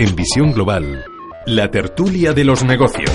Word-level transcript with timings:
En 0.00 0.14
Visión 0.14 0.52
Global, 0.52 1.04
la 1.46 1.68
tertulia 1.72 2.32
de 2.32 2.44
los 2.44 2.62
negocios. 2.62 3.10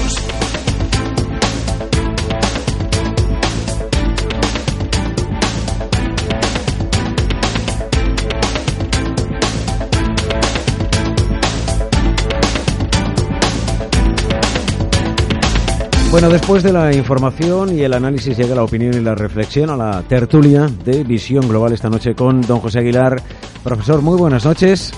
Bueno, 16.11 16.29
después 16.29 16.63
de 16.63 16.73
la 16.73 16.93
información 16.93 17.73
y 17.73 17.83
el 17.83 17.93
análisis 17.93 18.35
llega 18.35 18.55
la 18.55 18.63
opinión 18.63 18.93
y 18.93 18.99
la 18.99 19.15
reflexión 19.15 19.69
a 19.69 19.77
la 19.77 20.01
tertulia 20.01 20.67
de 20.83 21.05
Visión 21.05 21.47
Global 21.47 21.71
esta 21.71 21.89
noche 21.89 22.13
con 22.13 22.41
don 22.41 22.59
José 22.59 22.79
Aguilar. 22.79 23.21
Profesor, 23.63 24.01
muy 24.01 24.17
buenas 24.17 24.43
noches. 24.43 24.93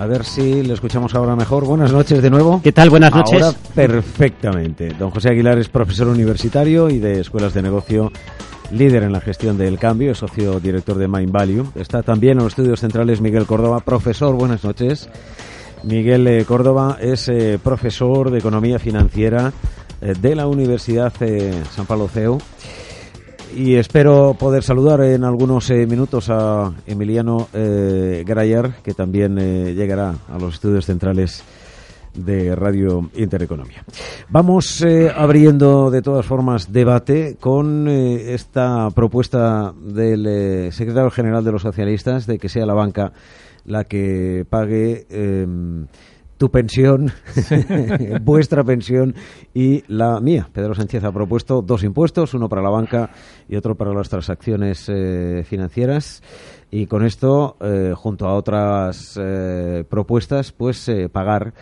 A 0.00 0.06
ver 0.06 0.24
si 0.24 0.62
le 0.62 0.72
escuchamos 0.72 1.14
ahora 1.14 1.36
mejor. 1.36 1.66
Buenas 1.66 1.92
noches 1.92 2.22
de 2.22 2.30
nuevo. 2.30 2.62
¿Qué 2.64 2.72
tal? 2.72 2.88
Buenas 2.88 3.14
noches. 3.14 3.42
Ahora 3.42 3.58
perfectamente. 3.74 4.94
Don 4.98 5.10
José 5.10 5.28
Aguilar 5.28 5.58
es 5.58 5.68
profesor 5.68 6.08
universitario 6.08 6.88
y 6.88 6.98
de 6.98 7.20
escuelas 7.20 7.52
de 7.52 7.60
negocio, 7.60 8.10
líder 8.70 9.02
en 9.02 9.12
la 9.12 9.20
gestión 9.20 9.58
del 9.58 9.78
cambio, 9.78 10.12
es 10.12 10.18
socio 10.18 10.58
director 10.58 10.96
de 10.96 11.06
Mind 11.06 11.30
Value. 11.30 11.66
Está 11.74 12.02
también 12.02 12.38
en 12.38 12.44
los 12.44 12.52
estudios 12.54 12.80
centrales 12.80 13.20
Miguel 13.20 13.44
Córdoba. 13.44 13.80
Profesor, 13.80 14.34
buenas 14.34 14.64
noches. 14.64 15.10
Miguel 15.82 16.26
eh, 16.28 16.46
Córdoba 16.46 16.96
es 16.98 17.28
eh, 17.28 17.58
profesor 17.62 18.30
de 18.30 18.38
economía 18.38 18.78
financiera 18.78 19.52
eh, 20.00 20.14
de 20.18 20.34
la 20.34 20.46
Universidad 20.46 21.12
San 21.72 21.84
Pablo 21.84 22.08
CEU. 22.08 22.38
Y 23.54 23.74
espero 23.74 24.36
poder 24.38 24.62
saludar 24.62 25.00
en 25.02 25.24
algunos 25.24 25.70
eh, 25.70 25.86
minutos 25.86 26.30
a 26.30 26.72
Emiliano 26.86 27.48
eh, 27.52 28.22
Grayer, 28.26 28.72
que 28.82 28.94
también 28.94 29.36
llegará 29.74 30.14
a 30.28 30.38
los 30.38 30.54
estudios 30.54 30.86
centrales 30.86 31.42
de 32.14 32.54
Radio 32.56 33.10
Intereconomía. 33.14 33.84
Vamos 34.28 34.84
abriendo 35.14 35.90
de 35.90 36.02
todas 36.02 36.26
formas 36.26 36.72
debate 36.72 37.36
con 37.38 37.86
esta 37.88 38.90
propuesta 38.90 39.72
del 39.80 40.72
secretario 40.72 41.10
general 41.10 41.44
de 41.44 41.52
los 41.52 41.62
socialistas 41.62 42.26
de 42.26 42.38
que 42.38 42.48
sea 42.48 42.66
la 42.66 42.74
banca 42.74 43.12
la 43.66 43.84
que 43.84 44.44
pague 44.48 45.06
em, 45.10 45.86
tu 46.40 46.50
pensión, 46.50 47.12
vuestra 48.22 48.64
pensión 48.64 49.14
y 49.52 49.84
la 49.88 50.20
mía. 50.20 50.48
Pedro 50.50 50.74
Sánchez 50.74 51.04
ha 51.04 51.12
propuesto 51.12 51.60
dos 51.60 51.84
impuestos, 51.84 52.32
uno 52.32 52.48
para 52.48 52.62
la 52.62 52.70
banca 52.70 53.10
y 53.46 53.56
otro 53.56 53.74
para 53.74 53.92
las 53.92 54.08
transacciones 54.08 54.88
eh, 54.88 55.44
financieras. 55.44 56.22
Y 56.70 56.86
con 56.86 57.04
esto, 57.04 57.58
eh, 57.60 57.92
junto 57.94 58.26
a 58.26 58.32
otras 58.32 59.20
eh, 59.20 59.84
propuestas, 59.86 60.50
pues 60.52 60.90
pagar 61.12 61.52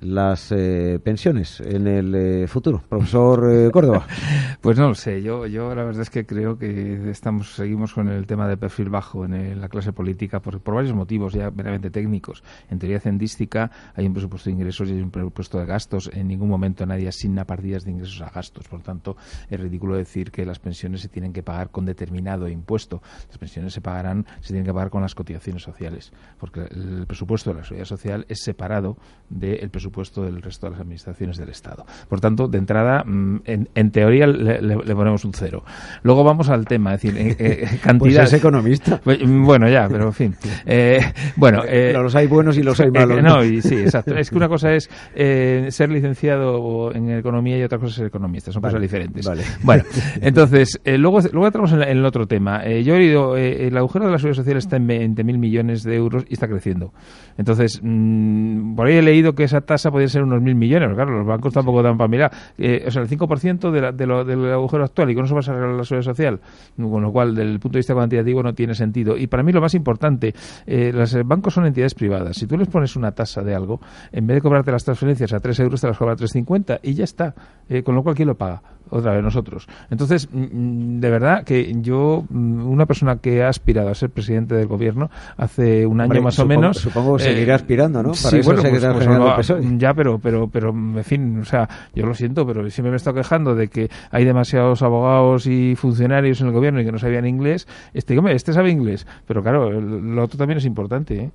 las 0.00 0.52
eh, 0.52 1.00
pensiones 1.02 1.60
en 1.60 1.86
el 1.86 2.14
eh, 2.14 2.46
futuro. 2.46 2.82
Profesor 2.88 3.50
eh, 3.50 3.70
Córdoba. 3.70 4.06
Pues 4.60 4.76
no 4.76 4.88
lo 4.88 4.94
sé. 4.96 5.22
Yo, 5.22 5.46
yo 5.46 5.72
la 5.72 5.84
verdad 5.84 6.02
es 6.02 6.10
que 6.10 6.26
creo 6.26 6.58
que 6.58 7.10
estamos 7.10 7.54
seguimos 7.54 7.94
con 7.94 8.08
el 8.08 8.26
tema 8.26 8.48
de 8.48 8.56
perfil 8.56 8.90
bajo 8.90 9.24
en 9.24 9.60
la 9.60 9.68
clase 9.68 9.92
política 9.92 10.40
por, 10.42 10.60
por, 10.60 10.74
varios 10.74 10.94
motivos 10.94 11.32
ya 11.32 11.52
meramente 11.52 11.90
técnicos. 11.90 12.42
En 12.68 12.80
teoría 12.80 12.98
cendística 12.98 13.70
hay 13.94 14.06
un 14.06 14.14
presupuesto 14.14 14.50
de 14.50 14.54
ingresos 14.54 14.88
y 14.88 14.94
hay 14.94 15.00
un 15.00 15.12
presupuesto 15.12 15.60
de 15.60 15.66
gastos. 15.66 16.10
En 16.12 16.26
ningún 16.26 16.48
momento 16.48 16.84
nadie 16.86 17.06
asigna 17.06 17.44
partidas 17.44 17.84
de 17.84 17.92
ingresos 17.92 18.20
a 18.20 18.30
gastos. 18.30 18.66
Por 18.66 18.82
tanto, 18.82 19.16
es 19.48 19.60
ridículo 19.60 19.94
decir 19.94 20.32
que 20.32 20.44
las 20.44 20.58
pensiones 20.58 21.02
se 21.02 21.08
tienen 21.08 21.32
que 21.32 21.44
pagar 21.44 21.70
con 21.70 21.86
determinado 21.86 22.48
impuesto. 22.48 23.00
Las 23.28 23.38
pensiones 23.38 23.72
se 23.72 23.80
pagarán, 23.80 24.26
se 24.40 24.48
tienen 24.48 24.64
que 24.64 24.74
pagar 24.74 24.90
con 24.90 25.02
las 25.02 25.14
cotizaciones 25.14 25.62
sociales. 25.62 26.12
Porque 26.38 26.62
el 26.62 27.06
presupuesto 27.06 27.50
de 27.50 27.60
la 27.60 27.64
seguridad 27.64 27.86
social 27.86 28.26
es 28.28 28.42
separado 28.42 28.96
del 29.30 29.70
presupuesto 29.70 29.87
presupuesto 29.88 30.22
del 30.22 30.42
resto 30.42 30.66
de 30.66 30.72
las 30.72 30.80
administraciones 30.80 31.36
del 31.38 31.48
Estado. 31.48 31.86
Por 32.08 32.20
tanto, 32.20 32.46
de 32.48 32.58
entrada, 32.58 33.02
mm, 33.04 33.40
en, 33.44 33.90
teoría 33.90 34.26
le, 34.26 34.94
ponemos 34.94 35.24
un 35.24 35.32
cero. 35.32 35.64
Luego 36.02 36.24
vamos 36.24 36.48
al 36.50 36.66
tema, 36.66 36.94
es 36.94 37.02
decir, 37.02 37.18
eh, 37.18 37.36
eh 37.38 37.78
cantidad. 37.82 37.98
Pues 38.18 38.32
es 38.32 38.38
economista. 38.38 39.00
Pues, 39.08 39.24
mm, 39.24 39.44
bueno, 39.44 39.68
ya, 39.68 39.88
pero 39.88 40.06
en 40.06 40.12
fin. 40.12 40.36
Eh, 40.70 41.00
bueno, 41.36 41.62
eh, 41.66 41.92
los 41.94 42.14
hay 42.14 42.26
buenos 42.26 42.58
y 42.58 42.62
los 42.62 42.78
hay 42.80 42.90
malos. 42.90 43.22
no, 43.22 43.42
y 43.42 43.62
sí, 43.62 43.76
exacto. 43.76 44.14
Es 44.14 44.28
que 44.28 44.36
una 44.36 44.48
cosa 44.48 44.74
es 44.74 44.90
ser 45.14 45.90
licenciado 45.90 46.92
en 46.92 47.10
economía 47.10 47.56
y 47.58 47.62
otra 47.62 47.78
cosa 47.78 47.90
es 47.90 47.94
ser 47.96 48.06
economista. 48.06 48.52
Son 48.52 48.60
cosas 48.60 48.80
diferentes. 48.80 49.24
Vale. 49.24 49.44
Bueno, 49.62 49.84
entonces, 50.20 50.78
luego, 50.84 51.20
luego 51.32 51.46
entramos 51.46 51.72
en, 51.72 51.82
el 51.82 52.04
otro 52.04 52.26
tema. 52.26 52.64
yo 52.66 52.94
he 52.94 52.98
oído, 52.98 53.36
el 53.36 53.76
agujero 53.76 54.06
de 54.06 54.12
la 54.12 54.18
seguridad 54.18 54.42
social 54.42 54.56
está 54.58 54.76
en 54.76 54.88
20.000 54.88 55.38
millones 55.38 55.82
de 55.84 55.96
euros 55.96 56.24
y 56.28 56.34
está 56.34 56.48
creciendo. 56.48 56.92
Entonces, 57.38 57.80
mm, 57.82 58.74
por 58.74 58.88
ahí 58.88 58.96
he 58.96 59.02
leído 59.02 59.34
que 59.34 59.44
esa 59.44 59.60
tasa 59.60 59.77
podría 59.90 60.08
ser 60.08 60.22
unos 60.22 60.42
mil 60.42 60.54
millones, 60.54 60.90
claro, 60.94 61.18
los 61.18 61.26
bancos 61.26 61.52
tampoco 61.52 61.82
dan 61.82 61.96
para 61.96 62.08
mirar. 62.08 62.32
Eh, 62.56 62.84
o 62.86 62.90
sea, 62.90 63.02
el 63.02 63.08
5% 63.08 63.70
de, 63.70 63.92
de 63.92 64.06
lo, 64.06 64.24
del 64.24 64.52
agujero 64.52 64.84
actual 64.84 65.10
y 65.10 65.14
con 65.14 65.24
eso 65.24 65.34
va 65.34 65.40
a 65.40 65.42
sacar 65.42 65.68
la 65.68 65.84
seguridad 65.84 66.10
social, 66.10 66.40
con 66.76 67.02
lo 67.02 67.12
cual, 67.12 67.34
desde 67.34 67.50
el 67.50 67.60
punto 67.60 67.74
de 67.76 67.80
vista 67.80 67.94
cuantitativo, 67.94 68.42
no 68.42 68.54
tiene 68.54 68.74
sentido. 68.74 69.16
Y 69.16 69.26
para 69.26 69.42
mí 69.42 69.52
lo 69.52 69.60
más 69.60 69.74
importante, 69.74 70.34
eh, 70.66 70.92
los 70.92 71.16
bancos 71.24 71.54
son 71.54 71.66
entidades 71.66 71.94
privadas. 71.94 72.36
Si 72.36 72.46
tú 72.46 72.56
les 72.56 72.68
pones 72.68 72.96
una 72.96 73.12
tasa 73.12 73.42
de 73.42 73.54
algo, 73.54 73.80
en 74.12 74.26
vez 74.26 74.36
de 74.36 74.40
cobrarte 74.40 74.72
las 74.72 74.84
transferencias 74.84 75.32
a 75.32 75.40
3 75.40 75.60
euros, 75.60 75.80
te 75.80 75.86
las 75.86 75.98
cobra 75.98 76.14
a 76.14 76.16
3,50 76.16 76.80
y 76.82 76.94
ya 76.94 77.04
está. 77.04 77.34
Eh, 77.68 77.82
con 77.82 77.94
lo 77.94 78.02
cual, 78.02 78.14
¿quién 78.14 78.28
lo 78.28 78.36
paga? 78.36 78.62
otra 78.90 79.12
vez 79.12 79.22
nosotros. 79.22 79.66
Entonces, 79.90 80.28
mm, 80.30 80.96
mm, 80.96 81.00
de 81.00 81.10
verdad 81.10 81.44
que 81.44 81.74
yo, 81.80 82.24
mm, 82.28 82.66
una 82.66 82.86
persona 82.86 83.16
que 83.16 83.42
ha 83.42 83.48
aspirado 83.48 83.90
a 83.90 83.94
ser 83.94 84.10
presidente 84.10 84.54
del 84.54 84.66
gobierno 84.66 85.10
hace 85.36 85.86
un 85.86 86.00
año 86.00 86.22
más 86.22 86.38
o 86.38 86.46
menos. 86.46 86.78
Supongo 86.78 87.16
que 87.16 87.24
seguirá 87.24 87.54
aspirando, 87.54 88.02
¿no? 88.02 88.10
Para 88.10 88.18
sí, 88.18 88.40
bueno, 88.44 88.62
pues, 88.62 89.46
pues, 89.48 89.64
ya, 89.76 89.94
pero, 89.94 90.18
pero, 90.18 90.48
pero, 90.48 90.70
en 90.70 91.04
fin, 91.04 91.40
o 91.40 91.44
sea, 91.44 91.68
yo 91.94 92.06
lo 92.06 92.14
siento, 92.14 92.46
pero 92.46 92.68
siempre 92.70 92.90
me 92.90 92.96
he 92.96 92.98
estado 92.98 93.16
quejando 93.16 93.54
de 93.54 93.68
que 93.68 93.90
hay 94.10 94.24
demasiados 94.24 94.82
abogados 94.82 95.46
y 95.46 95.74
funcionarios 95.76 96.40
en 96.40 96.48
el 96.48 96.52
gobierno 96.52 96.80
y 96.80 96.84
que 96.84 96.92
no 96.92 96.98
sabían 96.98 97.26
inglés. 97.26 97.66
Este, 97.92 98.16
hombre, 98.16 98.34
este 98.34 98.52
sabe 98.52 98.70
inglés, 98.70 99.06
pero 99.26 99.42
claro, 99.42 99.80
lo 99.80 100.24
otro 100.24 100.38
también 100.38 100.58
es 100.58 100.64
importante. 100.64 101.16
¿eh? 101.16 101.30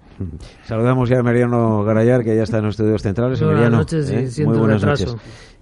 Saludamos 0.64 1.10
ya 1.10 1.20
a 1.20 1.24
Mariano 1.24 1.84
Garayar, 1.84 2.24
que 2.24 2.36
ya 2.36 2.44
está 2.44 2.58
en 2.58 2.66
los 2.66 2.74
estudios 2.74 3.02
centrales. 3.02 3.42
Buenas 3.42 3.72
noches, 3.72 4.10
¿eh? 4.10 4.46
Muy 4.46 4.58
buenas 4.58 4.84
noches. 4.84 5.16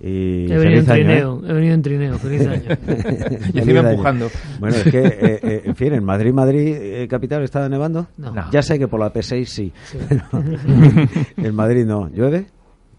Y 0.04 0.52
he 0.52 0.58
venido 0.58 0.80
en 0.80 0.86
trineo, 0.88 1.42
he 1.48 1.54
venido 1.54 1.76
en 1.76 1.82
trineo, 1.84 2.18
feliz 2.18 2.48
año. 2.48 2.70
y 3.54 3.60
encima 3.60 3.92
empujando. 3.92 4.30
Bueno, 4.60 4.76
es 4.76 4.84
que, 4.84 5.00
eh, 5.00 5.40
eh, 5.44 5.62
en 5.66 5.76
fin, 5.76 5.94
en 5.94 6.04
Madrid, 6.04 6.34
Madrid, 6.34 6.76
eh, 6.76 7.08
capital, 7.08 7.44
¿está 7.44 7.70
nevando? 7.70 8.08
No. 8.18 8.34
Ya 8.52 8.64
sé 8.64 8.80
que 8.80 8.88
por 8.88 9.00
la 9.00 9.14
P6 9.14 9.46
sí. 9.46 9.72
sí. 9.84 9.98
en 11.38 11.56
Madrid 11.56 11.86
no. 11.86 12.10
¿Llueve? 12.10 12.48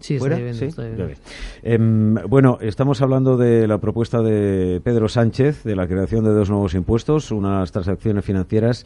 Sí, 0.02 0.18
¿Sí? 0.18 0.68
Em, 1.62 2.14
bueno, 2.28 2.58
estamos 2.60 3.00
hablando 3.02 3.36
de 3.36 3.68
la 3.68 3.78
propuesta 3.78 4.20
de 4.20 4.80
Pedro 4.82 5.08
Sánchez 5.08 5.62
de 5.62 5.76
la 5.76 5.86
creación 5.86 6.24
de 6.24 6.32
dos 6.32 6.50
nuevos 6.50 6.74
impuestos, 6.74 7.30
unas 7.30 7.70
transacciones 7.70 8.24
financieras 8.24 8.84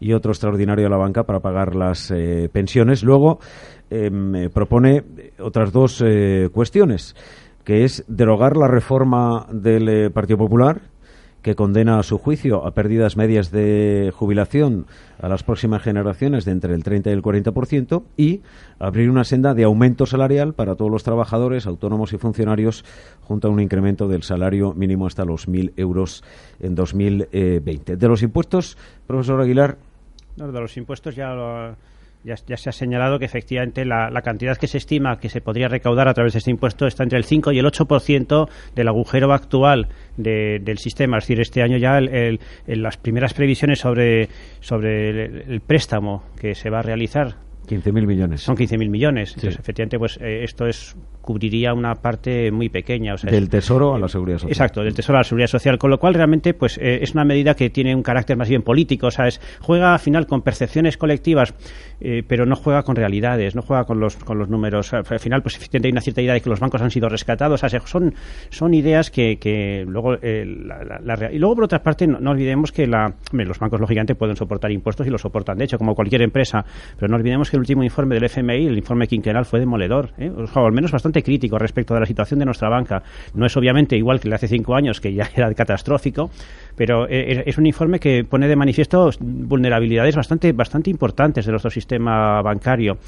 y 0.00 0.14
otro 0.14 0.32
extraordinario 0.32 0.86
a 0.86 0.90
la 0.90 0.96
banca 0.96 1.24
para 1.24 1.40
pagar 1.40 1.74
las 1.74 2.10
eh, 2.10 2.48
pensiones. 2.50 3.02
Luego 3.02 3.40
em, 3.90 4.48
propone 4.50 5.04
otras 5.38 5.70
dos 5.70 6.02
eh, 6.04 6.48
cuestiones 6.52 7.14
que 7.64 7.84
es 7.84 8.04
derogar 8.08 8.56
la 8.56 8.68
reforma 8.68 9.46
del 9.50 9.88
eh, 9.88 10.10
Partido 10.10 10.38
Popular, 10.38 10.82
que 11.44 11.54
condena 11.54 11.98
a 11.98 12.02
su 12.02 12.16
juicio 12.16 12.66
a 12.66 12.72
pérdidas 12.72 13.18
medias 13.18 13.50
de 13.50 14.10
jubilación 14.16 14.86
a 15.20 15.28
las 15.28 15.42
próximas 15.42 15.82
generaciones 15.82 16.46
de 16.46 16.52
entre 16.52 16.74
el 16.74 16.82
30 16.82 17.10
y 17.10 17.12
el 17.12 17.22
40% 17.22 18.02
y 18.16 18.40
abrir 18.78 19.10
una 19.10 19.24
senda 19.24 19.52
de 19.52 19.64
aumento 19.64 20.06
salarial 20.06 20.54
para 20.54 20.74
todos 20.74 20.90
los 20.90 21.04
trabajadores, 21.04 21.66
autónomos 21.66 22.14
y 22.14 22.16
funcionarios 22.16 22.86
junto 23.20 23.48
a 23.48 23.50
un 23.50 23.60
incremento 23.60 24.08
del 24.08 24.22
salario 24.22 24.72
mínimo 24.72 25.06
hasta 25.06 25.26
los 25.26 25.46
1.000 25.46 25.74
euros 25.76 26.24
en 26.60 26.74
2020. 26.74 27.96
De 27.96 28.08
los 28.08 28.22
impuestos, 28.22 28.78
profesor 29.06 29.42
Aguilar. 29.42 29.76
de 30.36 30.60
los 30.60 30.74
impuestos 30.78 31.14
ya 31.14 31.34
lo 31.34 31.76
ya, 32.24 32.56
se 32.56 32.68
ha 32.68 32.72
señalado 32.72 33.18
que 33.18 33.26
efectivamente 33.26 33.84
la, 33.84 34.10
cantidad 34.22 34.56
que 34.56 34.66
se 34.66 34.78
estima 34.78 35.18
que 35.18 35.28
se 35.28 35.40
podría 35.40 35.68
recaudar 35.68 36.08
a 36.08 36.14
través 36.14 36.32
de 36.32 36.38
este 36.38 36.50
impuesto 36.50 36.86
está 36.86 37.02
entre 37.02 37.18
el 37.18 37.24
5 37.24 37.52
y 37.52 37.58
el 37.58 37.66
8% 37.66 38.48
del 38.74 38.88
agujero 38.88 39.32
actual 39.32 39.88
del 40.16 40.78
sistema. 40.78 41.18
Es 41.18 41.24
decir, 41.24 41.40
este 41.40 41.62
año 41.62 41.76
ya 41.76 42.00
las 42.66 42.96
primeras 42.96 43.34
previsiones 43.34 43.78
sobre, 43.78 44.28
sobre 44.60 45.24
el 45.24 45.60
préstamo 45.60 46.24
que 46.40 46.54
se 46.54 46.70
va 46.70 46.78
a 46.78 46.82
realizar 46.82 47.43
15.000 47.66 48.06
millones. 48.06 48.42
Son 48.42 48.56
15.000 48.56 48.88
millones. 48.90 49.34
Entonces, 49.34 49.58
efectivamente, 49.58 49.98
pues 49.98 50.18
eh, 50.20 50.44
esto 50.44 50.66
es 50.66 50.96
cubriría 51.20 51.72
una 51.72 51.94
parte 51.94 52.52
muy 52.52 52.68
pequeña. 52.68 53.14
O 53.14 53.18
sea, 53.18 53.30
del 53.30 53.48
Tesoro 53.48 53.94
a 53.94 53.98
la 53.98 54.08
Seguridad 54.08 54.38
Social. 54.38 54.52
Exacto, 54.52 54.82
del 54.82 54.94
Tesoro 54.94 55.16
a 55.16 55.20
la 55.20 55.24
Seguridad 55.24 55.48
Social. 55.48 55.78
Con 55.78 55.90
lo 55.90 55.98
cual, 55.98 56.14
realmente, 56.14 56.54
pues 56.54 56.78
eh, 56.78 56.98
es 57.02 57.14
una 57.14 57.24
medida 57.24 57.54
que 57.54 57.70
tiene 57.70 57.94
un 57.94 58.02
carácter 58.02 58.36
más 58.36 58.48
bien 58.48 58.62
político. 58.62 59.06
O 59.06 59.10
sea, 59.10 59.26
es, 59.26 59.40
juega 59.60 59.94
al 59.94 59.98
final 59.98 60.26
con 60.26 60.42
percepciones 60.42 60.96
colectivas, 60.96 61.54
eh, 62.00 62.22
pero 62.26 62.44
no 62.44 62.56
juega 62.56 62.82
con 62.82 62.94
realidades, 62.94 63.56
no 63.56 63.62
juega 63.62 63.84
con 63.84 64.00
los, 64.00 64.16
con 64.16 64.38
los 64.38 64.48
números. 64.48 64.92
Al 64.92 65.18
final, 65.18 65.42
pues 65.42 65.56
efectivamente 65.56 65.88
hay 65.88 65.92
una 65.92 66.02
cierta 66.02 66.20
idea 66.20 66.34
de 66.34 66.40
que 66.40 66.50
los 66.50 66.60
bancos 66.60 66.82
han 66.82 66.90
sido 66.90 67.08
rescatados. 67.08 67.62
O 67.64 67.68
sea, 67.68 67.80
son, 67.86 68.14
son 68.50 68.74
ideas 68.74 69.10
que, 69.10 69.38
que 69.38 69.84
luego... 69.86 70.14
La, 70.14 71.30
y 71.32 71.38
luego, 71.38 71.54
por 71.54 71.64
otra 71.64 71.82
parte, 71.82 72.06
no, 72.06 72.30
olvidemos 72.30 72.70
que 72.70 72.86
la, 72.86 73.14
los 73.32 73.58
bancos, 73.58 73.80
lógicamente, 73.80 74.14
pueden 74.14 74.36
soportar 74.36 74.70
impuestos 74.70 75.06
y 75.06 75.10
los 75.10 75.22
soportan, 75.22 75.56
de 75.56 75.64
hecho, 75.64 75.78
como 75.78 75.94
cualquier 75.94 76.22
empresa. 76.22 76.64
Pero 76.98 77.08
no 77.08 77.16
olvidemos 77.16 77.50
que 77.50 77.53
el 77.54 77.60
último 77.60 77.82
informe 77.82 78.14
del 78.14 78.24
FMI, 78.24 78.66
el 78.66 78.76
informe 78.76 79.06
quinquenal, 79.06 79.44
fue 79.44 79.60
demoledor, 79.60 80.10
¿eh? 80.18 80.30
o 80.30 80.66
al 80.66 80.72
menos 80.72 80.92
bastante 80.92 81.22
crítico 81.22 81.58
respecto 81.58 81.94
de 81.94 82.00
la 82.00 82.06
situación 82.06 82.38
de 82.38 82.44
nuestra 82.44 82.68
banca. 82.68 83.02
No 83.34 83.46
es 83.46 83.56
obviamente 83.56 83.96
igual 83.96 84.20
que 84.20 84.28
el 84.28 84.30
de 84.30 84.36
hace 84.36 84.48
cinco 84.48 84.74
años, 84.74 85.00
que 85.00 85.12
ya 85.12 85.28
era 85.34 85.52
catastrófico, 85.54 86.30
pero 86.76 87.08
eh, 87.08 87.44
es 87.46 87.58
un 87.58 87.66
informe 87.66 87.98
que 87.98 88.24
pone 88.24 88.48
de 88.48 88.56
manifiesto 88.56 89.10
vulnerabilidades 89.20 90.16
bastante, 90.16 90.52
bastante 90.52 90.90
importantes 90.90 91.46
de 91.46 91.52
nuestro 91.52 91.70
sistema 91.70 92.42
bancario 92.42 92.98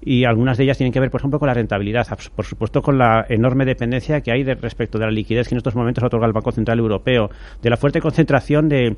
y 0.00 0.24
algunas 0.24 0.58
de 0.58 0.64
ellas 0.64 0.76
tienen 0.76 0.92
que 0.92 1.00
ver, 1.00 1.10
por 1.10 1.20
ejemplo, 1.20 1.38
con 1.38 1.48
la 1.48 1.54
rentabilidad, 1.54 2.06
por 2.34 2.44
supuesto 2.44 2.82
con 2.82 2.98
la 2.98 3.24
enorme 3.28 3.64
dependencia 3.64 4.20
que 4.20 4.30
hay 4.30 4.44
respecto 4.44 4.98
de 4.98 5.06
la 5.06 5.10
liquidez 5.10 5.48
que 5.48 5.54
en 5.54 5.58
estos 5.58 5.74
momentos 5.74 6.04
otorga 6.04 6.26
el 6.26 6.32
Banco 6.32 6.52
Central 6.52 6.78
Europeo, 6.78 7.30
de 7.62 7.70
la 7.70 7.76
fuerte 7.76 8.00
concentración 8.00 8.68
de 8.68 8.94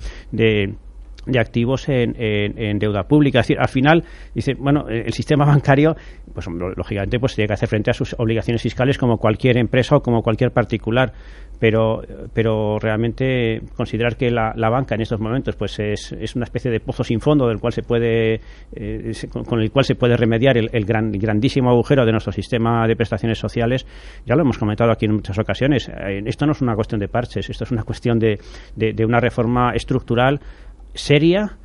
de 1.29 1.39
activos 1.39 1.89
en, 1.89 2.15
en, 2.19 2.79
deuda 2.79 3.05
pública. 3.05 3.41
Decir, 3.41 3.59
al 3.59 3.69
final, 3.69 4.03
dice, 4.35 4.55
bueno, 4.59 4.89
el 4.89 5.13
sistema 5.13 5.45
bancario, 5.47 5.95
pues 6.33 6.47
lógicamente, 6.77 7.19
pues 7.19 7.35
tiene 7.35 7.47
que 7.47 7.55
hacer 7.55 7.69
frente 7.69 7.91
a 7.91 7.95
sus 7.95 8.15
obligaciones 8.19 8.63
fiscales 8.63 8.99
como 8.99 9.19
cualquier 9.19 9.59
empresa 9.59 9.97
o 9.97 10.01
como 10.01 10.23
cualquier 10.23 10.51
particular. 10.51 11.13
Pero, 11.61 12.03
pero 12.33 12.79
realmente 12.79 13.61
considerar 13.77 14.17
que 14.17 14.31
la, 14.31 14.53
banca 14.71 14.95
en 14.95 15.01
estos 15.01 15.19
momentos 15.19 15.57
pues 15.57 15.77
es, 15.81 16.13
es, 16.13 16.37
una 16.37 16.45
especie 16.45 16.71
de 16.71 16.79
pozo 16.79 17.03
sin 17.03 17.21
fondo 17.21 17.49
del 17.49 17.59
cual 17.59 17.73
se 17.73 17.83
puede 17.83 18.41
eh, 18.77 19.13
con 19.45 19.61
el 19.61 19.73
cual 19.73 19.85
se 19.85 19.97
puede 19.97 20.17
remediar 20.17 20.57
el, 20.57 20.85
gran, 20.85 21.11
grandísimo 21.11 21.71
agujero 21.71 22.07
de 22.07 22.13
nuestro 22.13 22.31
sistema 22.31 22.87
de 22.87 22.95
prestaciones 22.95 23.39
sociales. 23.39 23.85
Ya 24.25 24.37
lo 24.37 24.43
hemos 24.43 24.57
comentado 24.57 24.93
aquí 24.93 25.07
en 25.07 25.15
muchas 25.15 25.37
ocasiones. 25.37 25.89
Eh, 25.89 26.23
esto 26.27 26.47
no 26.47 26.53
es 26.53 26.63
una 26.63 26.77
cuestión 26.77 27.01
de 27.01 27.09
parches 27.09 27.51
esto 27.51 27.65
es 27.65 27.73
una 27.73 27.83
cuestión 27.83 28.21
de, 28.21 28.39
de 28.77 29.05
una 29.05 29.19
reforma 29.19 29.73
estructural 29.75 30.41
seria 30.99 31.57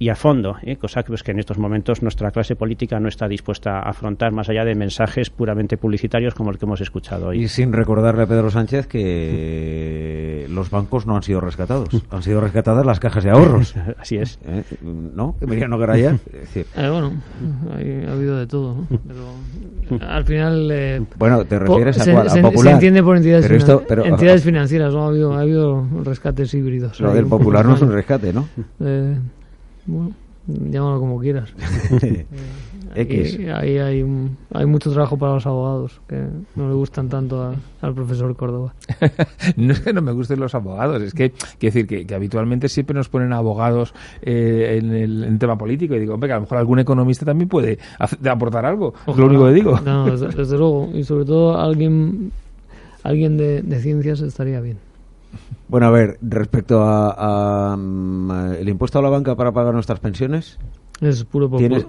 y 0.00 0.08
a 0.08 0.16
fondo, 0.16 0.56
¿eh? 0.62 0.76
cosa 0.76 1.02
que, 1.02 1.08
pues, 1.08 1.22
que 1.22 1.32
en 1.32 1.40
estos 1.40 1.58
momentos 1.58 2.02
nuestra 2.02 2.30
clase 2.30 2.56
política 2.56 2.98
no 2.98 3.06
está 3.06 3.28
dispuesta 3.28 3.80
a 3.80 3.90
afrontar 3.90 4.32
más 4.32 4.48
allá 4.48 4.64
de 4.64 4.74
mensajes 4.74 5.28
puramente 5.28 5.76
publicitarios 5.76 6.34
como 6.34 6.50
el 6.50 6.56
que 6.56 6.64
hemos 6.64 6.80
escuchado 6.80 7.26
hoy. 7.28 7.42
Y 7.42 7.48
sin 7.48 7.70
recordarle 7.70 8.22
a 8.22 8.26
Pedro 8.26 8.50
Sánchez 8.50 8.86
que 8.86 10.46
los 10.48 10.70
bancos 10.70 11.06
no 11.06 11.16
han 11.16 11.22
sido 11.22 11.42
rescatados, 11.42 11.88
han 12.10 12.22
sido 12.22 12.40
rescatadas 12.40 12.86
las 12.86 12.98
cajas 12.98 13.24
de 13.24 13.30
ahorros. 13.30 13.74
Así 13.98 14.16
es. 14.16 14.38
¿Eh? 14.46 14.64
¿No? 14.82 15.36
Que 15.38 15.68
no 15.68 15.78
Garaya. 15.78 16.16
Eh, 16.52 16.88
bueno, 16.88 17.12
ha 17.72 18.12
habido 18.12 18.38
de 18.38 18.46
todo, 18.46 18.86
pero 19.06 20.06
al 20.06 20.24
final... 20.24 20.70
Eh, 20.70 21.02
bueno, 21.18 21.44
¿te 21.44 21.58
refieres 21.58 22.00
a, 22.00 22.04
se, 22.04 22.12
a 22.12 22.28
se, 22.28 22.40
Popular? 22.40 22.64
Se 22.64 22.70
entiende 22.72 23.02
por 23.02 23.16
entidades, 23.16 23.46
pero 23.46 23.58
esto, 23.58 23.84
pero, 23.86 24.04
entidades 24.04 24.42
financieras, 24.42 24.94
¿no? 24.94 25.04
Ha 25.04 25.08
habido, 25.08 25.34
ha 25.34 25.40
habido 25.40 25.86
rescates 26.04 26.52
híbridos. 26.54 27.00
Lo 27.00 27.12
del 27.12 27.26
Popular 27.26 27.66
no 27.66 27.74
es 27.74 27.82
un 27.82 27.92
rescate, 27.92 28.32
¿no? 28.32 28.46
Eh, 29.80 29.86
bueno, 29.86 30.14
llámalo 30.46 31.00
como 31.00 31.18
quieras. 31.18 31.50
X. 32.94 33.38
Ahí 33.54 33.78
hay, 33.78 34.04
hay 34.52 34.66
mucho 34.66 34.90
trabajo 34.90 35.16
para 35.16 35.34
los 35.34 35.46
abogados, 35.46 36.00
que 36.08 36.26
no 36.56 36.68
le 36.68 36.74
gustan 36.74 37.08
tanto 37.08 37.54
al 37.80 37.94
profesor 37.94 38.34
Córdoba. 38.34 38.74
no 39.56 39.72
es 39.72 39.80
que 39.80 39.92
no 39.92 40.02
me 40.02 40.12
gusten 40.12 40.40
los 40.40 40.54
abogados, 40.54 41.00
es 41.00 41.14
que, 41.14 41.30
quiero 41.30 41.74
decir, 41.74 41.86
que, 41.86 42.04
que 42.04 42.14
habitualmente 42.14 42.68
siempre 42.68 42.94
nos 42.94 43.08
ponen 43.08 43.32
abogados 43.32 43.94
eh, 44.22 44.78
en, 44.80 44.92
el, 44.92 45.24
en, 45.24 45.38
tema 45.38 45.56
político 45.56 45.94
y 45.94 46.00
digo, 46.00 46.14
hombre, 46.14 46.28
que 46.28 46.32
a 46.32 46.36
lo 46.36 46.42
mejor 46.42 46.58
algún 46.58 46.80
economista 46.80 47.24
también 47.24 47.48
puede 47.48 47.78
hacer, 47.98 48.28
aportar 48.28 48.66
algo, 48.66 48.94
es 49.06 49.16
lo 49.16 49.26
único 49.26 49.46
que 49.46 49.52
digo. 49.52 49.80
No, 49.80 50.10
desde, 50.10 50.28
desde, 50.28 50.58
luego, 50.58 50.90
y 50.92 51.04
sobre 51.04 51.24
todo 51.24 51.58
alguien, 51.60 52.32
alguien 53.04 53.36
de, 53.36 53.62
de 53.62 53.80
ciencias 53.80 54.20
estaría 54.20 54.60
bien. 54.60 54.78
Bueno, 55.68 55.86
a 55.86 55.90
ver, 55.90 56.18
respecto 56.20 56.82
a, 56.82 57.10
a, 57.10 57.74
a, 57.74 58.56
el 58.56 58.68
impuesto 58.68 58.98
a 58.98 59.02
la 59.02 59.08
banca 59.08 59.36
para 59.36 59.52
pagar 59.52 59.72
nuestras 59.72 60.00
pensiones. 60.00 60.58
Es 61.00 61.24
puro, 61.24 61.48
popu 61.48 61.58
¿Tienes, 61.58 61.86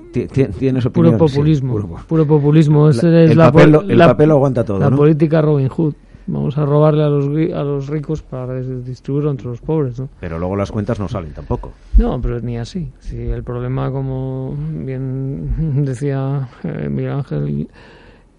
¿tienes 0.58 0.88
puro 0.88 1.18
populismo. 1.18 1.74
Sí, 1.76 1.88
puro, 1.88 2.04
puro, 2.08 2.28
populismo. 2.28 2.86
La, 2.86 2.92
es 2.92 3.04
el, 3.04 3.38
la, 3.38 3.52
papel, 3.52 3.76
el 3.90 3.98
la, 3.98 4.08
papel 4.08 4.32
aguanta 4.32 4.64
todo. 4.64 4.80
La 4.80 4.90
¿no? 4.90 4.98
política 4.98 5.42
Robin 5.42 5.68
Hood. 5.68 5.94
Vamos 6.28 6.58
a 6.58 6.66
robarle 6.66 7.04
a 7.04 7.10
los, 7.10 7.26
a 7.54 7.64
los 7.64 7.88
ricos 7.88 8.22
para 8.22 8.62
distribuirlo 8.62 9.32
entre 9.32 9.48
los 9.48 9.60
pobres, 9.60 10.00
¿no? 10.00 10.08
Pero 10.20 10.40
luego 10.40 10.56
las 10.56 10.72
cuentas 10.72 11.00
no 11.00 11.10
salen 11.10 11.34
tampoco. 11.34 11.74
No, 11.98 12.22
pero 12.22 12.40
ni 12.40 12.58
así. 12.58 12.90
Si 13.00 13.18
el 13.18 13.44
problema, 13.44 13.92
como 13.92 14.56
bien 14.86 15.84
decía 15.86 16.48
eh, 16.64 16.88
Miguel 16.90 17.14
Ángel, 17.14 17.68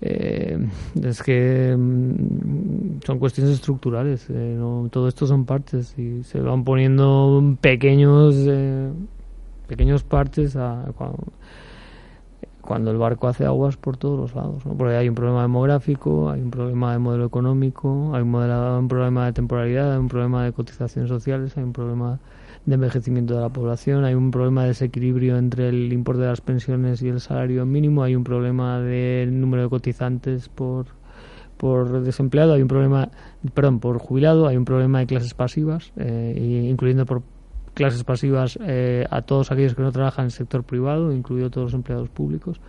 eh, 0.04 0.58
es 1.00 1.22
que 1.22 1.76
mm, 1.78 3.02
son 3.06 3.18
cuestiones 3.20 3.54
estructurales. 3.54 4.28
Eh, 4.30 4.56
no, 4.58 4.88
todo 4.90 5.06
esto 5.06 5.28
son 5.28 5.44
partes 5.44 5.96
y 5.96 6.24
se 6.24 6.40
van 6.40 6.64
poniendo 6.64 7.56
pequeños 7.60 8.34
eh, 8.36 8.90
pequeños 9.68 10.02
partes 10.02 10.56
a, 10.56 10.86
cuando, 12.60 12.90
el 12.90 12.96
barco 12.96 13.28
hace 13.28 13.44
aguas 13.44 13.76
por 13.76 13.96
todos 13.96 14.18
los 14.18 14.34
lados. 14.34 14.66
¿no? 14.66 14.74
Porque 14.74 14.96
hay 14.96 15.08
un 15.08 15.14
problema 15.14 15.42
demográfico, 15.42 16.30
hay 16.30 16.40
un 16.40 16.50
problema 16.50 16.92
de 16.92 16.98
modelo 16.98 17.24
económico, 17.24 18.10
hay 18.12 18.22
un, 18.22 18.30
modelo, 18.30 18.80
un 18.80 18.88
problema 18.88 19.26
de 19.26 19.32
temporalidad, 19.32 19.92
hay 19.92 19.98
un 19.98 20.08
problema 20.08 20.44
de 20.44 20.52
cotizaciones 20.52 21.10
sociales, 21.10 21.56
hay 21.56 21.62
un 21.62 21.72
problema 21.72 22.18
de 22.66 22.74
envejecimiento 22.74 23.34
de 23.34 23.40
la 23.40 23.48
población, 23.48 24.04
hay 24.04 24.14
un 24.14 24.30
problema 24.30 24.62
de 24.62 24.68
desequilibrio 24.68 25.36
entre 25.36 25.68
el 25.68 25.92
importe 25.92 26.22
de 26.22 26.28
las 26.28 26.40
pensiones 26.40 27.02
y 27.02 27.08
el 27.08 27.20
salario 27.20 27.66
mínimo, 27.66 28.02
hay 28.02 28.14
un 28.14 28.24
problema 28.24 28.80
del 28.80 29.40
número 29.40 29.64
de 29.64 29.68
cotizantes 29.68 30.48
por 30.48 30.86
por 31.62 32.02
desempleado, 32.02 32.54
hay 32.54 32.62
un 32.62 32.66
problema, 32.66 33.08
perdón, 33.54 33.78
por 33.78 33.98
jubilado, 33.98 34.48
hay 34.48 34.56
un 34.56 34.64
problema 34.64 34.98
de 34.98 35.06
clases 35.06 35.32
pasivas, 35.32 35.92
eh, 35.96 36.66
incluyendo 36.68 37.06
por 37.06 37.22
clases 37.74 38.02
pasivas 38.02 38.58
eh, 38.60 39.06
a 39.08 39.22
todos 39.22 39.52
aquellos 39.52 39.76
que 39.76 39.82
no 39.82 39.92
trabajan 39.92 40.24
en 40.24 40.26
el 40.26 40.32
sector 40.32 40.64
privado, 40.64 41.12
incluido 41.12 41.50
todos 41.50 41.66
los 41.66 41.74
empleados 41.74 42.08
públicos. 42.08 42.60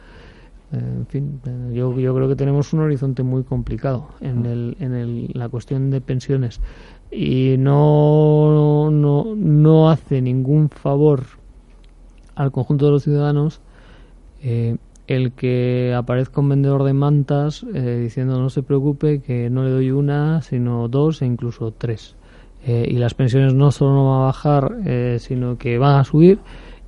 En 0.74 1.06
fin, 1.08 1.40
yo, 1.72 1.98
yo 2.00 2.16
creo 2.16 2.28
que 2.28 2.36
tenemos 2.36 2.74
un 2.74 2.80
horizonte 2.82 3.22
muy 3.22 3.44
complicado 3.44 4.10
en, 4.22 4.46
el, 4.46 4.76
en 4.80 4.94
el, 4.94 5.30
la 5.34 5.48
cuestión 5.48 5.92
de 5.92 6.02
pensiones. 6.02 6.60
Y 7.12 7.56
no, 7.60 8.90
no, 8.92 9.36
no 9.36 9.90
hace 9.90 10.22
ningún 10.22 10.70
favor 10.70 11.24
al 12.36 12.52
conjunto 12.52 12.86
de 12.86 12.92
los 12.92 13.04
ciudadanos 13.04 13.62
eh, 14.42 14.78
el 15.08 15.34
que 15.34 15.94
aparezca 15.96 16.42
un 16.42 16.50
vendedor 16.50 16.84
de 16.84 16.94
mantas 16.94 17.66
eh, 17.74 18.00
diciendo 18.02 18.40
no 18.40 18.50
se 18.50 18.64
preocupe 18.64 19.22
que 19.22 19.50
no 19.50 19.64
le 19.64 19.70
doy 19.70 19.92
una 19.92 20.42
sino 20.42 20.88
dos 20.88 21.22
e 21.22 21.26
incluso 21.26 21.72
tres 21.72 22.16
eh, 22.66 22.88
y 22.90 22.94
las 22.94 23.14
pensiones 23.14 23.54
no 23.54 23.72
solo 23.72 23.94
no 23.94 24.10
van 24.10 24.22
a 24.22 24.26
bajar 24.26 24.78
eh, 24.86 25.18
sino 25.20 25.58
que 25.58 25.78
van 25.78 26.00
a 26.00 26.04
subir 26.04 26.40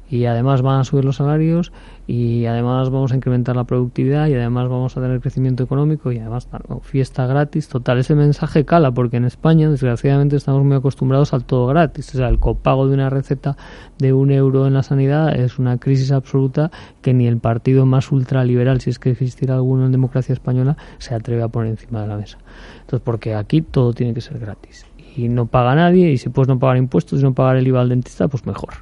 y 0.09 0.25
además 0.25 0.61
van 0.61 0.79
a 0.79 0.83
subir 0.85 1.03
los 1.03 1.17
salarios 1.17 1.73
y 2.07 2.45
además 2.45 2.91
vamos 2.91 3.11
a 3.11 3.15
incrementar 3.15 3.55
la 3.55 3.63
productividad 3.63 4.27
y 4.27 4.35
además 4.35 4.69
vamos 4.69 4.95
a 4.95 5.01
tener 5.01 5.19
crecimiento 5.21 5.63
económico 5.63 6.11
y 6.11 6.19
además 6.19 6.47
no, 6.69 6.79
fiesta 6.81 7.25
gratis. 7.25 7.67
Total 7.67 7.97
ese 7.97 8.13
mensaje 8.13 8.63
cala 8.63 8.91
porque 8.91 9.17
en 9.17 9.25
España 9.25 9.69
desgraciadamente 9.69 10.35
estamos 10.35 10.63
muy 10.63 10.75
acostumbrados 10.75 11.33
al 11.33 11.45
todo 11.45 11.65
gratis. 11.65 12.13
O 12.13 12.17
sea 12.19 12.29
el 12.29 12.37
copago 12.37 12.87
de 12.87 12.93
una 12.93 13.09
receta 13.09 13.57
de 13.97 14.13
un 14.13 14.29
euro 14.31 14.67
en 14.67 14.75
la 14.75 14.83
sanidad 14.83 15.35
es 15.35 15.57
una 15.57 15.79
crisis 15.79 16.11
absoluta 16.11 16.69
que 17.01 17.13
ni 17.13 17.25
el 17.27 17.39
partido 17.39 17.87
más 17.87 18.11
ultraliberal 18.11 18.81
si 18.81 18.91
es 18.91 18.99
que 18.99 19.09
existiera 19.09 19.55
alguno 19.55 19.87
en 19.87 19.91
democracia 19.91 20.33
española 20.33 20.77
se 20.99 21.15
atreve 21.15 21.41
a 21.41 21.47
poner 21.47 21.71
encima 21.71 22.03
de 22.03 22.07
la 22.07 22.17
mesa. 22.17 22.37
Entonces 22.81 23.01
porque 23.03 23.33
aquí 23.33 23.63
todo 23.63 23.93
tiene 23.93 24.13
que 24.13 24.21
ser 24.21 24.37
gratis. 24.37 24.85
Y 25.17 25.27
no 25.29 25.47
paga 25.47 25.73
nadie 25.73 26.11
y 26.11 26.17
si 26.17 26.29
puedes 26.29 26.49
no 26.49 26.59
pagar 26.59 26.77
impuestos 26.77 27.21
y 27.21 27.23
no 27.23 27.33
pagar 27.33 27.55
el 27.55 27.65
IVA 27.65 27.81
al 27.81 27.89
dentista 27.89 28.27
pues 28.27 28.45
mejor. 28.45 28.75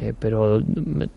Eh, 0.00 0.14
pero 0.18 0.62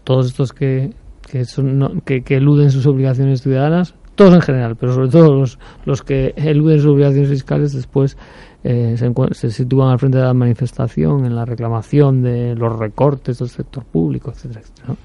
todos 0.03 0.27
estos 0.27 0.51
que 0.51 0.91
que, 1.29 1.45
son, 1.45 1.79
no, 1.79 1.91
que, 2.03 2.23
eluden 2.29 2.71
sus 2.71 2.85
obligaciones 2.85 3.41
ciudadanas, 3.41 3.95
todos 4.15 4.33
en 4.33 4.41
general, 4.41 4.75
pero 4.75 4.93
sobre 4.93 5.09
todo 5.09 5.33
los, 5.33 5.59
los 5.85 6.01
que 6.01 6.33
eluden 6.37 6.79
sus 6.79 6.93
obligaciones 6.93 7.29
fiscales 7.29 7.73
después 7.73 8.17
eh, 8.63 8.95
se, 8.97 9.13
se, 9.33 9.51
sitúan 9.51 9.91
al 9.91 9.99
frente 9.99 10.17
de 10.17 10.23
la 10.23 10.33
manifestación, 10.33 11.25
en 11.25 11.35
la 11.35 11.45
reclamación 11.45 12.23
de 12.23 12.55
los 12.55 12.77
recortes 12.77 13.39
del 13.39 13.49
sector 13.49 13.83
público, 13.85 14.31
etcétera, 14.31 14.61
etcétera. 14.61 14.95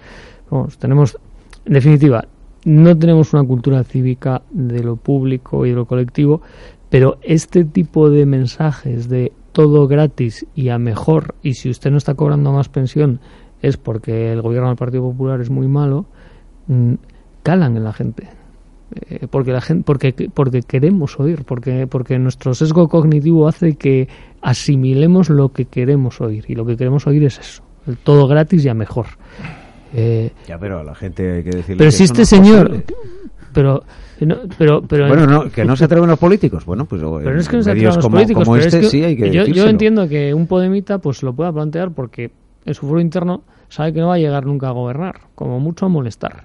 tenemos, 0.79 1.19
en 1.67 1.75
definitiva, 1.75 2.25
no 2.65 2.97
tenemos 2.97 3.33
una 3.35 3.45
cultura 3.45 3.83
cívica 3.85 4.43
de 4.51 4.83
lo 4.83 4.97
público 4.97 5.67
y 5.67 5.71
de 5.71 5.77
lo 5.77 5.87
colectivo, 5.87 6.43
pero 6.89 7.19
este 7.23 7.65
tipo 7.65 8.11
de 8.11 8.27
mensajes 8.27 9.09
de 9.09 9.33
todo 9.53 9.87
gratis 9.87 10.47
y 10.55 10.69
a 10.69 10.79
mejor, 10.79 11.35
y 11.43 11.55
si 11.55 11.71
usted 11.71 11.91
no 11.91 11.99
está 11.99 12.15
cobrando 12.15 12.53
más 12.53 12.69
pensión, 12.69 13.21
es 13.63 13.77
porque 13.77 14.33
el 14.33 14.43
gobierno 14.43 14.69
del 14.69 14.77
Partido 14.77 15.05
Popular 15.05 15.41
es 15.41 15.49
muy 15.49 15.69
malo, 15.69 16.05
mmm, 16.67 16.95
calan 17.43 17.77
en 17.77 17.85
la 17.85 17.93
gente. 17.93 18.29
Eh, 19.09 19.27
porque 19.31 19.53
la 19.53 19.63
gente 19.63 19.85
porque 19.87 20.13
porque 20.35 20.61
queremos 20.61 21.19
oír 21.19 21.45
porque 21.47 21.87
porque 21.87 22.19
nuestro 22.19 22.53
sesgo 22.53 22.89
cognitivo 22.89 23.49
hace 23.49 23.77
que 23.77 24.07
asimilemos 24.43 25.31
lo 25.31 25.49
que 25.49 25.65
queremos 25.65 26.21
oír 26.21 26.45
y 26.49 26.55
lo 26.55 26.67
que 26.67 26.77
queremos 26.77 27.07
oír 27.07 27.25
es 27.25 27.39
eso 27.39 27.63
el 27.87 27.97
todo 27.97 28.27
gratis 28.27 28.67
y 28.67 28.69
a 28.69 28.75
mejor 28.75 29.07
eh, 29.95 30.33
ya 30.47 30.59
pero 30.59 30.81
a 30.81 30.85
la 30.85 30.95
gente 30.95 31.37
hay 31.37 31.43
que 31.43 31.53
decirle 31.53 31.79
pero 31.79 31.89
que 31.89 31.97
si 31.97 32.05
este 32.05 32.27
señor 32.27 32.69
posible. 32.69 32.85
pero 33.55 33.83
no, 34.21 34.37
pero 34.59 34.83
pero 34.83 35.09
bueno 35.09 35.27
no, 35.27 35.51
que 35.51 35.65
no 35.65 35.75
se 35.75 35.87
atreven 35.87 36.11
los 36.11 36.19
políticos 36.19 36.67
bueno 36.67 36.85
pues 36.85 37.01
pero 37.01 37.41
es 37.41 37.49
que 37.49 37.57
no 37.57 37.63
se 37.63 37.71
atrevan 37.71 37.95
los 37.95 38.05
como, 38.05 38.17
políticos 38.17 38.45
como 38.45 38.57
pero 38.57 38.67
este 38.67 38.79
es 38.81 38.85
que 38.85 38.91
sí 38.91 39.05
hay 39.05 39.17
que 39.17 39.31
yo, 39.31 39.47
yo 39.47 39.69
entiendo 39.69 40.07
que 40.07 40.35
un 40.35 40.47
podemita 40.47 40.99
pues 40.99 41.23
lo 41.23 41.33
pueda 41.33 41.51
plantear 41.51 41.93
porque 41.93 42.31
en 42.67 42.75
su 42.75 42.87
foro 42.87 43.01
interno 43.01 43.43
sabe 43.73 43.95
que 43.95 44.01
no 44.01 44.09
va 44.09 44.15
a 44.17 44.19
llegar 44.19 44.45
nunca 44.45 44.69
a 44.69 44.73
gobernar, 44.73 45.23
como 45.35 45.59
mucho 45.59 45.87
a 45.87 45.89
molestar. 45.89 46.45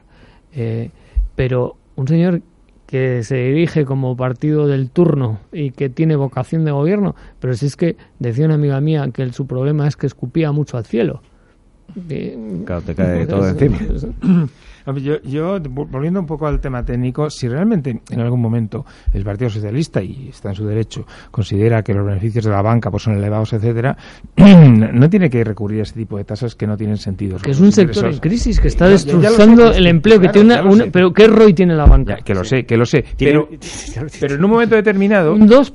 Eh, 0.53 0.91
pero 1.35 1.75
un 1.97 2.07
señor 2.07 2.41
que 2.85 3.21
se 3.23 3.35
dirige 3.35 3.83
como 3.83 4.15
partido 4.15 4.65
del 4.65 4.89
turno 4.89 5.41
y 5.51 5.71
que 5.71 5.89
tiene 5.89 6.15
vocación 6.15 6.63
de 6.63 6.71
gobierno, 6.71 7.15
pero 7.41 7.53
si 7.53 7.65
es 7.65 7.75
que 7.75 7.97
decía 8.19 8.45
una 8.45 8.55
amiga 8.55 8.79
mía 8.79 9.09
que 9.13 9.23
el, 9.23 9.33
su 9.33 9.45
problema 9.45 9.89
es 9.89 9.97
que 9.97 10.07
escupía 10.07 10.53
mucho 10.53 10.77
al 10.77 10.85
cielo. 10.85 11.21
Claro, 12.65 12.81
te 12.81 12.95
cae 12.95 13.25
todo 13.27 13.45
encima. 13.45 13.77
Yo, 14.95 15.21
yo, 15.21 15.59
volviendo 15.59 16.19
un 16.19 16.25
poco 16.25 16.47
al 16.47 16.59
tema 16.61 16.83
técnico, 16.83 17.29
si 17.29 17.47
realmente 17.47 18.01
en 18.09 18.19
algún 18.21 18.41
momento 18.41 18.85
el 19.13 19.23
Partido 19.23 19.49
Socialista, 19.49 20.01
y 20.01 20.29
está 20.29 20.49
en 20.49 20.55
su 20.55 20.65
derecho, 20.65 21.05
considera 21.29 21.83
que 21.83 21.93
los 21.93 22.05
beneficios 22.05 22.45
de 22.45 22.51
la 22.51 22.61
banca 22.61 22.89
pues, 22.89 23.03
son 23.03 23.15
elevados, 23.15 23.51
etcétera, 23.53 23.97
no 24.37 25.09
tiene 25.09 25.29
que 25.29 25.43
recurrir 25.43 25.81
a 25.81 25.83
ese 25.83 25.93
tipo 25.93 26.17
de 26.17 26.23
tasas 26.23 26.55
que 26.55 26.65
no 26.65 26.77
tienen 26.77 26.97
sentido. 26.97 27.37
Que 27.37 27.51
es 27.51 27.59
un 27.59 27.71
sector 27.71 28.05
en 28.05 28.19
crisis, 28.19 28.59
que 28.59 28.69
está 28.69 28.87
destrozando 28.87 29.71
el 29.71 29.87
empleo, 29.87 30.19
que 30.19 30.29
tiene 30.29 30.61
una, 30.61 30.85
pero 30.85 31.11
¿qué 31.11 31.27
ROI 31.27 31.53
tiene 31.53 31.75
la 31.75 31.85
banca? 31.85 32.17
que 32.23 32.33
lo 32.33 32.43
sé, 32.43 32.65
que 32.65 32.77
lo 32.77 32.85
sé. 32.85 33.03
Pero, 33.17 33.49
pero 34.19 34.35
en 34.35 34.43
un 34.43 34.51
momento 34.51 34.75
determinado... 34.75 35.33
Un 35.33 35.47
2%. 35.47 35.73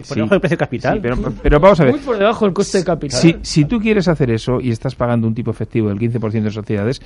por 0.08 0.16
debajo 0.16 0.34
del 0.34 0.40
precio 0.40 0.58
capital. 0.58 1.00
pero, 1.00 1.16
pero, 1.42 1.60
vamos 1.60 1.80
a 1.80 1.84
ver. 1.84 1.92
Muy 1.92 2.00
por 2.00 2.18
debajo 2.18 2.44
del 2.44 2.54
coste 2.54 2.78
de 2.78 2.84
capital. 2.84 3.20
Si, 3.20 3.36
si 3.42 3.64
tú 3.64 3.78
quieres 3.78 4.08
hacer 4.08 4.30
eso 4.30 4.60
y 4.60 4.70
estás 4.70 4.94
pagando 4.94 5.26
un 5.26 5.34
tipo 5.34 5.50
efectivo 5.50 5.88
del 5.88 5.98
15% 5.98 6.42
de 6.42 6.50
sociedades, 6.50 7.00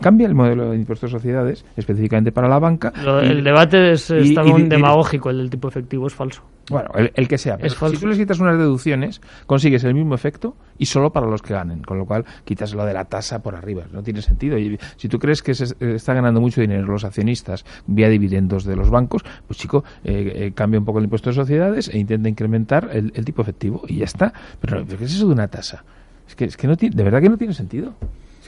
cambia 0.00 0.26
el 0.26 0.34
modelo 0.34 0.70
de 0.70 0.77
impuestos 0.78 1.10
de 1.10 1.18
sociedades, 1.18 1.64
específicamente 1.76 2.32
para 2.32 2.48
la 2.48 2.58
banca. 2.58 2.92
el 3.22 3.42
debate 3.42 3.92
es, 3.92 4.10
está 4.10 4.42
demagógico, 4.42 5.30
el 5.30 5.38
del 5.38 5.50
tipo 5.50 5.68
efectivo 5.68 6.06
es 6.06 6.14
falso. 6.14 6.42
Bueno, 6.70 6.90
el, 7.14 7.28
que 7.28 7.38
sea. 7.38 7.56
Pero 7.56 7.74
si 7.88 7.96
tú 7.96 8.06
les 8.06 8.18
quitas 8.18 8.40
unas 8.40 8.58
deducciones, 8.58 9.20
consigues 9.46 9.84
el 9.84 9.94
mismo 9.94 10.14
efecto 10.14 10.54
y 10.76 10.86
solo 10.86 11.10
para 11.10 11.26
los 11.26 11.40
que 11.40 11.54
ganen. 11.54 11.82
Con 11.82 11.98
lo 11.98 12.04
cual, 12.04 12.24
quitas 12.44 12.74
lo 12.74 12.84
de 12.84 12.92
la 12.92 13.06
tasa 13.06 13.42
por 13.42 13.56
arriba. 13.56 13.84
No 13.90 14.02
tiene 14.02 14.20
sentido. 14.20 14.58
Y 14.58 14.78
si 14.96 15.08
tú 15.08 15.18
crees 15.18 15.42
que 15.42 15.54
se 15.54 15.74
está 15.94 16.12
ganando 16.12 16.40
mucho 16.40 16.60
dinero 16.60 16.86
los 16.86 17.04
accionistas 17.04 17.64
vía 17.86 18.08
dividendos 18.08 18.64
de 18.64 18.76
los 18.76 18.90
bancos, 18.90 19.24
pues 19.46 19.58
chico, 19.58 19.84
eh, 20.04 20.32
eh, 20.34 20.52
cambia 20.54 20.78
un 20.78 20.84
poco 20.84 20.98
el 20.98 21.04
impuesto 21.04 21.30
de 21.30 21.36
sociedades 21.36 21.88
e 21.88 21.98
intenta 21.98 22.28
incrementar 22.28 22.90
el, 22.92 23.12
tipo 23.24 23.42
efectivo 23.42 23.82
y 23.88 23.98
ya 23.98 24.04
está. 24.04 24.32
Pero, 24.60 24.86
¿qué 24.86 25.04
es 25.04 25.14
eso 25.14 25.26
de 25.26 25.32
una 25.32 25.48
tasa? 25.48 25.84
Es 26.26 26.34
que, 26.34 26.44
es 26.44 26.56
que 26.56 26.66
no 26.66 26.76
tiene, 26.76 26.94
de 26.94 27.02
verdad 27.02 27.22
que 27.22 27.30
no 27.30 27.38
tiene 27.38 27.54
sentido 27.54 27.94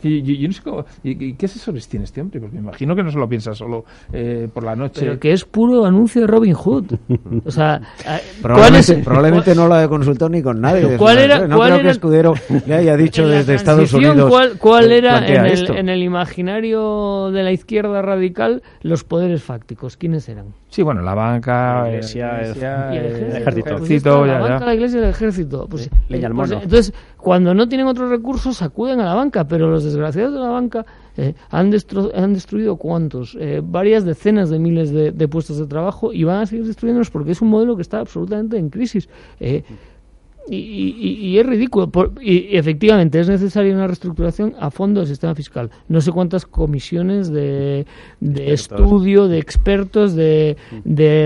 yo, 0.03 0.49
no 0.49 0.53
sé 0.53 0.63
cómo, 0.63 0.85
¿y, 1.03 1.35
qué 1.35 1.47
asesores 1.47 1.89
tiene 1.89 2.05
este 2.05 2.21
hombre? 2.21 2.41
Porque 2.41 2.57
me 2.57 2.63
imagino 2.63 2.95
que 2.95 3.03
no 3.03 3.11
se 3.11 3.19
lo 3.19 3.29
piensa 3.29 3.55
solo 3.55 3.85
eh, 4.13 4.49
por 4.53 4.65
la 4.65 4.75
noche. 4.75 5.01
Pero 5.01 5.19
que 5.19 5.33
es 5.33 5.45
puro 5.45 5.85
anuncio 5.85 6.23
de 6.23 6.27
Robin 6.27 6.55
Hood. 6.55 6.95
O 7.45 7.51
sea, 7.51 7.81
probablemente, 8.43 8.97
probablemente 8.97 9.55
no 9.55 9.69
lo 9.69 9.75
haya 9.75 9.89
consultado 9.89 10.31
ni 10.31 10.43
con 10.43 10.61
nadie. 10.61 10.97
¿Cuál 10.97 11.19
era, 11.19 11.47
no 11.47 11.61
creo 11.61 11.81
que 11.81 11.91
Escudero 11.91 12.35
le 12.67 12.75
haya 12.75 12.97
dicho 12.97 13.27
desde 13.27 13.55
Estados 13.55 13.93
Unidos. 13.93 14.31
¿Cuál, 14.31 14.59
cuál 14.59 14.93
era 14.93 15.27
en 15.27 15.47
el, 15.47 15.77
en 15.77 15.89
el, 15.89 16.03
imaginario 16.03 17.31
de 17.31 17.43
la 17.43 17.53
izquierda 17.53 18.03
radical 18.03 18.63
los 18.83 19.05
poderes 19.05 19.43
fácticos? 19.43 19.97
¿Quiénes 19.97 20.29
eran? 20.29 20.60
Sí, 20.71 20.83
bueno, 20.83 21.03
la 21.03 21.15
banca, 21.15 21.83
la 21.83 21.89
iglesia, 21.89 22.41
el, 22.43 22.47
el, 22.47 23.37
ejército. 23.37 23.71
ejército 23.71 24.25
la 24.25 24.39
banca, 24.39 24.65
la 24.67 24.75
iglesia 24.75 25.01
y 25.01 25.03
el 25.03 25.09
ejército. 25.09 25.67
Pues, 25.69 25.91
Leña 26.09 26.29
al 26.29 26.35
pues, 26.35 26.53
entonces, 26.53 26.95
cuando 27.17 27.53
no 27.55 27.69
tienen 27.69 27.89
otros 27.89 28.09
recursos, 28.09 28.63
acuden 28.63 29.01
a 29.01 29.07
la 29.07 29.15
banca, 29.15 29.49
pero 29.49 29.69
los 29.69 29.83
desgraciados 29.83 30.33
de 30.33 30.39
la 30.39 30.49
banca 30.49 30.87
eh, 31.17 31.35
han, 31.51 31.73
han, 32.15 32.33
destruido 32.35 32.77
cuántos, 32.77 33.37
eh, 33.41 33.61
varias 33.65 34.05
decenas 34.05 34.49
de 34.49 34.61
miles 34.61 34.93
de, 34.93 35.11
de, 35.11 35.29
puestos 35.29 35.59
de 35.59 35.67
trabajo 35.67 36.13
y 36.13 36.23
van 36.23 36.43
a 36.43 36.47
seguir 36.47 36.65
destruyéndolos 36.65 37.11
porque 37.11 37.33
es 37.33 37.43
un 37.43 37.49
modelo 37.49 37.75
que 37.75 37.83
está 37.83 37.99
absolutamente 37.99 38.57
en 38.57 38.71
crisis. 38.71 39.09
Eh, 40.53 40.57
y, 40.57 41.39
es 41.39 41.47
ridículo. 41.47 41.91
y, 42.21 42.57
efectivamente 42.57 43.21
es 43.21 43.29
necesaria 43.29 43.73
una 43.73 43.87
reestructuración 43.87 44.55
a 44.59 44.71
fondo 44.71 45.01
del 45.01 45.09
sistema 45.09 45.35
fiscal. 45.35 45.71
No 45.89 46.01
sé 46.01 46.11
cuántas 46.11 46.45
comisiones 46.45 47.31
de, 47.31 47.87
estudio, 48.21 49.29
de 49.29 49.39
expertos, 49.39 50.17
de, 50.17 50.57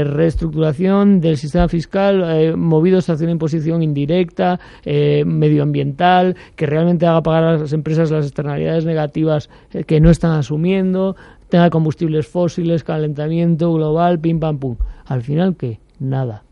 reestructuración 0.04 1.20
del 1.20 1.38
sistema 1.38 1.68
fiscal 1.68 2.22
eh, 2.26 2.54
movidos 2.54 3.08
hacia 3.08 3.24
una 3.24 3.32
imposición 3.32 3.82
indirecta, 3.82 4.60
eh, 4.84 5.24
medioambiental, 5.26 6.36
que 6.54 6.66
realmente 6.66 7.06
haga 7.06 7.22
pagar 7.22 7.44
a 7.44 7.58
las 7.58 7.72
empresas 7.72 8.10
las 8.10 8.26
externalidades 8.26 8.84
negativas 8.84 9.48
eh, 9.72 9.84
que 9.84 10.00
no 10.00 10.10
están 10.10 10.32
asumiendo, 10.32 11.16
tenga 11.48 11.70
combustibles 11.70 12.26
fósiles, 12.26 12.84
calentamiento 12.84 13.72
global, 13.72 14.18
pim 14.20 14.38
pam 14.38 14.58
pum. 14.58 14.76
Al 15.06 15.22
final, 15.22 15.56
¿qué? 15.56 15.80
Nada. 15.98 16.44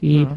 Y. 0.00 0.28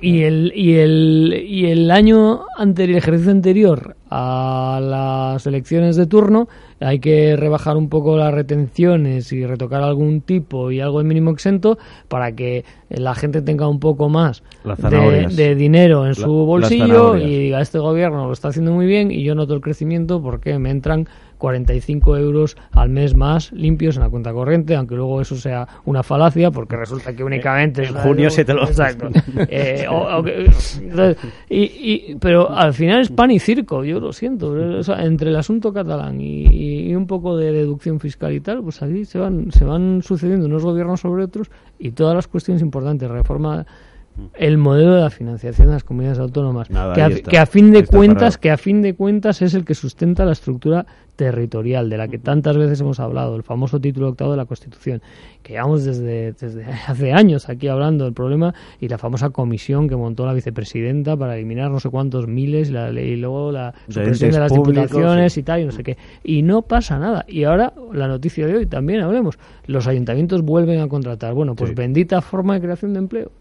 Y 0.00 0.22
el, 0.22 0.52
y 0.54 0.76
el, 0.76 1.44
y 1.46 1.66
el 1.66 1.90
año 1.90 2.42
anterior, 2.56 2.96
el 2.96 2.98
ejercicio 2.98 3.32
anterior 3.32 3.96
a 4.10 4.80
las 4.82 5.46
elecciones 5.46 5.96
de 5.96 6.06
turno, 6.06 6.48
hay 6.80 7.00
que 7.00 7.36
rebajar 7.36 7.76
un 7.76 7.88
poco 7.88 8.16
las 8.16 8.32
retenciones 8.32 9.32
y 9.32 9.44
retocar 9.44 9.82
algún 9.82 10.20
tipo 10.20 10.70
y 10.70 10.80
algo 10.80 10.98
de 10.98 11.04
mínimo 11.04 11.30
exento 11.30 11.78
para 12.08 12.32
que 12.32 12.64
la 12.88 13.14
gente 13.14 13.42
tenga 13.42 13.68
un 13.68 13.80
poco 13.80 14.08
más 14.08 14.42
de, 14.64 15.54
dinero 15.56 16.06
en 16.06 16.14
su 16.14 16.30
bolsillo 16.30 17.16
y 17.16 17.38
diga, 17.38 17.60
este 17.60 17.78
gobierno 17.78 18.26
lo 18.26 18.32
está 18.32 18.48
haciendo 18.48 18.72
muy 18.72 18.86
bien 18.86 19.10
y 19.10 19.24
yo 19.24 19.34
noto 19.34 19.54
el 19.54 19.60
crecimiento 19.60 20.22
porque 20.22 20.58
me 20.58 20.70
entran 20.70 21.08
45 21.38 22.16
euros 22.16 22.56
al 22.72 22.90
mes 22.90 23.14
más 23.14 23.52
limpios 23.52 23.96
en 23.96 24.02
la 24.02 24.10
cuenta 24.10 24.32
corriente, 24.32 24.76
aunque 24.76 24.94
luego 24.94 25.20
eso 25.20 25.36
sea 25.36 25.66
una 25.84 26.02
falacia, 26.02 26.50
porque 26.50 26.76
resulta 26.76 27.14
que 27.14 27.24
únicamente... 27.24 27.84
En 27.84 27.94
junio 27.94 28.30
se 28.30 28.44
te 28.44 28.54
lo... 28.54 28.64
Exacto. 28.64 29.08
Eh, 29.50 29.86
y, 31.48 32.16
pero 32.16 32.50
al 32.50 32.74
final 32.74 33.00
es 33.00 33.08
pan 33.10 33.30
y 33.30 33.38
circo, 33.38 33.84
yo 33.84 34.00
lo 34.00 34.12
siento. 34.12 34.54
entre 34.98 35.30
el 35.30 35.36
asunto 35.36 35.72
catalán 35.72 36.20
y, 36.20 36.94
un 36.94 37.06
poco 37.06 37.36
de 37.36 37.52
deducción 37.52 38.00
fiscal 38.00 38.32
y 38.32 38.40
tal, 38.40 38.62
pues 38.62 38.82
así 38.82 39.04
se 39.04 39.18
van, 39.18 39.50
se 39.52 39.64
van 39.64 40.02
sucediendo 40.02 40.46
unos 40.46 40.64
gobiernos 40.64 41.00
sobre 41.00 41.24
otros 41.24 41.50
y 41.78 41.92
todas 41.92 42.14
las 42.14 42.26
cuestiones 42.26 42.62
importantes, 42.62 43.08
reforma 43.08 43.66
el 44.34 44.58
modelo 44.58 44.94
de 44.94 45.02
la 45.02 45.10
financiación 45.10 45.68
de 45.68 45.74
las 45.74 45.84
comunidades 45.84 46.18
autónomas 46.18 46.68
que, 46.68 47.38
a, 47.38 47.46
fin 47.46 47.70
de 47.70 47.84
cuentas 47.84 48.38
que 48.38 48.50
a 48.50 48.56
fin 48.56 48.82
de 48.82 48.94
cuentas 48.94 49.42
es 49.42 49.54
el 49.54 49.64
que 49.64 49.74
sustenta 49.74 50.24
la 50.24 50.32
estructura 50.32 50.86
territorial 51.18 51.90
de 51.90 51.96
la 51.98 52.06
que 52.06 52.20
tantas 52.20 52.56
veces 52.56 52.80
hemos 52.80 53.00
hablado 53.00 53.34
el 53.34 53.42
famoso 53.42 53.80
título 53.80 54.10
octavo 54.10 54.30
de 54.30 54.36
la 54.36 54.46
Constitución 54.46 55.02
que 55.42 55.54
llevamos 55.54 55.84
desde, 55.84 56.32
desde 56.32 56.64
hace 56.86 57.12
años 57.12 57.48
aquí 57.48 57.66
hablando 57.66 58.04
del 58.04 58.14
problema 58.14 58.54
y 58.80 58.86
la 58.86 58.98
famosa 58.98 59.30
comisión 59.30 59.88
que 59.88 59.96
montó 59.96 60.24
la 60.24 60.32
vicepresidenta 60.32 61.16
para 61.16 61.34
eliminar 61.34 61.72
no 61.72 61.80
sé 61.80 61.90
cuántos 61.90 62.28
miles 62.28 62.68
y, 62.70 62.72
la, 62.72 62.92
y 62.92 63.16
luego 63.16 63.50
la 63.50 63.74
supresión 63.88 64.30
de 64.30 64.38
las 64.38 64.52
diputaciones 64.52 65.36
y 65.36 65.42
tal 65.42 65.60
y 65.60 65.64
no 65.64 65.72
sé 65.72 65.82
qué 65.82 65.98
y 66.22 66.42
no 66.42 66.62
pasa 66.62 67.00
nada. 67.00 67.24
Y 67.26 67.42
ahora 67.42 67.74
la 67.92 68.06
noticia 68.06 68.46
de 68.46 68.54
hoy 68.54 68.66
también 68.66 69.00
hablemos. 69.00 69.40
Los 69.66 69.88
ayuntamientos 69.88 70.42
vuelven 70.42 70.78
a 70.78 70.86
contratar. 70.86 71.34
Bueno 71.34 71.56
pues 71.56 71.74
bendita 71.74 72.20
forma 72.22 72.54
de 72.54 72.60
creación 72.60 72.92
de 72.92 73.00
empleo. 73.00 73.32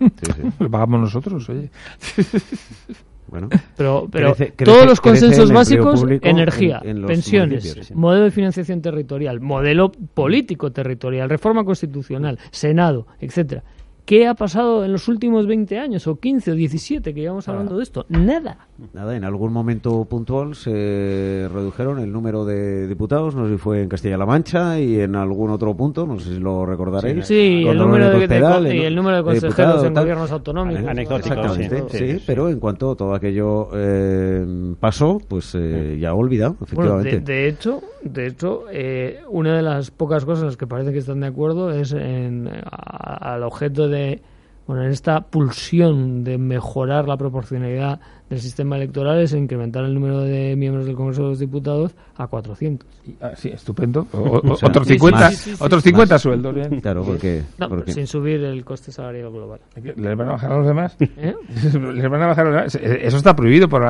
Lo 0.58 0.70
pagamos 0.70 1.00
nosotros 1.00 1.48
oye 1.48 1.70
Bueno, 3.26 3.48
pero, 3.76 4.06
pero 4.10 4.34
todos 4.64 4.86
los 4.86 5.00
consensos 5.00 5.50
básicos, 5.50 6.04
energía, 6.22 6.80
pensiones, 6.80 7.92
modelo 7.94 8.24
de 8.24 8.30
financiación 8.30 8.82
territorial, 8.82 9.40
modelo 9.40 9.90
político 9.92 10.72
territorial, 10.72 11.28
reforma 11.28 11.64
constitucional, 11.64 12.38
Senado, 12.50 13.06
etcétera. 13.20 13.64
¿Qué 14.04 14.26
ha 14.26 14.34
pasado 14.34 14.84
en 14.84 14.92
los 14.92 15.08
últimos 15.08 15.46
20 15.46 15.78
años, 15.78 16.06
o 16.06 16.16
15 16.16 16.52
o 16.52 16.54
17 16.54 17.14
que 17.14 17.20
llevamos 17.20 17.48
hablando 17.48 17.78
de 17.78 17.82
esto? 17.82 18.04
Nada. 18.10 18.68
Nada, 18.92 19.16
en 19.16 19.22
algún 19.22 19.52
momento 19.52 20.04
puntual 20.04 20.56
se 20.56 21.48
redujeron 21.52 22.00
el 22.00 22.10
número 22.12 22.44
de 22.44 22.88
diputados, 22.88 23.36
no 23.36 23.46
sé 23.46 23.52
si 23.52 23.58
fue 23.58 23.82
en 23.82 23.88
Castilla-La 23.88 24.26
Mancha 24.26 24.80
y 24.80 24.98
en 25.00 25.14
algún 25.14 25.50
otro 25.50 25.76
punto, 25.76 26.06
no 26.06 26.18
sé 26.18 26.34
si 26.34 26.40
lo 26.40 26.66
recordaréis. 26.66 27.24
Sí, 27.24 27.64
el 27.64 27.78
número 27.78 28.10
de, 28.10 28.74
y 28.74 28.80
el 28.80 28.96
número 28.96 29.18
de 29.18 29.22
consejeros 29.22 29.84
en 29.84 29.94
gobiernos 29.94 30.32
autonómicos. 30.32 30.86
Anecdótico, 30.86 31.54
sí, 31.90 32.20
pero 32.26 32.48
en 32.48 32.58
cuanto 32.58 32.96
todo 32.96 33.14
aquello 33.14 33.68
eh, 33.74 34.74
pasó, 34.80 35.18
pues 35.28 35.54
eh, 35.54 35.96
ya 36.00 36.12
olvidado, 36.14 36.56
efectivamente. 36.60 37.20
de, 37.20 37.48
hecho, 37.48 37.80
de 38.02 38.26
hecho 38.26 38.64
eh, 38.72 39.20
una 39.28 39.54
de 39.56 39.62
las 39.62 39.92
pocas 39.92 40.24
cosas 40.24 40.42
en 40.42 40.46
las 40.46 40.56
que 40.56 40.66
parece 40.66 40.92
que 40.92 40.98
están 40.98 41.20
de 41.20 41.28
acuerdo 41.28 41.70
es 41.70 41.92
en, 41.92 42.50
al 42.64 43.44
objeto 43.44 43.88
de 43.88 44.20
bueno, 44.66 44.82
en 44.82 44.90
esta 44.90 45.20
pulsión 45.20 46.24
de 46.24 46.38
mejorar 46.38 47.06
la 47.06 47.16
proporcionalidad 47.16 48.00
del 48.28 48.40
sistema 48.40 48.76
electoral 48.76 49.20
es 49.20 49.34
incrementar 49.34 49.84
el 49.84 49.94
número 49.94 50.20
de 50.20 50.56
miembros 50.56 50.86
del 50.86 50.96
Congreso 50.96 51.24
de 51.24 51.28
los 51.28 51.38
Diputados 51.38 51.94
a 52.16 52.26
400. 52.26 52.88
Ah, 53.20 53.32
sí, 53.36 53.50
estupendo. 53.50 54.06
otros 54.12 54.86
50, 54.86 55.30
otros 55.60 55.82
50 55.82 56.18
sueldos. 56.18 56.54
Bien. 56.54 56.80
Claro, 56.80 57.04
porque, 57.04 57.42
sin 57.86 58.06
subir 58.06 58.42
el 58.42 58.64
coste 58.64 58.92
salarial 58.92 59.30
global. 59.30 59.60
¿Les 59.76 60.16
van 60.16 60.28
a 60.28 60.32
bajar 60.32 60.52
a 60.52 60.56
los 60.56 60.66
demás? 60.66 60.96
¿Eh? 61.00 61.34
¿Les 61.94 62.10
van 62.10 62.22
a 62.22 62.26
bajar 62.26 62.46
a 62.46 62.50
los 62.50 62.72
demás? 62.72 62.98
Eso 63.02 63.16
está 63.16 63.36
prohibido 63.36 63.68
por, 63.68 63.84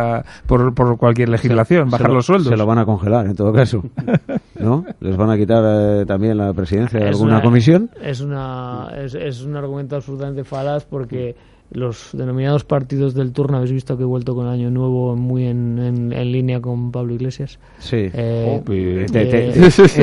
por, 0.47 0.75
por 0.75 0.99
cualquier 0.99 1.29
legislación, 1.29 1.89
bajar 1.89 2.11
los 2.11 2.27
sueldos. 2.27 2.49
Se 2.49 2.57
lo 2.57 2.67
van 2.67 2.79
a 2.79 2.85
congelar, 2.85 3.27
en 3.27 3.37
todo 3.37 3.53
caso. 3.53 3.85
¿No? 4.59 4.85
¿Les 5.01 5.17
van 5.17 5.31
a 5.31 5.37
quitar 5.37 5.63
eh, 5.65 6.07
también 6.07 6.37
la 6.39 6.53
presidencia 6.53 6.99
de 6.99 7.09
alguna 7.09 7.41
comisión? 7.41 7.91
Es, 8.03 8.21
una, 8.21 8.89
es, 8.97 9.15
es 9.15 9.43
un 9.43 9.57
argumento 9.57 9.97
absolutamente 9.97 10.43
falaz 10.45 10.85
porque 10.85 11.37
los 11.71 12.11
denominados 12.13 12.65
partidos 12.65 13.15
del 13.15 13.33
turno, 13.33 13.57
habéis 13.57 13.73
visto 13.73 13.97
que 13.97 14.05
he 14.05 14.07
vuelto 14.07 14.35
con 14.35 14.47
Año 14.47 14.71
Nuevo 14.71 15.17
muy 15.17 15.47
en, 15.47 15.79
en, 15.79 16.13
en 16.13 16.33
línea 16.33 16.61
con 16.61 16.93
Pablo 16.93 17.15
Iglesias. 17.15 17.59
Sí. 17.79 18.11
Eh, 18.13 18.63
Oh, 18.67 18.73
eh, 18.73 19.07
te- 19.13 19.49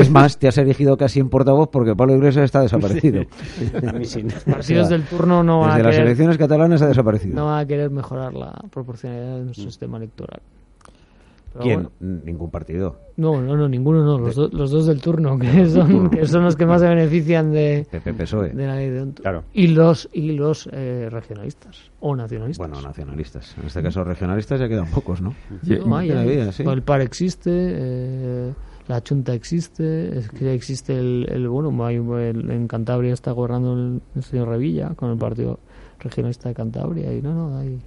es 0.00 0.10
más, 0.10 0.38
te 0.38 0.48
has 0.48 0.58
erigido 0.58 0.96
casi 0.96 1.20
en 1.20 1.28
portavoz 1.30 1.68
porque 1.70 1.94
Pablo 1.96 2.14
Iglesias 2.16 2.44
está 2.44 2.60
desaparecido. 2.60 3.22
Partidos 4.50 4.88
del 4.88 5.04
turno 5.04 5.42
no 5.42 5.60
van, 5.60 5.70
a 5.72 5.78
las 5.78 5.86
querer, 5.92 6.06
elecciones 6.06 6.36
catalanas 6.38 6.82
ha 6.82 6.88
desaparecido. 6.88 7.34
no 7.36 7.46
van 7.46 7.60
a 7.60 7.66
querer 7.66 7.90
mejorar 7.90 8.34
la 8.34 8.52
proporcionalidad 8.70 9.38
de 9.38 9.44
nuestro 9.44 9.64
sistema 9.64 9.96
electoral. 9.98 10.40
Pero 11.52 11.64
¿Quién? 11.64 11.88
bueno, 12.00 12.22
Ningún 12.24 12.50
partido. 12.50 12.98
no, 13.18 13.40
no, 13.42 13.56
no, 13.56 13.68
ninguno 13.68 14.02
no, 14.04 14.18
los, 14.18 14.34
do- 14.36 14.48
los 14.52 14.70
dos 14.70 14.86
del 14.86 15.00
turno, 15.02 15.38
que 15.38 15.66
son, 15.68 16.08
que 16.10 16.26
son 16.26 16.44
los 16.44 16.56
que 16.56 16.64
más 16.64 16.80
se 16.80 16.88
benefician 16.88 17.52
de, 17.52 17.86
de 17.92 18.66
la 18.66 18.76
ley 18.76 18.88
de. 18.88 19.12
Claro. 19.14 19.44
Y 19.52 19.68
los, 19.68 20.08
y 20.12 20.32
los 20.32 20.68
eh, 20.72 21.08
regionalistas 21.10 21.90
o 22.00 22.16
nacionalistas. 22.16 22.66
Bueno, 22.68 22.80
nacionalistas. 22.86 23.54
En 23.58 23.66
este 23.66 23.82
caso, 23.82 24.02
regionalistas 24.04 24.60
ya 24.60 24.68
quedan 24.68 24.86
pocos, 24.90 25.20
¿no? 25.20 25.34
No, 25.86 25.96
hay, 25.96 26.10
hay. 26.10 26.26
bien, 26.28 26.52
sí. 26.52 26.62
El 26.66 26.82
PAR 26.82 27.02
existe, 27.02 27.50
eh, 27.52 28.52
la 28.88 29.02
Junta 29.06 29.34
existe, 29.34 30.18
es 30.18 30.30
que 30.30 30.54
existe 30.54 30.98
el, 30.98 31.26
el 31.30 31.48
bueno, 31.48 31.84
hay- 31.84 31.96
el- 31.96 32.50
en 32.50 32.66
Cantabria 32.66 33.12
está 33.12 33.32
gobernando 33.32 33.74
el, 33.74 34.00
el 34.16 34.22
señor 34.22 34.48
Revilla 34.48 34.90
con 34.96 35.10
el 35.10 35.18
Partido 35.18 35.58
Regionalista 36.00 36.48
de 36.48 36.54
Cantabria 36.54 37.12
y 37.14 37.22
no, 37.22 37.32
no, 37.34 37.58
hay 37.58 37.78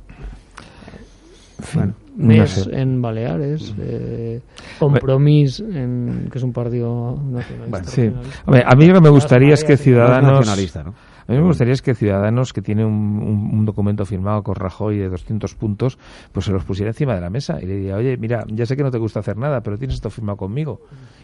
Bueno, 1.73 1.93
no 2.17 2.27
MES 2.27 2.49
sé. 2.51 2.79
en 2.79 3.01
Baleares, 3.01 3.73
eh, 3.79 4.41
Compromís, 4.79 5.59
en, 5.59 6.27
que 6.31 6.37
es 6.37 6.43
un 6.43 6.53
partido 6.53 7.17
nacionalista. 7.23 7.69
Bueno, 7.69 7.87
sí. 7.87 8.01
regionalista. 8.01 8.43
Hombre, 8.45 8.63
a 8.65 8.75
mí 8.75 8.85
lo 8.87 8.93
que 8.95 9.01
me 9.01 9.09
gustaría 9.09 9.53
es 9.53 9.63
que 9.63 9.77
Ciudadanos... 9.77 10.39
nacionalista, 10.39 10.83
¿no? 10.83 10.93
A 11.27 11.31
mí 11.31 11.39
me 11.39 11.43
gustaría 11.45 11.73
es 11.73 11.81
que 11.81 11.95
Ciudadanos, 11.95 12.53
que 12.53 12.61
tiene 12.61 12.85
un, 12.85 12.93
un- 12.93 13.49
un 13.57 13.65
documento 13.65 14.05
firmado 14.05 14.43
con 14.43 14.53
Rajoy 14.53 14.97
de 14.99 15.09
200 15.09 15.55
puntos, 15.55 15.97
pues 16.31 16.45
se 16.45 16.51
los 16.51 16.63
pusiera 16.63 16.91
encima 16.91 17.15
de 17.15 17.21
la 17.21 17.31
mesa 17.31 17.57
y 17.59 17.65
le 17.65 17.75
diría, 17.77 17.95
oye, 17.95 18.15
mira, 18.17 18.43
ya 18.47 18.65
sé 18.67 18.77
que 18.77 18.83
no 18.83 18.91
te 18.91 18.99
gusta 18.99 19.21
hacer 19.21 19.35
nada, 19.35 19.61
pero 19.61 19.75
tienes 19.77 19.95
esto 19.95 20.11
firmado 20.11 20.37
conmigo. 20.37 20.81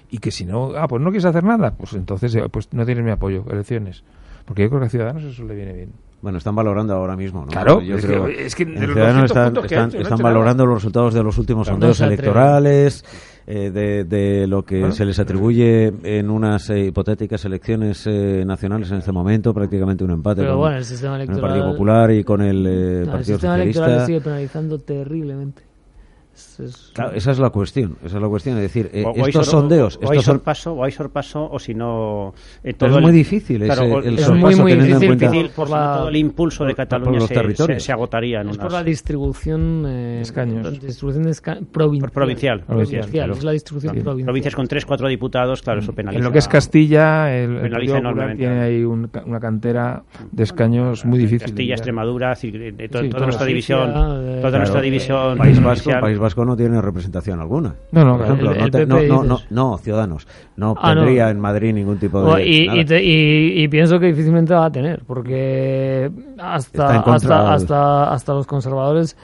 Y 0.10 0.18
que 0.18 0.32
si 0.32 0.44
no, 0.44 0.72
ah, 0.76 0.88
pues 0.88 1.02
no 1.04 1.10
quieres 1.12 1.26
hacer 1.26 1.44
nada, 1.44 1.72
pues 1.78 1.94
entonces 1.94 2.34
eh, 2.36 2.42
pues 2.52 2.68
no 2.74 2.84
tienes 2.84 3.04
mi 3.06 3.12
apoyo, 3.12 3.46
elecciones. 3.52 4.04
Porque 4.46 4.64
yo 4.64 4.70
creo 4.70 4.80
que 4.82 4.88
a 4.88 4.90
Ciudadanos 4.90 5.24
eso 5.24 5.44
le 5.44 5.56
viene 5.56 5.74
bien. 5.74 5.92
Bueno, 6.22 6.38
están 6.38 6.54
valorando 6.56 6.94
ahora 6.94 7.16
mismo, 7.16 7.42
¿no? 7.42 7.48
Claro, 7.48 7.82
yo 7.82 7.96
es 7.96 8.06
creo. 8.06 8.26
que- 8.28 8.46
es 8.46 8.54
que 8.56 8.66
de 8.66 8.74
en 8.76 8.82
los 8.82 8.92
Ciudadanos 8.92 9.22
200 9.24 9.32
están, 9.32 9.46
puntos 9.46 9.62
que 9.68 9.74
están, 9.76 9.90
hecho, 9.90 9.98
no 9.98 10.04
están 10.04 10.18
nada. 10.20 10.30
valorando 10.30 10.66
los 10.68 10.76
resultados 10.76 11.14
de 11.16 11.24
los 11.24 11.38
últimos 11.40 11.68
Claro, 11.68 11.74
sondeos 11.80 12.00
no 12.00 12.06
electorales, 12.08 13.06
eh, 13.48 13.72
de, 13.72 14.04
de 14.04 14.46
lo 14.48 14.64
que 14.64 14.78
Claro. 14.80 14.94
se 14.94 15.06
les 15.06 15.18
atribuye 15.20 15.92
en 16.04 16.30
unas 16.30 16.70
eh, 16.70 16.86
hipotéticas 16.86 17.44
elecciones 17.46 18.06
eh, 18.06 18.44
nacionales 18.46 18.92
en 18.92 18.98
este 19.00 19.12
momento, 19.12 19.52
prácticamente 19.52 20.04
un 20.04 20.12
empate 20.12 20.42
Pero 20.42 20.52
con, 20.54 20.60
bueno, 20.60 20.78
el 20.78 20.86
sistema 20.86 21.14
con 21.14 21.22
el 21.22 21.28
electoral. 21.28 21.50
Partido 21.56 21.72
Popular 21.72 22.12
y 22.12 22.24
con 22.24 22.42
el 22.42 22.68
eh, 22.68 22.70
no, 22.70 23.00
el 23.00 23.10
Partido 23.10 23.38
sistema 23.38 23.56
electoral 23.56 23.90
Socialista. 23.90 24.00
le 24.02 24.06
sigue 24.06 24.22
penalizando 24.22 24.78
terriblemente. 24.80 25.64
Es- 26.42 26.60
es- 26.60 26.92
Claro, 26.94 27.12
esa 27.14 27.32
es 27.32 27.40
la 27.40 27.50
cuestión, 27.52 27.98
esa 28.04 28.18
es 28.18 28.22
la 28.22 28.28
cuestión, 28.28 28.56
es 28.58 28.64
decir, 28.64 28.90
eh, 28.94 29.04
O- 29.06 29.10
o 29.12 29.14
hay 29.16 29.30
estos 29.30 29.46
sor- 29.46 29.62
sondeos, 29.62 29.98
o 29.98 30.00
hay 30.12 30.18
estos 30.18 30.26
son, 30.26 30.36
sorpaso, 30.36 30.74
o 30.74 30.84
hay 30.84 30.92
sorpaso, 30.92 31.50
o 31.52 31.60
si 31.60 31.74
no... 31.74 32.34
eh, 32.64 32.74
todo 32.74 32.90
es 32.90 32.96
el- 32.98 33.02
muy 33.04 33.12
difícil 33.12 33.62
ese- 33.64 33.74
Claro, 33.74 33.94
o- 33.96 34.00
el 34.00 34.18
Es 34.20 34.26
sorpaso 34.26 34.46
muy, 34.64 34.76
muy 34.76 34.86
difícil 34.86 35.08
cuenta- 35.08 35.32
por, 35.32 35.50
por 35.52 35.70
la, 35.70 35.94
todo 35.98 36.10
el 36.10 36.16
impulso 36.18 36.64
de 36.66 36.72
por- 36.72 36.76
por 36.78 36.86
Cataluña 36.88 37.20
los 37.20 37.28
se, 37.28 37.34
territorios. 37.34 37.82
se- 37.84 37.86
se 37.88 37.92
agotaría 37.92 38.42
en 38.42 38.50
es 38.50 38.56
unas... 38.56 38.66
por 38.66 38.72
la 38.74 38.84
distribución 38.84 39.84
eh, 39.88 40.20
Escaños. 40.22 40.80
distribución 40.82 41.24
de 41.24 41.32
esca- 41.32 41.66
provincial. 41.66 42.02
Por 42.10 42.12
provincial, 42.12 42.60
Provincial, 42.62 43.06
claro. 43.10 43.34
es 43.34 43.44
la 43.44 43.52
distribución 43.52 43.94
Sí. 43.96 44.02
provincial. 44.02 44.26
provincias 44.26 44.56
con 44.56 44.68
tres, 44.68 44.86
cuatro 44.86 45.08
diputados, 45.08 45.62
claro, 45.62 45.80
eso 45.80 45.94
penaliza. 45.94 46.20
En 46.20 46.24
lo 46.24 46.32
que 46.32 46.40
es 46.40 46.48
Castilla, 46.48 47.34
el, 47.36 47.56
el 47.56 47.62
Penaliza 47.62 48.02
tiene 48.38 48.60
ahí 48.62 48.84
un 48.84 49.10
una 49.26 49.40
cantera 49.40 50.04
de 50.32 50.44
escaños 50.44 51.06
muy 51.06 51.18
difícil. 51.20 51.40
de 51.40 51.46
Castilla. 51.46 51.74
Extremadura, 51.76 52.34
de 52.42 52.90
toda 52.90 53.26
nuestra 53.26 53.46
división, 53.46 53.90
eh, 53.90 53.94
toda 53.94 54.42
claro. 54.42 54.58
nuestra 54.58 54.82
división 54.82 55.38
País 55.38 55.62
Vasco. 55.62 55.92
País 56.00 56.18
Vasco 56.18 56.31
no 56.36 56.56
tiene 56.58 56.82
representación 56.82 57.40
alguna. 57.40 57.76
No, 57.92 58.04
no, 58.06 58.18
Por 58.18 58.26
claro. 58.26 58.34
ejemplo, 58.34 58.52
El- 58.52 58.60
no, 58.60 58.70
te- 58.72 58.86
no, 58.86 59.02
no, 59.02 59.24
no, 59.24 59.40
no, 59.50 59.78
Ciudadanos, 59.78 60.28
no 60.56 60.76
Ah, 60.80 60.94
no. 60.96 61.02
tendría 61.02 61.30
en 61.30 61.40
Madrid 61.40 61.74
ningún 61.74 61.98
tipo 61.98 62.22
de... 62.22 62.32
Oh, 62.32 62.40
y, 62.40 62.70
y, 62.80 62.86
te- 62.86 63.04
y- 63.04 63.64
y 63.64 63.68
pienso 63.68 64.00
que 64.00 64.08
difícilmente 64.08 64.54
va 64.54 64.66
a 64.66 64.72
tener, 64.72 65.04
porque 65.06 66.12
hasta, 66.38 66.96
en 66.96 67.02
hasta, 67.06 67.38
del- 67.44 67.48
hasta, 67.54 68.12
hasta 68.14 68.34
los 68.34 68.48
conservadores, 68.48 69.16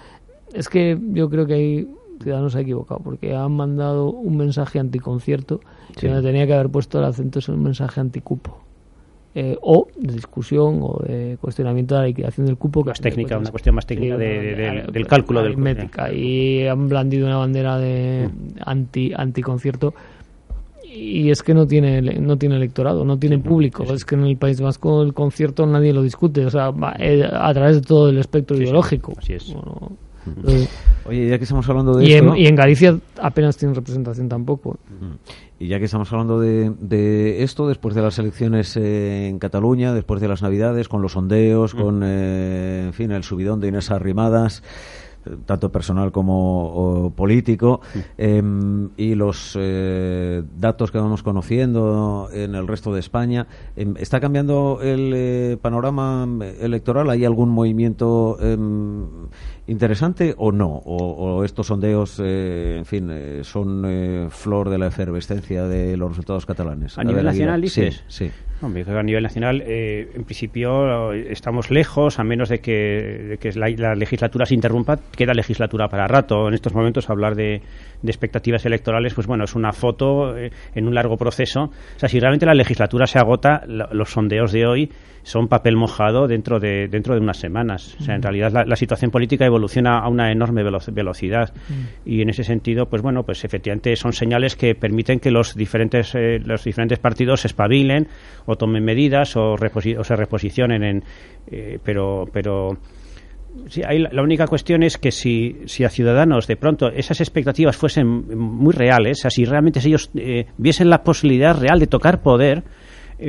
es 0.54 0.70
que 0.70 0.98
yo 1.13 1.30
creo 1.30 1.46
que 1.46 1.54
ahí 1.54 1.88
Ciudadanos 2.22 2.56
ha 2.56 2.62
equivocado, 2.62 3.00
porque 3.04 3.36
han 3.36 3.52
mandado 3.52 4.10
un 4.12 4.38
mensaje 4.38 4.80
anticoncierto, 4.80 5.60
Sí. 5.89 6.02
que 6.02 6.08
donde 6.08 6.24
tenía 6.28 6.46
que 6.48 6.54
haber 6.54 6.70
puesto 6.70 7.00
el 7.00 7.06
acento 7.06 7.39
es 7.39 7.48
un 7.50 7.62
mensaje 7.63 8.00
anticupo. 8.02 8.58
Eh, 9.39 9.56
o 9.62 9.88
de 9.95 10.13
discusión 10.13 10.80
o 10.82 11.00
de 11.08 11.38
cuestionamiento 11.39 11.93
de 11.93 12.02
la 12.02 12.08
liquidación 12.08 12.47
del 12.47 12.58
cupo. 12.58 12.84
que 12.84 12.89
Más 12.89 13.00
técnica, 13.02 13.38
una 13.38 13.52
cuestión 13.52 13.76
más 13.76 13.86
técnica 13.86 14.17
de- 14.17 14.56
del- 14.91 15.06
cálculo 15.06 15.41
del- 15.41 15.50
aritmética. 15.52 16.12
Y 16.12 16.65
han 16.65 16.89
blandido 16.89 17.28
una 17.28 17.38
bandera 17.38 17.78
de 17.78 18.30
anti 18.65 19.13
anticoncierto 19.15 19.93
y 20.84 21.30
es 21.30 21.43
que 21.43 21.54
no 21.54 21.67
tiene 21.67 22.02
no 22.02 22.38
tiene 22.38 22.56
electorado, 22.56 23.06
no 23.06 23.19
tiene 23.19 23.38
público. 23.38 23.84
Es 23.93 24.06
que 24.06 24.15
en 24.15 24.23
el 24.26 24.38
País 24.38 24.60
Vasco 24.60 25.04
el 25.04 25.13
concierto 25.13 25.67
nadie 25.67 25.93
lo 25.93 26.02
discute, 26.02 26.43
o 26.43 26.50
sea, 26.50 26.71
eh, 26.97 27.23
a 27.32 27.54
través 27.54 27.76
de 27.76 27.82
todo 27.84 28.10
el 28.10 28.17
espectro 28.17 28.58
sí, 28.58 28.63
ideológico. 28.63 29.13
así 29.17 29.34
es. 29.34 29.54
Bueno, 29.54 29.91
eh, 30.48 30.68
Oye, 31.06 31.30
ya 31.30 31.38
que 31.38 31.44
estamos 31.44 31.68
hablando 31.70 31.96
de 31.98 32.06
y, 32.06 32.13
esto... 32.13 32.34
en, 32.34 32.38
y 32.38 32.48
en 32.48 32.56
Galicia 32.56 32.98
apenas 33.22 33.56
tiene 33.58 33.74
representación 33.74 34.28
tampoco. 34.28 34.78
Y 35.60 35.68
ya 35.68 35.80
que 35.80 35.86
estamos 35.86 36.12
hablando 36.12 36.40
de, 36.40 36.72
de 36.80 37.44
esto, 37.44 37.68
después 37.68 37.96
de 37.96 38.02
las 38.02 38.20
elecciones 38.20 38.76
eh, 38.78 39.28
en 39.28 39.40
Cataluña, 39.40 39.94
después 39.94 40.22
de 40.22 40.28
las 40.28 40.42
Navidades, 40.42 40.88
con 40.88 41.02
los 41.02 41.13
sondeos, 41.13 41.74
Mm. 41.74 41.78
con, 41.82 42.02
eh, 42.04 42.84
en 42.88 42.94
fin, 42.94 43.12
el 43.12 43.24
subidón 43.24 43.60
de 43.60 43.70
Inés 43.70 43.90
Arrimadas, 43.90 44.62
eh, 45.26 45.32
tanto 45.46 45.72
personal 45.72 46.12
como 46.12 47.12
político, 47.16 47.82
Mm. 47.96 48.00
em, 48.18 48.90
y 48.98 49.16
los 49.16 49.58
eh, 49.60 50.44
datos 50.60 50.92
que 50.92 51.00
vamos 51.00 51.24
conociendo 51.24 52.30
en 52.32 52.54
el 52.54 52.68
resto 52.68 52.94
de 52.94 53.00
España, 53.00 53.48
em, 53.76 53.96
¿está 53.98 54.20
cambiando 54.20 54.80
el 54.84 55.12
eh, 55.16 55.58
panorama 55.60 56.28
electoral? 56.60 57.10
¿Hay 57.10 57.26
algún 57.26 57.50
movimiento 57.50 58.38
em, 58.42 59.06
interesante 59.67 60.34
o 60.38 60.51
no? 60.51 60.67
¿O, 60.67 60.95
o 61.39 61.43
estos 61.43 61.67
sondeos, 61.67 62.21
eh, 62.23 62.75
en 62.77 62.86
fin, 62.86 63.10
eh, 63.12 63.43
son 63.43 63.84
eh, 63.86 64.27
flor 64.30 64.69
de 64.69 64.77
la 64.77 64.88
efervescencia 64.88 65.63
de 65.65 65.97
los 65.97 66.10
resultados 66.10 66.45
catalanes? 66.45 66.97
¿A 66.97 67.03
nivel 67.03 67.17
ver, 67.17 67.25
nacional 67.25 67.62
dices? 67.62 68.03
Sí, 68.08 68.25
sí. 68.27 68.32
A 68.60 69.03
nivel 69.03 69.21
nacional, 69.21 69.62
eh, 69.67 70.10
en 70.15 70.23
principio, 70.23 71.13
estamos 71.13 71.69
lejos, 71.69 72.17
a 72.17 72.23
menos 72.23 72.49
de 72.49 72.58
que, 72.58 72.71
de 72.71 73.38
que 73.38 73.51
la, 73.51 73.67
la 73.77 73.93
legislatura 73.93 74.47
se 74.47 74.56
interrumpa, 74.56 74.97
queda 75.15 75.34
legislatura 75.34 75.88
para 75.88 76.08
rato. 76.08 76.47
En 76.47 76.56
estos 76.56 76.73
momentos, 76.73 77.08
hablar 77.12 77.36
de, 77.36 77.62
de 78.01 78.10
expectativas 78.12 78.65
electorales, 78.65 79.13
pues 79.13 79.27
bueno, 79.27 79.43
es 79.43 79.53
una 79.53 79.73
foto 79.73 80.36
eh, 80.36 80.49
en 80.73 80.88
un 80.88 80.95
largo 80.95 81.17
proceso. 81.17 81.65
O 81.65 81.99
sea, 81.99 82.10
si 82.10 82.19
realmente 82.19 82.47
la 82.47 82.56
legislatura 82.56 83.06
se 83.06 83.19
agota, 83.19 83.62
la- 83.67 83.89
los 83.91 84.10
sondeos 84.10 84.51
de 84.51 84.65
hoy 84.65 84.91
son 85.28 85.50
papel 85.50 85.76
mojado 85.76 86.26
dentro 86.28 86.58
de, 86.60 86.88
dentro 86.88 87.13
de 87.13 87.20
unas 87.20 87.38
semanas. 87.38 87.98
O 88.00 88.04
sea, 88.04 88.16
en 88.16 88.22
realidad 88.22 88.50
la, 88.52 88.63
la 88.63 88.76
situación 88.78 89.12
política 89.12 89.46
evoluciona 89.46 90.00
a 90.00 90.08
una 90.08 90.32
enorme 90.32 90.63
velo- 90.63 90.80
velocidad. 90.94 91.54
Y 92.06 92.22
en 92.22 92.30
ese 92.30 92.46
sentido, 92.46 92.86
pues 92.88 93.02
bueno, 93.02 93.24
pues 93.24 93.44
efectivamente 93.44 93.94
son 93.98 94.13
señales 94.13 94.56
que 94.56 94.74
permiten 94.74 95.20
que 95.20 95.30
los 95.30 95.54
diferentes, 95.54 96.16
eh, 96.16 96.40
los 96.40 96.63
diferentes 96.63 97.00
partidos 97.00 97.42
se 97.42 97.48
espabilen 97.48 98.08
o 98.46 98.56
tomen 98.56 98.86
medidas 98.86 99.36
o, 99.36 99.56
reposi- 99.58 99.98
o 99.98 100.04
se 100.04 100.16
reposicionen 100.16 100.84
en... 100.84 101.04
eh, 101.52 101.78
pero... 101.84 102.26
pero 102.32 102.78
Sí, 103.70 103.82
ahí 103.84 103.98
la, 103.98 104.22
única 104.22 104.46
cuestión 104.46 104.84
es 104.84 105.00
que 105.00 105.12
si, 105.12 105.62
si 105.66 105.84
a 105.84 105.90
Ciudadanos 105.90 106.46
de 106.46 106.58
pronto 106.58 106.90
esas 106.90 107.22
expectativas 107.22 107.76
fuesen 107.76 108.06
muy 108.38 108.72
reales, 108.72 109.18
o 109.18 109.22
sea, 109.22 109.32
si 109.32 109.46
realmente 109.46 109.80
ellos 109.80 110.12
eh, 110.16 110.46
viesen 110.60 110.92
la 110.92 111.02
posibilidad 111.04 111.60
real 111.60 111.80
de 111.80 111.88
tocar 111.88 112.22
poder, 112.22 112.62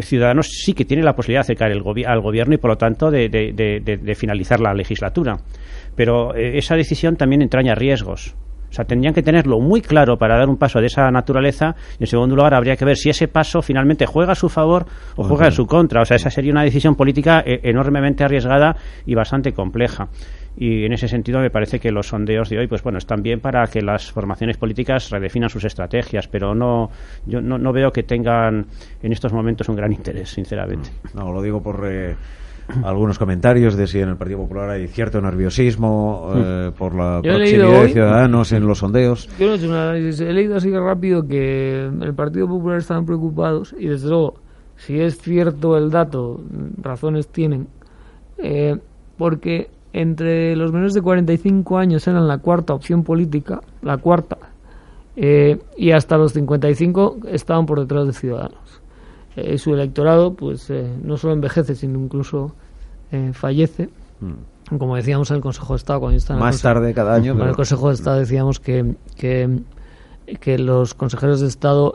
Ciudadanos 0.03 0.49
sí 0.51 0.75
que 0.75 0.85
tiene 0.85 1.03
la 1.03 1.15
posibilidad 1.17 1.41
de 1.41 1.47
acercar 1.47 1.71
el 1.71 1.83
gobi- 1.83 2.05
al 2.07 2.21
gobierno 2.21 2.55
y 2.55 2.59
por 2.59 2.71
lo 2.71 2.77
tanto 2.77 3.11
de, 3.11 3.29
de- 3.29 3.53
de- 3.53 3.81
de- 3.81 3.97
de 3.97 4.15
finalizar 4.15 4.61
la 4.61 4.75
legislatura. 4.75 5.39
Pero 5.97 6.35
eh, 6.35 6.59
esa 6.59 6.77
decisión 6.77 7.17
también 7.17 7.43
entraña 7.43 7.75
riesgos. 7.75 8.35
O 8.71 8.73
sea, 8.73 8.85
tendrían 8.85 9.15
que 9.15 9.23
tenerlo 9.23 9.61
muy 9.61 9.81
claro 9.81 10.19
para 10.19 10.37
dar 10.37 10.47
un 10.51 10.59
paso 10.59 10.79
de 10.79 10.89
esa 10.89 11.11
naturaleza. 11.11 11.75
Y 11.99 12.03
en 12.03 12.07
segundo 12.07 12.37
lugar, 12.37 12.53
habría 12.53 12.77
que 12.77 12.85
ver 12.85 12.99
si 12.99 13.09
ese 13.09 13.27
paso 13.27 13.63
finalmente 13.63 14.05
juega 14.05 14.33
a 14.33 14.35
su 14.35 14.51
favor 14.51 14.85
o 15.17 15.25
juega 15.25 15.47
en 15.47 15.53
su 15.53 15.67
contra. 15.67 16.03
O 16.03 16.05
sea, 16.05 16.17
esa 16.17 16.29
sería 16.29 16.53
una 16.53 16.65
decisión 16.65 16.95
política 16.95 17.43
eh, 17.47 17.61
enormemente 17.63 18.25
arriesgada 18.25 18.77
y 19.07 19.15
bastante 19.15 19.53
compleja. 19.55 20.09
Y 20.61 20.85
en 20.85 20.93
ese 20.93 21.07
sentido 21.07 21.39
me 21.39 21.51
parece 21.51 21.79
que 21.79 21.93
los 21.93 22.09
sondeos 22.09 22.49
de 22.49 22.59
hoy, 22.59 22.67
pues 22.67 22.83
bueno, 22.83 22.99
están 22.99 23.23
bien 23.23 23.39
para 23.39 23.65
que 23.69 23.81
las 23.81 24.11
formaciones 24.11 24.57
políticas 24.57 25.09
redefinan 25.09 25.49
sus 25.49 25.65
estrategias, 25.65 26.27
pero 26.27 26.53
no, 26.53 26.91
yo 27.27 27.41
no, 27.41 27.59
no 27.59 27.73
veo 27.73 27.93
que 27.93 28.03
tengan 28.03 28.67
en 29.01 29.13
estos 29.13 29.33
momentos 29.33 29.69
un 29.69 29.77
gran 29.77 29.93
interés, 29.93 30.31
sinceramente. 30.31 30.91
No, 31.15 31.33
lo 31.33 31.41
digo 31.43 31.63
por 31.63 31.87
eh, 31.89 32.17
algunos 32.83 33.21
comentarios 33.21 33.77
de 33.77 33.87
si 33.87 34.01
en 34.01 34.09
el 34.09 34.17
Partido 34.17 34.41
Popular 34.41 34.71
hay 34.71 34.89
cierto 34.89 35.21
nerviosismo 35.21 36.33
eh, 36.35 36.73
por 36.77 36.93
la 36.95 37.21
Yo 37.23 37.35
proximidad 37.35 37.83
de 37.83 37.89
Ciudadanos 37.91 38.53
en 38.53 38.67
los 38.67 38.79
sondeos. 38.79 39.29
Yo 39.39 39.47
no 39.47 39.53
he 39.53 39.57
hecho 39.57 39.69
un 39.69 39.75
análisis, 39.75 40.21
he 40.21 40.33
leído 40.33 40.57
así 40.57 40.71
rápido 40.73 41.27
que 41.27 41.85
el 41.85 42.15
Partido 42.15 42.49
Popular 42.49 42.79
estaban 42.79 43.07
preocupados 43.07 43.77
y 43.79 43.87
desde 43.87 44.09
luego, 44.09 44.35
si 44.77 45.01
es 45.01 45.19
cierto 45.19 45.77
el 45.77 45.91
dato, 45.91 46.41
razones 46.83 47.29
tienen, 47.29 47.69
eh, 48.39 48.77
porque 49.17 49.71
entre 49.93 50.55
los 50.57 50.73
menores 50.73 50.95
de 50.95 51.03
45 51.03 51.79
años 51.79 52.07
eran 52.07 52.29
la 52.29 52.39
cuarta 52.39 52.75
opción 52.75 53.05
política, 53.05 53.61
la 53.83 53.97
cuarta, 53.97 54.39
eh, 55.17 55.59
y 55.77 55.91
hasta 55.91 56.17
los 56.17 56.33
55 56.33 57.19
estaban 57.29 57.67
por 57.67 57.81
detrás 57.81 58.07
de 58.07 58.13
Ciudadanos. 58.13 58.81
Eh, 59.37 59.59
su 59.59 59.75
electorado, 59.75 60.35
pues, 60.35 60.71
eh, 60.71 60.89
no 61.03 61.17
solo 61.17 61.35
envejece, 61.35 61.75
sino 61.75 61.99
incluso 61.99 62.55
fallece. 63.33 63.89
Mm. 64.21 64.77
Como 64.77 64.95
decíamos 64.97 65.31
en 65.31 65.37
el 65.37 65.43
Consejo 65.43 65.73
de 65.73 65.79
Estado, 65.79 66.01
cuando 66.01 66.19
están 66.19 66.39
más 66.39 66.61
tarde 66.61 66.93
cada 66.93 67.15
año. 67.15 67.33
En 67.33 67.49
el 67.49 67.57
Consejo 67.57 67.89
de 67.89 67.95
Estado 67.95 68.19
decíamos 68.19 68.61
que, 68.61 68.95
que, 69.17 69.61
que 70.41 70.59
los 70.59 70.93
consejeros 70.93 71.41
de 71.41 71.47
Estado 71.47 71.95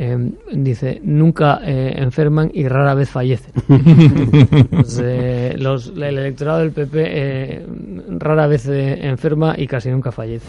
Em, 0.00 0.30
dice, 0.52 1.00
nunca 1.02 1.58
eh, 1.64 1.92
enferman 1.96 2.52
y 2.54 2.68
rara 2.68 2.94
vez 2.94 3.10
fallecen. 3.10 3.52
Pues, 4.70 5.00
eh, 5.02 5.56
los, 5.58 5.88
el 5.88 6.18
electorado 6.18 6.60
del 6.60 6.70
PP 6.70 7.04
eh, 7.04 7.66
rara 8.10 8.46
vez 8.46 8.68
enferma 8.68 9.56
y 9.58 9.66
casi 9.66 9.90
nunca 9.90 10.12
fallece. 10.12 10.46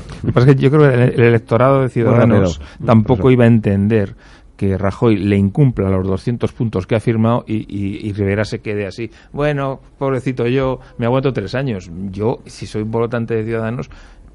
yo 0.55 0.69
creo 0.69 0.81
que 0.81 1.03
el, 1.15 1.19
electorado 1.19 1.81
de 1.81 1.89
Ciudadanos 1.89 2.61
tampoco 2.85 3.31
iba 3.31 3.45
a 3.45 3.47
entender 3.47 4.13
que 4.55 4.77
Rajoy 4.77 5.17
le 5.17 5.37
incumpla 5.37 5.89
los 5.89 6.05
200 6.05 6.51
puntos 6.51 6.85
que 6.85 6.95
ha 6.95 6.99
firmado 6.99 7.43
y, 7.47 7.65
y, 8.07 8.13
Rivera 8.13 8.45
se 8.45 8.59
quede 8.59 8.85
así. 8.85 9.09
Bueno, 9.33 9.79
pobrecito 9.97 10.45
yo, 10.45 10.79
me 10.99 11.07
aguanto 11.07 11.33
tres 11.33 11.55
años. 11.55 11.89
Yo, 12.11 12.41
si 12.45 12.67
soy 12.67 12.83
votante 12.83 13.33
de 13.33 13.45
Ciudadanos, 13.45 13.89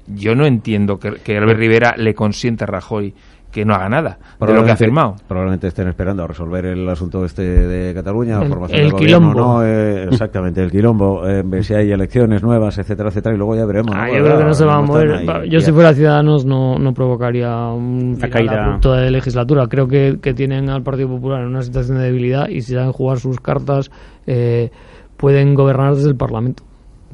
yo 0.07 0.35
no 0.35 0.45
entiendo 0.45 0.99
que, 0.99 1.13
que 1.23 1.37
Albert 1.37 1.59
Rivera 1.59 1.95
le 1.97 2.13
consienta 2.13 2.65
a 2.65 2.67
Rajoy 2.67 3.13
que 3.55 3.63
no 3.63 3.73
haga 3.73 3.87
nada 3.87 4.17
de 4.37 4.53
lo 4.53 4.65
que 4.65 4.71
ha 4.71 4.75
firmado. 4.75 5.15
Probablemente 5.25 5.67
estén 5.67 5.87
esperando 5.87 6.23
a 6.23 6.27
resolver 6.27 6.65
el 6.65 6.89
asunto 6.89 7.23
este 7.23 7.41
de 7.41 7.93
Cataluña, 7.93 8.41
el, 8.41 8.49
formación 8.49 8.81
del 8.81 8.91
gobierno, 8.91 9.33
no, 9.33 9.63
eh, 9.63 10.09
exactamente, 10.11 10.61
el 10.61 10.69
quilombo, 10.69 11.25
eh, 11.25 11.41
ver 11.45 11.63
si 11.63 11.73
hay 11.73 11.89
elecciones 11.89 12.43
nuevas, 12.43 12.77
etcétera, 12.77 13.07
etcétera, 13.07 13.33
y 13.33 13.37
luego 13.37 13.55
ya 13.55 13.65
veremos. 13.65 13.95
Ah, 13.95 14.09
yo 14.09 14.25
creo 14.25 14.39
que 14.39 14.43
no 14.43 14.53
se 14.53 14.65
va 14.65 14.75
a 14.75 14.81
mover. 14.81 15.47
yo 15.49 15.61
si 15.61 15.71
fuera 15.71 15.93
Ciudadanos 15.93 16.45
no, 16.45 16.77
no 16.77 16.93
provocaría 16.93 17.69
un 17.69 18.17
caída 18.17 18.77
de 18.77 19.11
legislatura. 19.11 19.67
Creo 19.67 19.87
que, 19.87 20.17
que 20.21 20.33
tienen 20.33 20.69
al 20.69 20.83
Partido 20.83 21.07
Popular 21.07 21.41
en 21.41 21.47
una 21.47 21.61
situación 21.61 21.97
de 21.99 22.03
debilidad 22.03 22.49
y 22.49 22.59
si 22.59 22.73
saben 22.73 22.91
jugar 22.91 23.19
sus 23.19 23.39
cartas 23.39 23.89
eh, 24.27 24.69
pueden 25.15 25.55
gobernar 25.55 25.95
desde 25.95 26.09
el 26.09 26.17
Parlamento. 26.17 26.63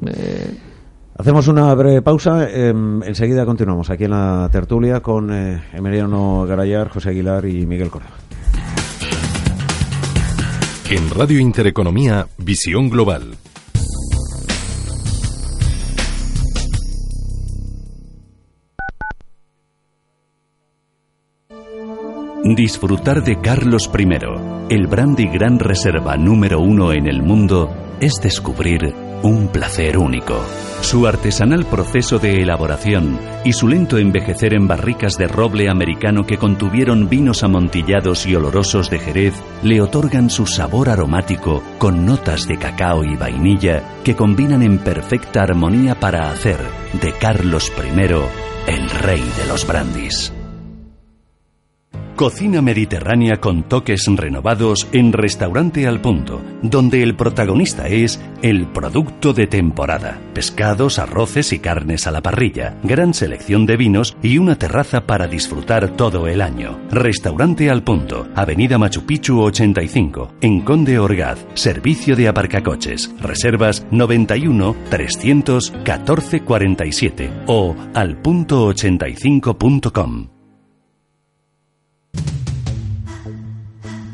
Eh, 0.07 0.57
Hacemos 1.21 1.47
una 1.47 1.71
breve 1.75 2.01
pausa. 2.01 2.49
Em, 2.49 3.03
enseguida 3.03 3.45
continuamos 3.45 3.91
aquí 3.91 4.05
en 4.05 4.09
la 4.09 4.49
tertulia 4.51 5.01
con 5.01 5.31
eh, 5.31 5.61
Emiliano 5.71 6.47
Garayar, 6.47 6.89
José 6.89 7.09
Aguilar 7.09 7.45
y 7.45 7.67
Miguel 7.67 7.91
Córdoba. 7.91 8.15
En 10.89 11.11
Radio 11.11 11.39
Intereconomía, 11.39 12.25
Visión 12.39 12.89
Global. 12.89 13.35
Disfrutar 22.43 23.23
de 23.23 23.39
Carlos 23.41 23.91
I, 23.95 24.73
el 24.73 24.87
brandy 24.87 25.27
gran 25.27 25.59
reserva 25.59 26.17
número 26.17 26.59
uno 26.59 26.91
en 26.93 27.05
el 27.05 27.21
mundo, 27.21 27.69
es 27.99 28.13
descubrir 28.23 29.10
un 29.23 29.47
placer 29.47 29.97
único. 29.97 30.43
Su 30.81 31.05
artesanal 31.07 31.65
proceso 31.65 32.17
de 32.17 32.41
elaboración 32.41 33.19
y 33.45 33.53
su 33.53 33.67
lento 33.67 33.97
envejecer 33.97 34.53
en 34.53 34.67
barricas 34.67 35.17
de 35.17 35.27
roble 35.27 35.69
americano 35.69 36.25
que 36.25 36.37
contuvieron 36.37 37.07
vinos 37.07 37.43
amontillados 37.43 38.25
y 38.25 38.35
olorosos 38.35 38.89
de 38.89 38.99
Jerez 38.99 39.35
le 39.63 39.81
otorgan 39.81 40.29
su 40.29 40.47
sabor 40.47 40.89
aromático 40.89 41.63
con 41.77 42.05
notas 42.05 42.47
de 42.47 42.57
cacao 42.57 43.03
y 43.03 43.15
vainilla 43.15 43.83
que 44.03 44.15
combinan 44.15 44.63
en 44.63 44.79
perfecta 44.79 45.43
armonía 45.43 45.99
para 45.99 46.31
hacer 46.31 46.57
de 46.93 47.13
Carlos 47.13 47.71
I 47.77 48.01
el 48.67 48.89
rey 48.89 49.23
de 49.37 49.47
los 49.47 49.65
brandis. 49.67 50.33
Cocina 52.21 52.61
mediterránea 52.61 53.37
con 53.37 53.63
toques 53.63 54.05
renovados 54.05 54.87
en 54.91 55.11
Restaurante 55.11 55.87
al 55.87 56.01
Punto, 56.01 56.39
donde 56.61 57.01
el 57.01 57.15
protagonista 57.15 57.87
es 57.87 58.21
el 58.43 58.67
producto 58.67 59.33
de 59.33 59.47
temporada. 59.47 60.21
Pescados, 60.31 60.99
arroces 60.99 61.51
y 61.51 61.57
carnes 61.57 62.05
a 62.05 62.11
la 62.11 62.21
parrilla, 62.21 62.77
gran 62.83 63.15
selección 63.15 63.65
de 63.65 63.75
vinos 63.75 64.15
y 64.21 64.37
una 64.37 64.55
terraza 64.55 65.07
para 65.07 65.27
disfrutar 65.27 65.95
todo 65.95 66.27
el 66.27 66.43
año. 66.43 66.79
Restaurante 66.91 67.71
al 67.71 67.83
Punto, 67.83 68.27
Avenida 68.35 68.77
Machu 68.77 69.03
Picchu 69.03 69.41
85, 69.41 70.35
en 70.41 70.61
Conde 70.61 70.99
Orgaz, 70.99 71.43
servicio 71.55 72.15
de 72.15 72.27
aparcacoches. 72.27 73.11
Reservas 73.19 73.87
91 73.89 74.75
314 74.91 76.41
47 76.41 77.31
o 77.47 77.75
alpunto85.com. 77.95 80.40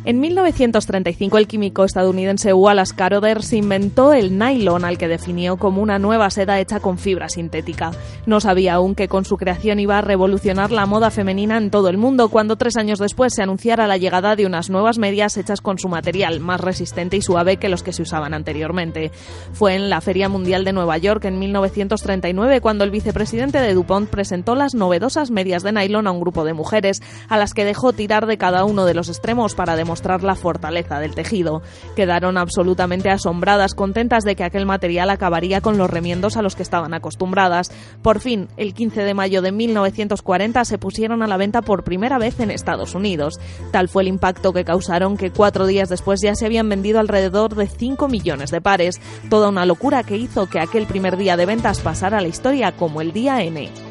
En 0.07 0.21
1935 0.21 1.37
el 1.37 1.47
químico 1.47 1.83
estadounidense 1.83 2.53
Wallace 2.53 2.95
Carothers 2.95 3.51
inventó 3.51 4.13
el 4.13 4.39
nylon 4.39 4.85
al 4.85 4.97
que 4.97 5.09
definió 5.09 5.57
como 5.57 5.81
una 5.81 5.99
nueva 5.99 6.29
seda 6.29 6.61
hecha 6.61 6.79
con 6.79 6.97
fibra 6.97 7.27
sintética. 7.27 7.91
No 8.25 8.39
sabía 8.39 8.75
aún 8.75 8.95
que 8.95 9.09
con 9.09 9.25
su 9.25 9.35
creación 9.35 9.81
iba 9.81 9.97
a 9.97 10.01
revolucionar 10.01 10.71
la 10.71 10.85
moda 10.85 11.11
femenina 11.11 11.57
en 11.57 11.71
todo 11.71 11.89
el 11.89 11.97
mundo 11.97 12.29
cuando 12.29 12.55
tres 12.55 12.77
años 12.77 12.99
después 12.99 13.33
se 13.33 13.43
anunciara 13.43 13.85
la 13.85 13.97
llegada 13.97 14.37
de 14.37 14.45
unas 14.45 14.69
nuevas 14.69 14.97
medias 14.97 15.35
hechas 15.35 15.59
con 15.59 15.77
su 15.77 15.89
material, 15.89 16.39
más 16.39 16.61
resistente 16.61 17.17
y 17.17 17.21
suave 17.21 17.57
que 17.57 17.67
los 17.67 17.83
que 17.83 17.91
se 17.91 18.03
usaban 18.03 18.33
anteriormente. 18.33 19.11
Fue 19.51 19.75
en 19.75 19.89
la 19.89 19.99
Feria 19.99 20.29
Mundial 20.29 20.63
de 20.63 20.71
Nueva 20.71 20.97
York 20.97 21.25
en 21.25 21.37
1939 21.37 22.61
cuando 22.61 22.85
el 22.85 22.91
vicepresidente 22.91 23.59
de 23.59 23.73
DuPont 23.73 24.09
presentó 24.09 24.55
las 24.55 24.73
novedosas 24.73 25.31
medias 25.31 25.63
de 25.63 25.73
nylon 25.73 26.07
a 26.07 26.11
un 26.11 26.21
grupo 26.21 26.45
de 26.45 26.53
mujeres, 26.53 27.01
a 27.27 27.37
las 27.37 27.53
que 27.53 27.65
dejó 27.65 27.91
tirar 27.91 28.25
de 28.25 28.37
cada 28.37 28.63
uno 28.63 28.85
de 28.85 28.93
los 28.93 29.09
extremos 29.09 29.53
para 29.53 29.75
demostrar 29.75 29.96
la 30.03 30.35
fortaleza 30.35 30.99
del 30.99 31.15
tejido. 31.15 31.61
Quedaron 31.95 32.37
absolutamente 32.37 33.09
asombradas, 33.09 33.73
contentas 33.73 34.23
de 34.23 34.35
que 34.35 34.43
aquel 34.43 34.65
material 34.65 35.09
acabaría 35.09 35.61
con 35.61 35.77
los 35.77 35.89
remiendos 35.89 36.37
a 36.37 36.41
los 36.41 36.55
que 36.55 36.63
estaban 36.63 36.93
acostumbradas. 36.93 37.71
Por 38.01 38.19
fin, 38.19 38.47
el 38.57 38.73
15 38.73 39.03
de 39.03 39.13
mayo 39.13 39.41
de 39.41 39.51
1940 39.51 40.65
se 40.65 40.77
pusieron 40.77 41.23
a 41.23 41.27
la 41.27 41.37
venta 41.37 41.61
por 41.61 41.83
primera 41.83 42.17
vez 42.17 42.39
en 42.39 42.51
Estados 42.51 42.95
Unidos. 42.95 43.39
Tal 43.71 43.89
fue 43.89 44.03
el 44.03 44.09
impacto 44.09 44.53
que 44.53 44.65
causaron 44.65 45.17
que 45.17 45.31
cuatro 45.31 45.65
días 45.65 45.89
después 45.89 46.21
ya 46.21 46.35
se 46.35 46.45
habían 46.45 46.69
vendido 46.69 46.99
alrededor 46.99 47.55
de 47.55 47.67
5 47.67 48.07
millones 48.07 48.51
de 48.51 48.61
pares. 48.61 49.01
Toda 49.29 49.49
una 49.49 49.65
locura 49.65 50.03
que 50.03 50.17
hizo 50.17 50.47
que 50.47 50.59
aquel 50.59 50.85
primer 50.85 51.17
día 51.17 51.37
de 51.37 51.45
ventas 51.45 51.79
pasara 51.79 52.19
a 52.19 52.21
la 52.21 52.27
historia 52.27 52.71
como 52.71 53.01
el 53.01 53.11
día 53.11 53.41
N. 53.41 53.86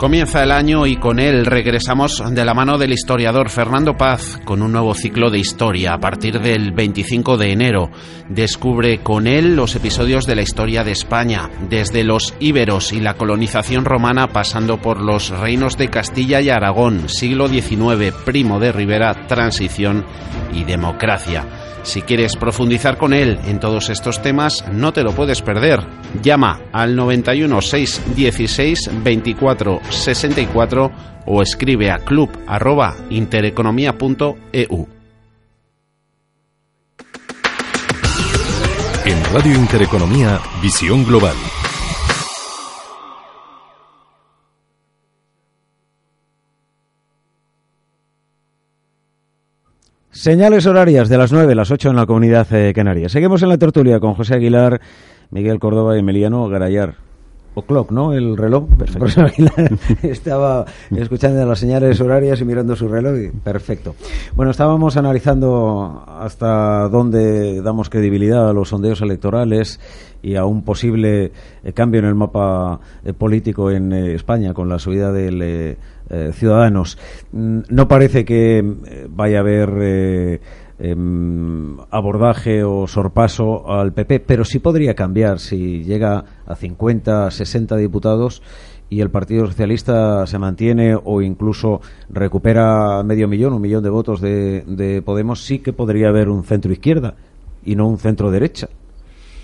Comienza 0.00 0.42
el 0.42 0.50
año 0.50 0.86
y 0.86 0.96
con 0.96 1.18
él 1.18 1.44
regresamos 1.44 2.22
de 2.30 2.42
la 2.46 2.54
mano 2.54 2.78
del 2.78 2.94
historiador 2.94 3.50
Fernando 3.50 3.98
Paz 3.98 4.40
con 4.46 4.62
un 4.62 4.72
nuevo 4.72 4.94
ciclo 4.94 5.28
de 5.28 5.38
historia 5.38 5.92
a 5.92 5.98
partir 5.98 6.40
del 6.40 6.72
25 6.72 7.36
de 7.36 7.52
enero. 7.52 7.90
Descubre 8.26 9.02
con 9.02 9.26
él 9.26 9.54
los 9.56 9.76
episodios 9.76 10.24
de 10.24 10.36
la 10.36 10.40
historia 10.40 10.84
de 10.84 10.92
España, 10.92 11.50
desde 11.68 12.02
los 12.02 12.34
íberos 12.40 12.94
y 12.94 13.00
la 13.00 13.12
colonización 13.12 13.84
romana 13.84 14.28
pasando 14.28 14.80
por 14.80 15.02
los 15.02 15.28
reinos 15.38 15.76
de 15.76 15.90
Castilla 15.90 16.40
y 16.40 16.48
Aragón, 16.48 17.10
siglo 17.10 17.48
XIX, 17.48 18.14
Primo 18.24 18.58
de 18.58 18.72
Rivera, 18.72 19.26
transición 19.26 20.06
y 20.54 20.64
democracia. 20.64 21.59
Si 21.82 22.02
quieres 22.02 22.36
profundizar 22.36 22.98
con 22.98 23.12
él 23.12 23.38
en 23.46 23.58
todos 23.60 23.90
estos 23.90 24.22
temas, 24.22 24.64
no 24.72 24.92
te 24.92 25.02
lo 25.02 25.12
puedes 25.12 25.42
perder. 25.42 25.80
Llama 26.22 26.60
al 26.72 26.94
91 26.96 27.60
616 27.60 28.90
24 29.02 29.80
64 29.88 30.92
o 31.26 31.42
escribe 31.42 31.90
a 31.90 31.98
club@intereconomia.eu. 31.98 34.88
En 39.04 39.24
Radio 39.32 39.54
Intereconomía, 39.54 40.40
Visión 40.62 41.04
Global. 41.04 41.34
Señales 50.12 50.66
horarias 50.66 51.08
de 51.08 51.16
las 51.16 51.30
9 51.30 51.52
a 51.52 51.54
las 51.54 51.70
8 51.70 51.90
en 51.90 51.96
la 51.96 52.04
comunidad 52.04 52.52
eh, 52.52 52.72
canaria. 52.74 53.08
Seguimos 53.08 53.44
en 53.44 53.48
la 53.48 53.58
tertulia 53.58 54.00
con 54.00 54.14
José 54.14 54.34
Aguilar, 54.34 54.80
Miguel 55.30 55.60
Córdoba 55.60 55.94
y 55.94 56.00
Emiliano 56.00 56.48
Garayar. 56.48 57.09
O'clock, 57.54 57.90
¿no? 57.90 58.12
El 58.12 58.36
reloj. 58.36 58.68
Perfecto. 58.76 59.26
Estaba 60.02 60.64
escuchando 60.94 61.44
las 61.46 61.58
señales 61.58 62.00
horarias 62.00 62.40
y 62.40 62.44
mirando 62.44 62.76
su 62.76 62.88
reloj 62.88 63.18
y 63.18 63.28
perfecto. 63.28 63.94
Bueno, 64.34 64.50
estábamos 64.50 64.96
analizando 64.96 66.04
hasta 66.06 66.88
dónde 66.88 67.62
damos 67.62 67.90
credibilidad 67.90 68.48
a 68.48 68.52
los 68.52 68.68
sondeos 68.68 69.00
electorales 69.00 69.80
y 70.22 70.36
a 70.36 70.44
un 70.44 70.62
posible 70.62 71.32
eh, 71.64 71.72
cambio 71.72 72.00
en 72.00 72.06
el 72.06 72.14
mapa 72.14 72.80
eh, 73.04 73.12
político 73.12 73.70
en 73.70 73.92
eh, 73.92 74.14
España 74.14 74.54
con 74.54 74.68
la 74.68 74.78
subida 74.78 75.12
de 75.12 75.76
Ciudadanos. 76.32 76.98
Mm, 77.30 77.60
no 77.68 77.86
parece 77.86 78.24
que 78.24 78.64
vaya 79.08 79.38
a 79.38 79.40
haber 79.40 80.40
em, 80.80 81.76
abordaje 81.90 82.64
o 82.64 82.86
sorpaso 82.86 83.70
al 83.70 83.92
PP, 83.92 84.20
pero 84.20 84.44
sí 84.44 84.58
podría 84.58 84.94
cambiar 84.94 85.38
si 85.38 85.84
llega 85.84 86.24
a 86.46 86.56
50, 86.56 87.30
60 87.30 87.76
diputados 87.76 88.42
y 88.88 89.00
el 89.00 89.10
Partido 89.10 89.46
Socialista 89.46 90.26
se 90.26 90.38
mantiene 90.38 90.96
o 90.96 91.22
incluso 91.22 91.80
recupera 92.08 93.02
medio 93.04 93.28
millón, 93.28 93.52
un 93.52 93.62
millón 93.62 93.84
de 93.84 93.90
votos 93.90 94.20
de, 94.20 94.64
de 94.66 95.02
Podemos, 95.02 95.44
sí 95.44 95.60
que 95.60 95.72
podría 95.72 96.08
haber 96.08 96.28
un 96.28 96.42
centro 96.44 96.72
izquierda 96.72 97.14
y 97.64 97.76
no 97.76 97.86
un 97.86 97.98
centro 97.98 98.30
derecha 98.30 98.68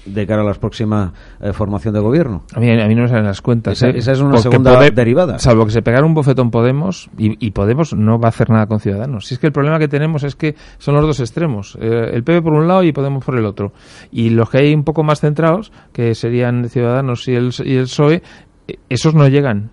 de 0.07 0.27
cara 0.27 0.43
a 0.43 0.45
la 0.45 0.55
próxima 0.55 1.13
eh, 1.41 1.53
formación 1.53 1.95
de 1.95 2.01
gobierno. 2.01 2.43
A 2.55 2.61
mí, 2.61 2.71
a 2.71 2.87
mí 2.87 2.95
no 2.95 3.03
me 3.03 3.09
salen 3.09 3.25
las 3.25 3.43
cuentas. 3.43 3.75
Esa, 3.75 3.89
¿eh? 3.89 3.99
esa 3.99 4.13
es 4.13 4.21
una 4.21 4.39
segunda 4.39 4.79
derivada. 4.91 5.39
Salvo 5.39 5.65
que 5.67 5.73
se 5.73 5.83
pegara 5.83 6.07
un 6.07 6.15
bofetón 6.15 6.51
Podemos 6.51 7.11
y, 7.19 7.45
y, 7.45 7.51
Podemos 7.51 7.95
no 7.95 8.19
va 8.19 8.27
a 8.27 8.31
hacer 8.31 8.51
nada 8.51 8.67
con 8.67 8.81
Ciudadanos. 8.81 9.27
Si 9.27 9.35
es 9.35 9.41
que 9.41 9.47
el 9.47 9.53
problema 9.53 9.79
que 9.79 9.89
tenemos 9.89 10.23
es 10.23 10.37
que 10.37 10.55
son 10.79 10.95
los 10.95 11.05
dos 11.05 11.21
extremos. 11.21 11.77
Eh, 11.81 12.11
el 12.13 12.23
PP 12.23 12.43
por 12.43 12.53
un 12.55 12.69
lado 12.69 12.83
y 12.83 12.93
Podemos 12.93 13.25
por 13.25 13.39
el 13.39 13.45
otro. 13.45 13.73
Y 14.11 14.31
los 14.31 14.51
que 14.51 14.59
hay 14.59 14.75
un 14.75 14.85
poco 14.85 15.03
más 15.03 15.21
centrados, 15.21 15.73
que 15.93 16.15
serían 16.15 16.69
Ciudadanos 16.69 17.27
y 17.29 17.35
el, 17.35 17.51
y 17.65 17.77
el 17.77 17.85
PSOE, 17.85 18.23
esos 18.89 19.15
no 19.15 19.29
llegan. 19.29 19.71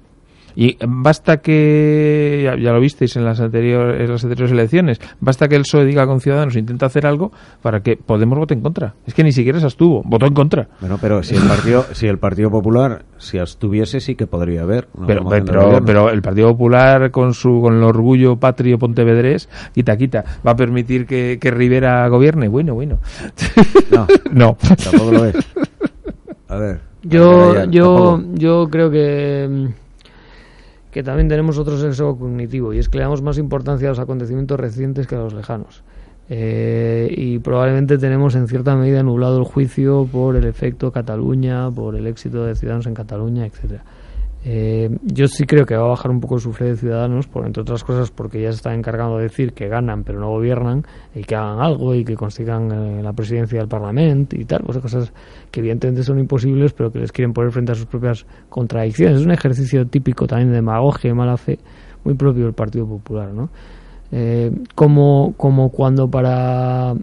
Y 0.56 0.78
basta 0.88 1.38
que, 1.38 2.42
ya, 2.44 2.56
ya, 2.56 2.72
lo 2.72 2.80
visteis 2.80 3.16
en 3.16 3.26
las, 3.26 3.40
anteriores, 3.40 4.02
en 4.02 4.12
las 4.12 4.24
anteriores 4.24 4.52
elecciones, 4.52 5.02
basta 5.20 5.48
que 5.48 5.56
el 5.56 5.64
PSOE 5.64 5.86
diga 5.86 6.06
con 6.06 6.20
Ciudadanos 6.20 6.56
intenta 6.56 6.86
hacer 6.86 7.06
algo 7.06 7.32
para 7.62 7.82
que 7.82 7.98
Podemos 7.98 8.38
vote 8.38 8.54
en 8.54 8.62
contra. 8.62 8.94
Es 9.06 9.14
que 9.14 9.24
ni 9.24 9.32
siquiera 9.32 9.60
se 9.60 9.66
abstuvo, 9.66 10.02
votó 10.06 10.26
en 10.26 10.34
contra. 10.34 10.68
Bueno, 10.80 10.98
pero 11.02 11.24
si 11.24 11.36
el 11.36 11.44
Partido, 11.44 11.86
si 11.94 12.08
el 12.08 12.18
partido 12.18 12.50
Popular 12.50 13.06
si 13.18 13.40
abstuviese 13.40 14.00
sí 14.00 14.16
que 14.16 14.28
podría 14.28 14.64
haber. 14.64 14.88
Pero, 15.08 15.28
pero, 15.28 15.84
pero, 15.86 16.10
el 16.10 16.22
Partido 16.22 16.50
Popular 16.50 17.12
con 17.12 17.34
su 17.34 17.62
con 17.62 17.78
el 17.78 17.84
orgullo 17.84 18.36
patrio 18.38 18.78
pontevedrés, 18.78 19.50
quita, 19.74 19.98
quita, 19.98 20.24
va 20.46 20.52
a 20.52 20.56
permitir 20.56 21.06
que, 21.06 21.38
que 21.40 21.52
Rivera 21.52 22.08
gobierne. 22.08 22.48
Bueno, 22.48 22.74
bueno. 22.74 23.00
No, 23.92 24.08
no. 24.32 24.58
Tampoco 24.84 25.12
lo 25.12 25.26
es. 25.26 25.36
A 26.50 26.58
ver. 26.58 26.80
Yo, 27.04 27.66
yo, 27.66 28.22
yo 28.34 28.68
creo 28.70 28.90
que 28.90 29.74
que 30.94 31.02
también 31.02 31.28
tenemos 31.28 31.58
otro 31.58 31.78
sesgo 31.78 32.18
cognitivo 32.18 32.72
y 32.74 32.78
es 32.78 32.88
que 32.88 33.00
le 33.00 33.04
damos 33.04 33.24
más 33.24 33.40
importancia 33.40 33.88
a 33.88 33.92
los 33.92 34.00
acontecimientos 34.00 34.60
recientes 34.60 35.08
que 35.08 35.16
a 35.16 35.20
los 35.20 35.34
lejanos. 35.34 35.84
Eh, 36.30 37.14
y 37.18 37.40
probablemente 37.40 37.98
tenemos 37.98 38.36
en 38.36 38.48
cierta 38.48 38.76
medida 38.76 39.04
nublado 39.04 39.40
el 39.40 39.44
juicio 39.44 40.08
por 40.10 40.36
el 40.36 40.46
efecto 40.46 40.92
Cataluña, 40.92 41.70
por 41.72 41.96
el 41.96 42.06
éxito 42.08 42.46
de 42.46 42.56
Ciudadanos 42.56 42.86
en 42.86 42.94
Cataluña, 42.94 43.46
etcétera. 43.46 43.84
Eh, 44.46 44.90
yo 45.04 45.28
sí 45.30 45.46
creo 45.46 45.66
que 45.66 45.74
va 45.78 45.86
a 45.86 45.90
bajar 45.90 46.12
un 46.12 46.20
poco 46.20 46.36
el 46.36 46.42
sufre 46.42 46.68
de 46.68 46.76
Ciudadanos, 46.76 47.28
por 47.28 47.46
entre 47.46 47.62
otras 47.62 47.82
cosas 47.86 48.12
porque 48.12 48.42
ya 48.42 48.52
se 48.52 48.58
están 48.58 48.74
encargando 48.74 49.18
de 49.18 49.24
decir 49.24 49.54
que 49.54 49.70
ganan 49.70 50.04
pero 50.04 50.20
no 50.20 50.32
gobiernan 50.32 50.86
y 51.16 51.24
que 51.24 51.36
hagan 51.36 51.62
algo 51.62 51.96
y 51.96 52.04
que 52.04 52.16
consigan 52.16 52.70
eh, 52.72 53.02
la 53.02 53.14
presidencia 53.14 53.60
del 53.60 53.70
Parlamento 53.70 54.36
y 54.36 54.44
tal, 54.44 54.64
pues 54.66 54.80
cosas 54.80 55.14
que 55.50 55.62
evidentemente 55.62 56.04
son 56.04 56.20
imposibles 56.20 56.74
pero 56.74 56.92
que 56.92 57.00
les 57.00 57.14
quieren 57.14 57.32
poner 57.32 57.52
frente 57.52 57.72
a 57.72 57.76
sus 57.76 57.86
propias 57.86 58.26
contradicciones. 58.50 59.22
Es 59.22 59.26
un 59.26 59.32
ejercicio 59.32 59.88
típico 59.88 60.28
también 60.28 60.50
de 60.50 60.56
demagogia 60.56 61.10
y 61.10 61.14
mala 61.14 61.38
fe 61.38 61.60
muy 62.04 62.16
propio 62.16 62.44
del 62.44 62.54
Partido 62.54 62.86
Popular, 62.86 63.30
¿no? 63.34 63.50
Eh, 64.12 64.52
como, 64.76 65.34
como 65.38 65.70
cuando 65.70 66.10
para 66.10 66.94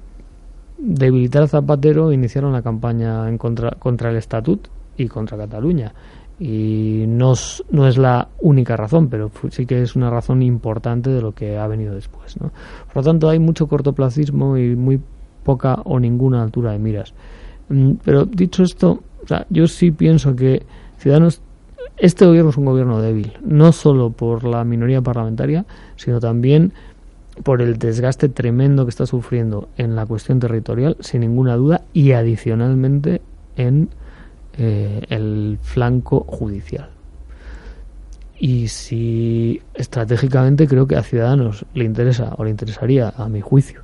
debilitar 0.76 1.44
a 1.44 1.48
Zapatero 1.48 2.12
iniciaron 2.12 2.52
la 2.52 2.60
campaña 2.60 3.26
en 3.28 3.38
contra, 3.38 3.70
contra 3.78 4.10
el 4.10 4.16
Estatut 4.16 4.68
y 4.96 5.08
contra 5.08 5.38
Cataluña 5.38 5.92
y 6.40 7.04
no, 7.06 7.34
no 7.70 7.86
es 7.86 7.98
la 7.98 8.28
única 8.40 8.74
razón, 8.74 9.08
pero 9.08 9.30
sí 9.50 9.66
que 9.66 9.82
es 9.82 9.94
una 9.94 10.08
razón 10.08 10.42
importante 10.42 11.10
de 11.10 11.20
lo 11.20 11.32
que 11.32 11.58
ha 11.58 11.66
venido 11.66 11.94
después. 11.94 12.40
¿no? 12.40 12.50
Por 12.86 12.96
lo 12.96 13.02
tanto, 13.02 13.28
hay 13.28 13.38
mucho 13.38 13.68
cortoplacismo 13.68 14.56
y 14.56 14.74
muy 14.74 14.98
poca 15.44 15.82
o 15.84 16.00
ninguna 16.00 16.42
altura 16.42 16.72
de 16.72 16.78
miras. 16.78 17.12
Mm, 17.68 17.92
pero 18.02 18.24
dicho 18.24 18.62
esto, 18.62 19.02
o 19.22 19.26
sea, 19.26 19.46
yo 19.50 19.68
sí 19.68 19.90
pienso 19.90 20.34
que 20.34 20.62
Ciudadanos, 20.96 21.42
este 21.98 22.24
gobierno 22.24 22.50
es 22.50 22.56
un 22.56 22.64
gobierno 22.64 23.02
débil, 23.02 23.34
no 23.44 23.70
solo 23.72 24.10
por 24.10 24.44
la 24.44 24.64
minoría 24.64 25.02
parlamentaria, 25.02 25.66
sino 25.96 26.20
también 26.20 26.72
por 27.42 27.60
el 27.60 27.78
desgaste 27.78 28.30
tremendo 28.30 28.86
que 28.86 28.90
está 28.90 29.04
sufriendo 29.04 29.68
en 29.76 29.94
la 29.94 30.06
cuestión 30.06 30.40
territorial, 30.40 30.96
sin 31.00 31.20
ninguna 31.20 31.56
duda, 31.56 31.82
y 31.92 32.12
adicionalmente 32.12 33.20
en 33.56 33.90
eh, 34.62 35.06
el 35.08 35.58
flanco 35.62 36.20
judicial. 36.28 36.90
Y 38.38 38.68
si 38.68 39.62
estratégicamente 39.72 40.68
creo 40.68 40.86
que 40.86 40.96
a 40.96 41.02
Ciudadanos 41.02 41.64
le 41.72 41.84
interesa 41.84 42.34
o 42.36 42.44
le 42.44 42.50
interesaría, 42.50 43.08
a 43.16 43.26
mi 43.30 43.40
juicio, 43.40 43.80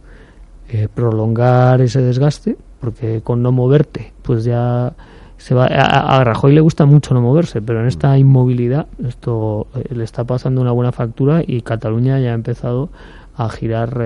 eh, 0.68 0.88
prolongar 0.94 1.80
ese 1.80 2.02
desgaste, 2.02 2.58
porque 2.78 3.22
con 3.22 3.40
no 3.40 3.52
moverte, 3.52 4.12
pues 4.20 4.44
ya 4.44 4.92
se 5.38 5.54
va. 5.54 5.64
A, 5.64 6.18
a, 6.18 6.24
Rajoy 6.24 6.52
le 6.52 6.60
gusta 6.60 6.84
mucho 6.84 7.14
no 7.14 7.22
moverse, 7.22 7.62
pero 7.62 7.80
en 7.80 7.86
esta 7.86 8.18
inmovilidad 8.18 8.86
esto 9.02 9.68
eh, 9.76 9.94
le 9.94 10.04
está 10.04 10.24
pasando 10.24 10.60
una 10.60 10.72
buena 10.72 10.92
factura 10.92 11.42
y 11.46 11.62
Cataluña 11.62 12.20
ya 12.20 12.32
ha 12.32 12.34
empezado 12.34 12.90
a 13.34 13.48
girar 13.48 13.98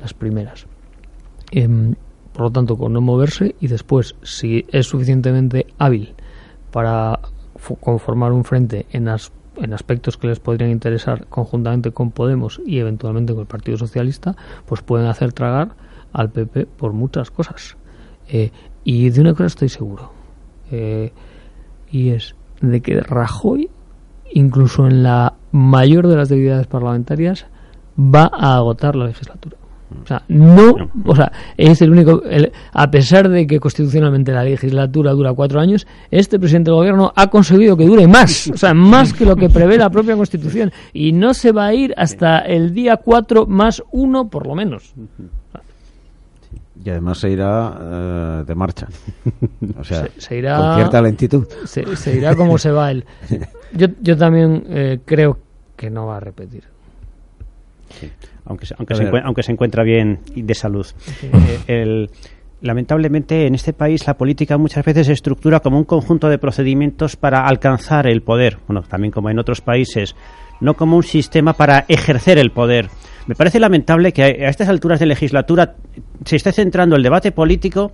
las 0.00 0.14
primeras. 0.14 0.64
Por 2.32 2.42
lo 2.42 2.50
tanto, 2.50 2.76
con 2.76 2.92
no 2.92 3.00
moverse 3.00 3.54
y 3.60 3.68
después, 3.68 4.14
si 4.22 4.64
es 4.70 4.86
suficientemente 4.86 5.66
hábil 5.78 6.14
para 6.70 7.20
conformar 7.80 8.32
un 8.32 8.44
frente 8.44 8.86
en, 8.90 9.08
as 9.08 9.32
en 9.56 9.74
aspectos 9.74 10.16
que 10.16 10.28
les 10.28 10.40
podrían 10.40 10.70
interesar 10.70 11.26
conjuntamente 11.26 11.90
con 11.90 12.10
Podemos 12.10 12.60
y 12.64 12.78
eventualmente 12.78 13.32
con 13.34 13.42
el 13.42 13.46
Partido 13.46 13.76
Socialista, 13.76 14.34
pues 14.66 14.82
pueden 14.82 15.06
hacer 15.06 15.32
tragar 15.32 15.74
al 16.12 16.30
PP 16.30 16.66
por 16.66 16.92
muchas 16.92 17.30
cosas. 17.30 17.76
Eh, 18.28 18.50
y 18.84 19.10
de 19.10 19.20
una 19.20 19.32
cosa 19.32 19.46
estoy 19.46 19.68
seguro, 19.68 20.10
eh, 20.70 21.12
y 21.90 22.10
es 22.10 22.34
de 22.60 22.80
que 22.80 23.00
Rajoy, 23.00 23.68
incluso 24.32 24.86
en 24.86 25.02
la 25.02 25.34
mayor 25.50 26.08
de 26.08 26.16
las 26.16 26.28
debilidades 26.28 26.66
parlamentarias, 26.66 27.46
va 27.98 28.30
a 28.32 28.56
agotar 28.56 28.96
la 28.96 29.06
legislatura. 29.06 29.56
O 30.02 30.06
sea, 30.06 30.22
no, 30.28 30.74
o 31.04 31.16
sea, 31.16 31.32
es 31.56 31.82
el 31.82 31.90
único, 31.90 32.22
el, 32.24 32.52
a 32.72 32.90
pesar 32.90 33.28
de 33.28 33.46
que 33.46 33.60
constitucionalmente 33.60 34.32
la 34.32 34.44
legislatura 34.44 35.12
dura 35.12 35.32
cuatro 35.32 35.60
años, 35.60 35.86
este 36.10 36.38
presidente 36.38 36.70
del 36.70 36.76
gobierno 36.76 37.12
ha 37.14 37.28
conseguido 37.28 37.76
que 37.76 37.86
dure 37.86 38.06
más, 38.06 38.48
o 38.48 38.56
sea, 38.56 38.74
más 38.74 39.12
que 39.12 39.24
lo 39.24 39.36
que 39.36 39.48
prevé 39.48 39.78
la 39.78 39.90
propia 39.90 40.16
constitución, 40.16 40.72
y 40.92 41.12
no 41.12 41.34
se 41.34 41.52
va 41.52 41.66
a 41.66 41.74
ir 41.74 41.94
hasta 41.96 42.40
el 42.40 42.72
día 42.74 42.96
cuatro 42.96 43.46
más 43.46 43.82
uno, 43.92 44.28
por 44.28 44.46
lo 44.46 44.54
menos. 44.54 44.94
Y 46.84 46.90
además 46.90 47.18
se 47.18 47.30
irá 47.30 48.40
uh, 48.40 48.44
de 48.44 48.54
marcha. 48.54 48.88
o 49.78 49.84
sea, 49.84 50.04
se, 50.06 50.20
se 50.20 50.38
irá, 50.38 50.56
con 50.56 50.74
cierta 50.74 51.02
lentitud. 51.02 51.46
Se, 51.64 51.96
se, 51.96 52.16
irá 52.16 52.34
como 52.34 52.58
se 52.58 52.72
va 52.72 52.90
él. 52.90 53.04
Yo, 53.74 53.86
yo 54.02 54.18
también 54.18 54.64
eh, 54.68 55.00
creo 55.02 55.38
que 55.76 55.88
no 55.88 56.06
va 56.06 56.18
a 56.18 56.20
repetir. 56.20 56.64
Sí 58.00 58.10
aunque, 58.44 58.66
aunque, 58.76 58.94
se, 58.94 59.10
aunque 59.24 59.42
se 59.42 59.52
encuentra 59.52 59.84
bien 59.84 60.20
de 60.34 60.54
salud. 60.54 60.86
Sí. 60.86 61.30
Eh, 61.32 61.60
el, 61.68 62.10
lamentablemente 62.60 63.46
en 63.46 63.54
este 63.54 63.72
país 63.72 64.06
la 64.06 64.14
política 64.14 64.58
muchas 64.58 64.84
veces 64.84 65.06
se 65.06 65.12
estructura 65.12 65.60
como 65.60 65.78
un 65.78 65.84
conjunto 65.84 66.28
de 66.28 66.38
procedimientos 66.38 67.16
para 67.16 67.46
alcanzar 67.46 68.06
el 68.06 68.22
poder, 68.22 68.58
bueno, 68.66 68.82
también 68.82 69.12
como 69.12 69.30
en 69.30 69.38
otros 69.38 69.60
países, 69.60 70.14
no 70.60 70.74
como 70.74 70.96
un 70.96 71.02
sistema 71.02 71.52
para 71.54 71.84
ejercer 71.88 72.38
el 72.38 72.50
poder. 72.50 72.88
Me 73.26 73.34
parece 73.34 73.60
lamentable 73.60 74.12
que 74.12 74.22
a 74.22 74.48
estas 74.48 74.68
alturas 74.68 74.98
de 74.98 75.06
legislatura 75.06 75.76
se 76.24 76.36
esté 76.36 76.52
centrando 76.52 76.96
el 76.96 77.02
debate 77.02 77.30
político 77.30 77.92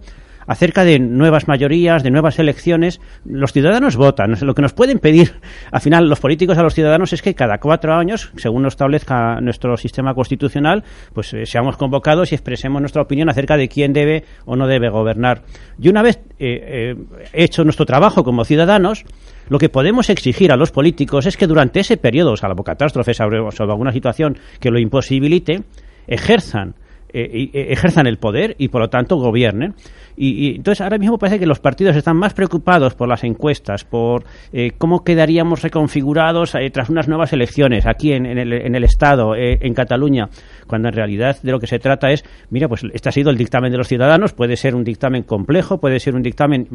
acerca 0.48 0.82
de 0.82 0.98
nuevas 0.98 1.46
mayorías, 1.46 2.02
de 2.02 2.10
nuevas 2.10 2.38
elecciones. 2.40 3.00
Los 3.24 3.52
ciudadanos 3.52 3.96
votan. 3.96 4.34
Lo 4.40 4.54
que 4.54 4.62
nos 4.62 4.72
pueden 4.72 4.98
pedir, 4.98 5.34
al 5.70 5.80
final, 5.80 6.08
los 6.08 6.18
políticos 6.18 6.58
a 6.58 6.62
los 6.62 6.74
ciudadanos 6.74 7.12
es 7.12 7.22
que 7.22 7.34
cada 7.34 7.58
cuatro 7.58 7.94
años, 7.94 8.32
según 8.36 8.62
lo 8.62 8.68
establezca 8.68 9.40
nuestro 9.40 9.76
sistema 9.76 10.14
constitucional, 10.14 10.82
pues 11.12 11.32
eh, 11.34 11.46
seamos 11.46 11.76
convocados 11.76 12.32
y 12.32 12.34
expresemos 12.34 12.80
nuestra 12.80 13.02
opinión 13.02 13.28
acerca 13.28 13.56
de 13.56 13.68
quién 13.68 13.92
debe 13.92 14.24
o 14.46 14.56
no 14.56 14.66
debe 14.66 14.88
gobernar. 14.88 15.42
Y 15.78 15.90
una 15.90 16.02
vez 16.02 16.18
eh, 16.38 16.94
eh, 16.94 16.96
hecho 17.34 17.62
nuestro 17.62 17.84
trabajo 17.84 18.24
como 18.24 18.44
ciudadanos, 18.44 19.04
lo 19.50 19.58
que 19.58 19.68
podemos 19.68 20.08
exigir 20.08 20.50
a 20.50 20.56
los 20.56 20.72
políticos 20.72 21.26
es 21.26 21.36
que 21.36 21.46
durante 21.46 21.80
ese 21.80 21.98
periodo, 21.98 22.36
salvo 22.36 22.64
catástrofe, 22.64 23.12
sobre, 23.12 23.38
sobre 23.52 23.72
alguna 23.72 23.92
situación 23.92 24.38
que 24.60 24.70
lo 24.70 24.78
imposibilite, 24.78 25.62
ejerzan 26.06 26.74
eh, 27.10 27.50
eh, 27.54 27.66
ejerzan 27.70 28.06
el 28.06 28.18
poder 28.18 28.54
y 28.58 28.68
por 28.68 28.82
lo 28.82 28.88
tanto 28.88 29.16
gobiernen. 29.16 29.74
Y, 30.20 30.56
entonces 30.56 30.80
ahora 30.80 30.98
mismo 30.98 31.16
parece 31.16 31.38
que 31.38 31.46
los 31.46 31.60
partidos 31.60 31.94
están 31.94 32.16
más 32.16 32.34
preocupados 32.34 32.94
por 32.94 33.08
las 33.08 33.22
encuestas, 33.22 33.84
por 33.84 34.24
eh, 34.52 34.72
cómo 34.76 35.04
quedaríamos 35.04 35.62
reconfigurados 35.62 36.56
tras 36.72 36.90
unas 36.90 37.06
nuevas 37.06 37.32
elecciones 37.32 37.86
aquí 37.86 38.12
en, 38.12 38.26
el, 38.26 38.52
en 38.52 38.74
el, 38.74 38.82
Estado, 38.82 39.36
en 39.36 39.74
Cataluña, 39.74 40.28
cuando 40.68 40.88
en 40.88 40.94
realidad 40.94 41.36
de 41.42 41.50
lo 41.50 41.58
que 41.58 41.66
se 41.66 41.80
trata 41.80 42.10
es, 42.10 42.24
mira, 42.50 42.68
pues 42.68 42.84
este 42.92 43.08
ha 43.08 43.12
sido 43.12 43.30
el 43.30 43.36
dictamen 43.36 43.72
de 43.72 43.78
los 43.78 43.88
ciudadanos, 43.88 44.32
puede 44.32 44.56
ser 44.56 44.76
un 44.76 44.84
dictamen 44.84 45.24
complejo, 45.24 45.78
puede 45.78 45.98
ser 45.98 46.14
un 46.14 46.22
dictamen 46.22 46.68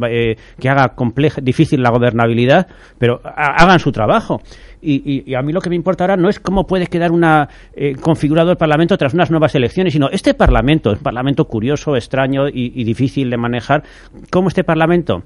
que 0.60 0.69
haga 0.69 0.93
difícil 1.41 1.82
la 1.82 1.91
gobernabilidad, 1.91 2.67
pero 2.97 3.21
hagan 3.23 3.79
su 3.79 3.91
trabajo. 3.91 4.41
Y, 4.86 5.34
a 5.34 5.41
mí 5.41 5.53
lo 5.53 5.62
que 5.62 5.69
me 5.69 5.77
importa 5.77 6.03
ahora 6.03 6.17
no 6.17 6.27
es 6.27 6.39
cómo 6.39 6.67
puede 6.67 6.88
quedar 6.88 7.12
una, 7.12 7.47
eh, 7.73 7.95
configurado 7.95 8.51
el 8.51 8.58
Parlamento 8.58 8.97
tras 8.97 9.13
unas 9.13 9.32
nuevas 9.32 9.56
elecciones, 9.56 9.93
sino 9.93 10.10
este 10.10 10.34
Parlamento, 10.34 10.91
un 10.91 10.97
Parlamento 10.97 11.45
curioso, 11.45 11.95
extraño 11.95 12.49
y, 12.49 12.84
difícil 12.84 13.29
de 13.29 13.38
manejar, 13.38 13.84
cómo 14.29 14.49
este 14.49 14.65
Parlamento 14.65 15.23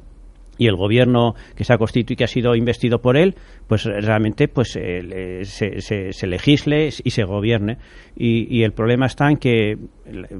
y 0.57 0.67
el 0.67 0.75
gobierno 0.75 1.35
que 1.55 1.63
se 1.63 1.73
ha 1.73 1.77
constituido 1.77 2.13
y 2.13 2.17
que 2.17 2.23
ha 2.23 2.27
sido 2.27 2.55
investido 2.55 2.99
por 2.99 3.17
él, 3.17 3.35
pues 3.67 3.83
realmente 3.85 4.47
pues 4.47 4.77
eh, 4.79 5.41
se, 5.43 6.27
legisle 6.27 6.89
y 7.03 7.09
se 7.09 7.23
gobierne. 7.23 7.77
Y, 8.15 8.63
el 8.63 8.71
problema 8.71 9.05
está 9.05 9.29
en 9.29 9.37
que 9.37 9.77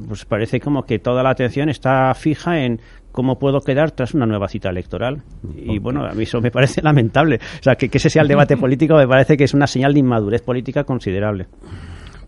pues 0.07 0.25
parece 0.25 0.59
como 0.59 0.83
que 0.83 0.99
toda 0.99 1.21
la 1.23 1.29
atención 1.29 1.69
está 1.69 2.13
fija 2.15 2.63
en 2.63 2.79
cómo 3.11 3.37
puedo 3.37 3.61
quedar 3.61 3.91
tras 3.91 4.13
una 4.13 4.25
nueva 4.25 4.47
cita 4.47 4.69
electoral. 4.69 5.23
Y 5.55 5.79
bueno, 5.79 6.05
a 6.05 6.13
mí 6.13 6.23
eso 6.23 6.39
me 6.41 6.51
parece 6.51 6.81
lamentable. 6.83 7.39
O 7.59 7.63
sea, 7.63 7.75
que, 7.75 7.89
ese 7.91 8.09
sea 8.09 8.21
el 8.21 8.27
debate 8.27 8.57
político 8.57 8.95
me 8.95 9.07
parece 9.07 9.37
que 9.37 9.43
es 9.43 9.53
una 9.53 9.67
señal 9.67 9.93
de 9.93 9.99
inmadurez 9.99 10.41
política 10.41 10.83
considerable. 10.83 11.47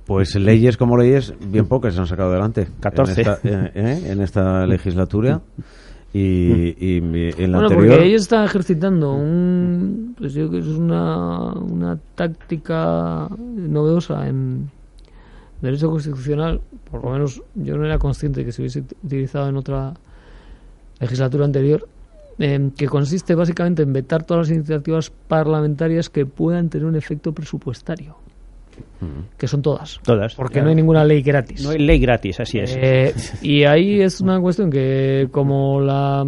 Pues 0.05 0.35
leyes 0.35 0.77
como 0.77 0.97
leyes, 0.97 1.33
bien 1.39 1.67
pocas 1.67 1.93
se 1.93 1.99
han 1.99 2.07
sacado 2.07 2.31
adelante. 2.31 2.67
14. 2.79 3.13
En 3.13 3.19
esta, 3.19 3.39
eh, 3.47 3.71
eh, 3.75 4.01
en 4.07 4.21
esta 4.21 4.65
legislatura. 4.65 5.41
Y, 6.11 6.75
y, 6.79 6.97
en 6.97 7.51
la 7.51 7.59
bueno, 7.59 7.67
anterior... 7.67 7.89
porque 7.89 8.07
ellos 8.07 8.23
están 8.23 8.43
ejercitando 8.43 9.13
un, 9.13 10.15
pues 10.17 10.33
yo 10.33 10.49
que 10.49 10.57
es 10.57 10.65
una, 10.65 11.53
una 11.53 11.99
táctica 12.15 13.29
novedosa 13.37 14.27
en 14.27 14.71
derecho 15.61 15.89
constitucional, 15.91 16.61
por 16.89 17.03
lo 17.03 17.11
menos 17.11 17.41
yo 17.55 17.77
no 17.77 17.85
era 17.85 17.99
consciente 17.99 18.43
que 18.43 18.51
se 18.51 18.61
hubiese 18.61 18.83
utilizado 19.03 19.49
en 19.49 19.57
otra 19.57 19.93
legislatura 20.99 21.45
anterior, 21.45 21.87
em, 22.39 22.71
que 22.71 22.87
consiste 22.87 23.35
básicamente 23.35 23.83
en 23.83 23.93
vetar 23.93 24.23
todas 24.23 24.47
las 24.47 24.55
iniciativas 24.55 25.11
parlamentarias 25.27 26.09
que 26.09 26.25
puedan 26.25 26.69
tener 26.69 26.87
un 26.87 26.95
efecto 26.95 27.33
presupuestario. 27.33 28.15
Que 29.37 29.47
son 29.47 29.61
todas. 29.61 29.99
Todas. 30.03 30.35
Porque 30.35 30.61
no 30.61 30.69
hay 30.69 30.75
ninguna 30.75 31.03
ley 31.03 31.21
gratis. 31.21 31.63
No 31.63 31.69
hay 31.69 31.79
ley 31.79 31.99
gratis, 31.99 32.39
así 32.39 32.59
es. 32.59 32.75
Eh, 32.75 33.13
y 33.41 33.63
ahí 33.63 34.01
es 34.01 34.21
una 34.21 34.39
cuestión 34.39 34.69
que, 34.69 35.29
como 35.31 35.79
la, 35.79 36.25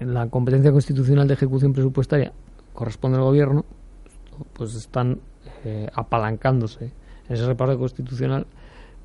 la 0.00 0.28
competencia 0.28 0.72
constitucional 0.72 1.28
de 1.28 1.34
ejecución 1.34 1.72
presupuestaria 1.72 2.32
corresponde 2.72 3.18
al 3.18 3.24
gobierno, 3.24 3.64
pues 4.52 4.74
están 4.74 5.20
eh, 5.64 5.88
apalancándose 5.94 6.86
en 7.28 7.34
ese 7.34 7.46
reparto 7.46 7.78
constitucional 7.78 8.46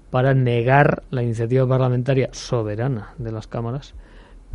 para 0.09 0.33
negar 0.33 1.03
la 1.11 1.21
iniciativa 1.21 1.67
parlamentaria 1.67 2.29
soberana 2.31 3.13
de 3.17 3.31
las 3.31 3.47
cámaras 3.47 3.93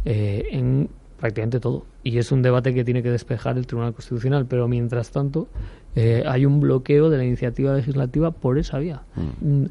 eh, 0.04 0.44
en 0.50 0.88
prácticamente 1.22 1.60
todo. 1.60 1.84
Y 2.02 2.18
es 2.18 2.32
un 2.32 2.42
debate 2.42 2.74
que 2.74 2.82
tiene 2.82 3.00
que 3.00 3.10
despejar 3.10 3.56
el 3.56 3.64
Tribunal 3.64 3.94
Constitucional, 3.94 4.44
pero 4.46 4.66
mientras 4.66 5.12
tanto 5.12 5.46
eh, 5.94 6.24
hay 6.26 6.44
un 6.44 6.58
bloqueo 6.58 7.10
de 7.10 7.16
la 7.16 7.24
iniciativa 7.24 7.72
legislativa 7.72 8.32
por 8.32 8.58
esa 8.58 8.80
vía. 8.80 9.02
Mm. 9.14 9.62
Mm, 9.62 9.66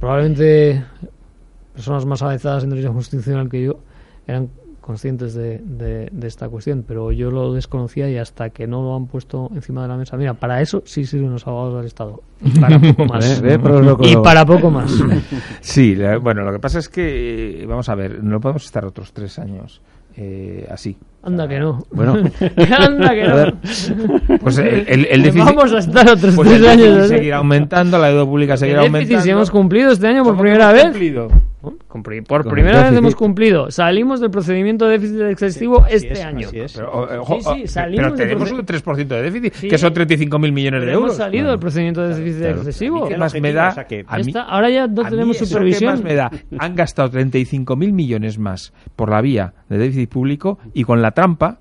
probablemente 0.00 0.82
personas 1.74 2.06
más 2.06 2.22
avanzadas 2.22 2.64
en 2.64 2.70
derecho 2.70 2.94
constitucional 2.94 3.50
que 3.50 3.64
yo 3.64 3.80
eran 4.26 4.48
conscientes 4.80 5.34
de, 5.34 5.58
de, 5.58 6.26
esta 6.26 6.48
cuestión, 6.48 6.84
pero 6.88 7.12
yo 7.12 7.30
lo 7.30 7.52
desconocía 7.52 8.08
y 8.08 8.16
hasta 8.16 8.48
que 8.48 8.66
no 8.66 8.82
lo 8.82 8.96
han 8.96 9.06
puesto 9.06 9.50
encima 9.54 9.82
de 9.82 9.88
la 9.88 9.98
mesa. 9.98 10.16
Mira, 10.16 10.32
para 10.32 10.62
eso 10.62 10.82
sí 10.86 11.04
sirven 11.04 11.32
los 11.32 11.46
abogados 11.46 11.76
del 11.76 11.86
Estado. 11.86 12.22
Y 12.40 12.58
para 12.58 12.78
poco 12.94 13.04
más. 13.04 13.42
y 14.00 14.16
para 14.16 14.46
poco 14.46 14.70
más. 14.70 14.90
Sí, 15.60 15.98
bueno, 16.22 16.44
lo 16.44 16.52
que 16.52 16.60
pasa 16.60 16.78
es 16.78 16.88
que, 16.88 17.62
eh, 17.62 17.66
vamos 17.66 17.90
a 17.90 17.94
ver, 17.94 18.24
no 18.24 18.40
podemos 18.40 18.64
estar 18.64 18.86
otros 18.86 19.12
tres 19.12 19.38
años 19.38 19.82
eh, 20.16 20.66
así. 20.70 20.96
Anda 21.22 21.48
que 21.48 21.58
no. 21.58 21.84
Bueno, 21.90 22.12
anda 22.78 23.14
que 23.14 23.24
no. 23.24 24.38
Pues 24.40 24.58
el, 24.58 25.06
el, 25.10 25.22
déficit, 25.22 25.46
Vamos 25.46 25.72
a 25.72 25.78
estar 25.78 26.08
otros 26.10 26.34
pues 26.34 26.48
tres 26.50 26.66
años. 26.66 27.08
Seguirá 27.08 27.38
aumentando, 27.38 27.98
la 27.98 28.08
deuda 28.08 28.26
pública 28.26 28.56
seguirá 28.56 28.82
aumentando. 28.82 29.22
Si 29.22 29.30
hemos 29.30 29.50
cumplido 29.50 29.90
este 29.90 30.06
año 30.06 30.22
por 30.22 30.36
primera 30.36 30.72
vez. 30.72 30.84
Cumplido? 30.84 31.28
Por 32.26 32.48
primera 32.48 32.90
vez 32.90 32.98
hemos 32.98 33.14
cumplido. 33.14 33.70
Salimos 33.70 34.20
del 34.20 34.30
procedimiento 34.30 34.86
de 34.86 34.98
déficit 34.98 35.20
excesivo 35.22 35.84
este 35.88 36.22
año. 36.22 36.48
Pero, 36.52 37.24
sí, 37.26 37.40
sí, 37.40 37.66
salimos 37.66 38.12
pero 38.12 38.16
tenemos 38.16 38.52
un 38.52 38.66
3% 38.66 39.06
de 39.06 39.22
déficit, 39.22 39.70
que 39.70 39.78
son 39.78 39.94
35.000 39.94 40.52
millones 40.52 40.84
de 40.84 40.92
euros. 40.92 41.04
Hemos 41.04 41.16
salido 41.16 41.50
del 41.50 41.58
procedimiento 41.58 42.02
de 42.02 42.14
déficit 42.14 42.44
excesivo. 42.44 43.08
¿Qué 43.08 43.16
más 43.16 43.34
me 43.40 43.52
da? 43.52 43.86
ahora 44.48 44.70
ya 44.70 44.86
no 44.86 45.04
tenemos 45.08 45.38
supervisión. 45.38 45.96
¿Qué 45.96 45.96
más 45.96 46.04
me 46.04 46.14
da? 46.14 46.30
Han 46.58 46.74
gastado 46.74 47.10
35.000 47.10 47.92
millones 47.92 48.38
más 48.38 48.72
por 48.96 49.10
la 49.10 49.20
vía 49.20 49.54
de 49.68 49.78
déficit 49.78 50.10
público 50.10 50.58
y 50.72 50.84
con 50.84 51.02
la 51.02 51.12
trampa, 51.12 51.58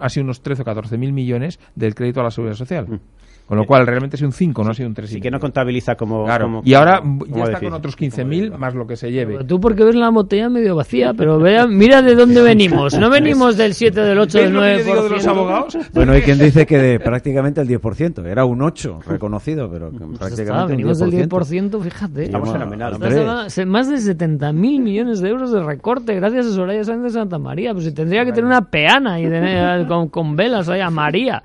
ha 0.00 0.08
sido 0.08 0.24
unos 0.24 0.42
13 0.42 0.62
o 0.62 0.64
14.000 0.64 1.12
millones 1.12 1.60
del 1.74 1.94
crédito 1.94 2.20
a 2.20 2.24
la 2.24 2.30
seguridad 2.30 2.56
social. 2.56 3.00
Con 3.46 3.58
lo 3.58 3.64
cual, 3.64 3.86
realmente 3.86 4.16
es 4.16 4.22
un 4.22 4.32
5, 4.32 4.64
no 4.64 4.70
ha 4.70 4.74
sido 4.74 4.88
un 4.88 4.94
3. 4.94 5.08
Sí, 5.08 5.20
que 5.20 5.30
no 5.30 5.38
contabiliza 5.38 5.94
como. 5.94 6.24
Claro. 6.24 6.62
y 6.64 6.74
ahora 6.74 7.00
ya 7.28 7.44
está 7.44 7.60
con 7.60 7.74
otros 7.74 7.96
15.000 7.96 8.56
más 8.56 8.74
lo 8.74 8.86
que 8.86 8.96
se 8.96 9.12
lleve. 9.12 9.44
tú 9.44 9.60
porque 9.60 9.84
ves 9.84 9.94
la 9.94 10.10
botella 10.10 10.48
medio 10.48 10.74
vacía, 10.74 11.14
pero 11.16 11.38
vea, 11.38 11.66
mira 11.66 12.02
de 12.02 12.16
dónde 12.16 12.42
venimos. 12.42 12.98
No 12.98 13.08
venimos 13.08 13.56
del 13.56 13.74
7, 13.74 14.00
del 14.00 14.18
8, 14.18 14.38
del 14.38 14.54
9%. 14.54 15.02
de 15.02 15.10
los 15.10 15.26
abogados? 15.26 15.78
Bueno, 15.92 16.12
hay 16.12 16.22
quien 16.22 16.38
dice 16.38 16.66
que 16.66 16.78
de 16.78 17.00
prácticamente 17.04 17.60
el 17.60 17.68
10%. 17.68 18.26
Era 18.26 18.44
un 18.44 18.62
8 18.62 19.00
reconocido, 19.06 19.70
pero 19.70 19.90
pues 19.90 20.18
prácticamente. 20.18 20.72
venimos 20.72 20.98
del 20.98 21.12
10%, 21.12 21.80
fíjate. 21.80 22.24
Estamos 22.24 22.50
fenomenal. 22.50 22.98
Más 22.98 23.88
de 23.88 23.96
70.000 23.96 24.52
millones 24.52 25.20
de 25.20 25.28
euros 25.28 25.52
de 25.52 25.62
recorte 25.62 26.14
gracias 26.14 26.46
a 26.46 26.50
Soraya 26.50 26.82
Sánchez 26.82 27.12
de 27.12 27.20
Santa 27.20 27.38
María. 27.38 27.72
Pues 27.72 27.84
si 27.84 27.92
tendría 27.92 28.24
que 28.24 28.32
tener 28.32 28.46
una 28.46 28.62
peana 28.62 29.20
y 29.20 29.24
tener, 29.24 29.86
con, 29.88 30.08
con 30.08 30.34
velas 30.34 30.68
ahí 30.68 30.80
a 30.80 30.90
María. 30.90 31.42